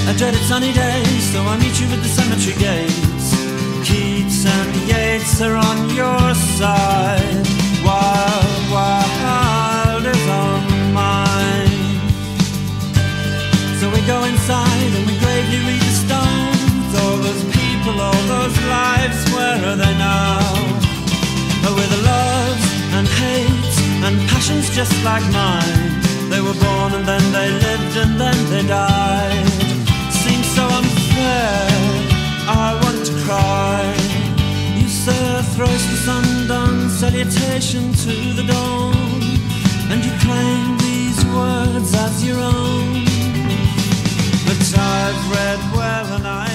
I 0.07 0.13
dreaded 0.17 0.41
sunny 0.41 0.73
days, 0.73 1.31
so 1.31 1.41
I'll 1.43 1.57
meet 1.57 1.79
you 1.79 1.87
at 1.87 2.01
the 2.01 2.09
cemetery 2.09 2.55
gates. 2.57 3.33
Keats 3.87 4.45
and 4.45 4.75
Yates 4.87 5.41
are 5.41 5.55
on 5.55 5.89
your 5.95 6.33
side. 6.57 7.47
Wild, 7.85 8.48
just 24.71 25.03
like 25.03 25.23
mine. 25.33 26.01
They 26.29 26.41
were 26.41 26.57
born 26.65 26.93
and 26.93 27.05
then 27.05 27.25
they 27.31 27.49
lived 27.51 27.95
and 27.97 28.19
then 28.19 28.37
they 28.51 28.63
died. 28.67 29.47
Seems 30.23 30.47
so 30.55 30.63
unfair, 30.79 31.67
I 32.47 32.79
want 32.83 33.05
to 33.07 33.13
cry. 33.25 33.83
You 34.79 34.87
a 35.39 35.43
thrice 35.55 35.85
the 35.91 35.97
sun 36.07 36.47
salutation 36.89 37.93
to 37.93 38.13
the 38.37 38.43
dawn, 38.43 38.93
and 39.91 40.03
you 40.05 40.11
claim 40.25 40.77
these 40.77 41.19
words 41.37 41.93
as 41.93 42.23
your 42.23 42.39
own. 42.39 43.05
But 44.45 44.61
I've 44.77 45.21
read 45.35 45.61
well 45.75 46.07
and 46.17 46.27
I 46.27 46.48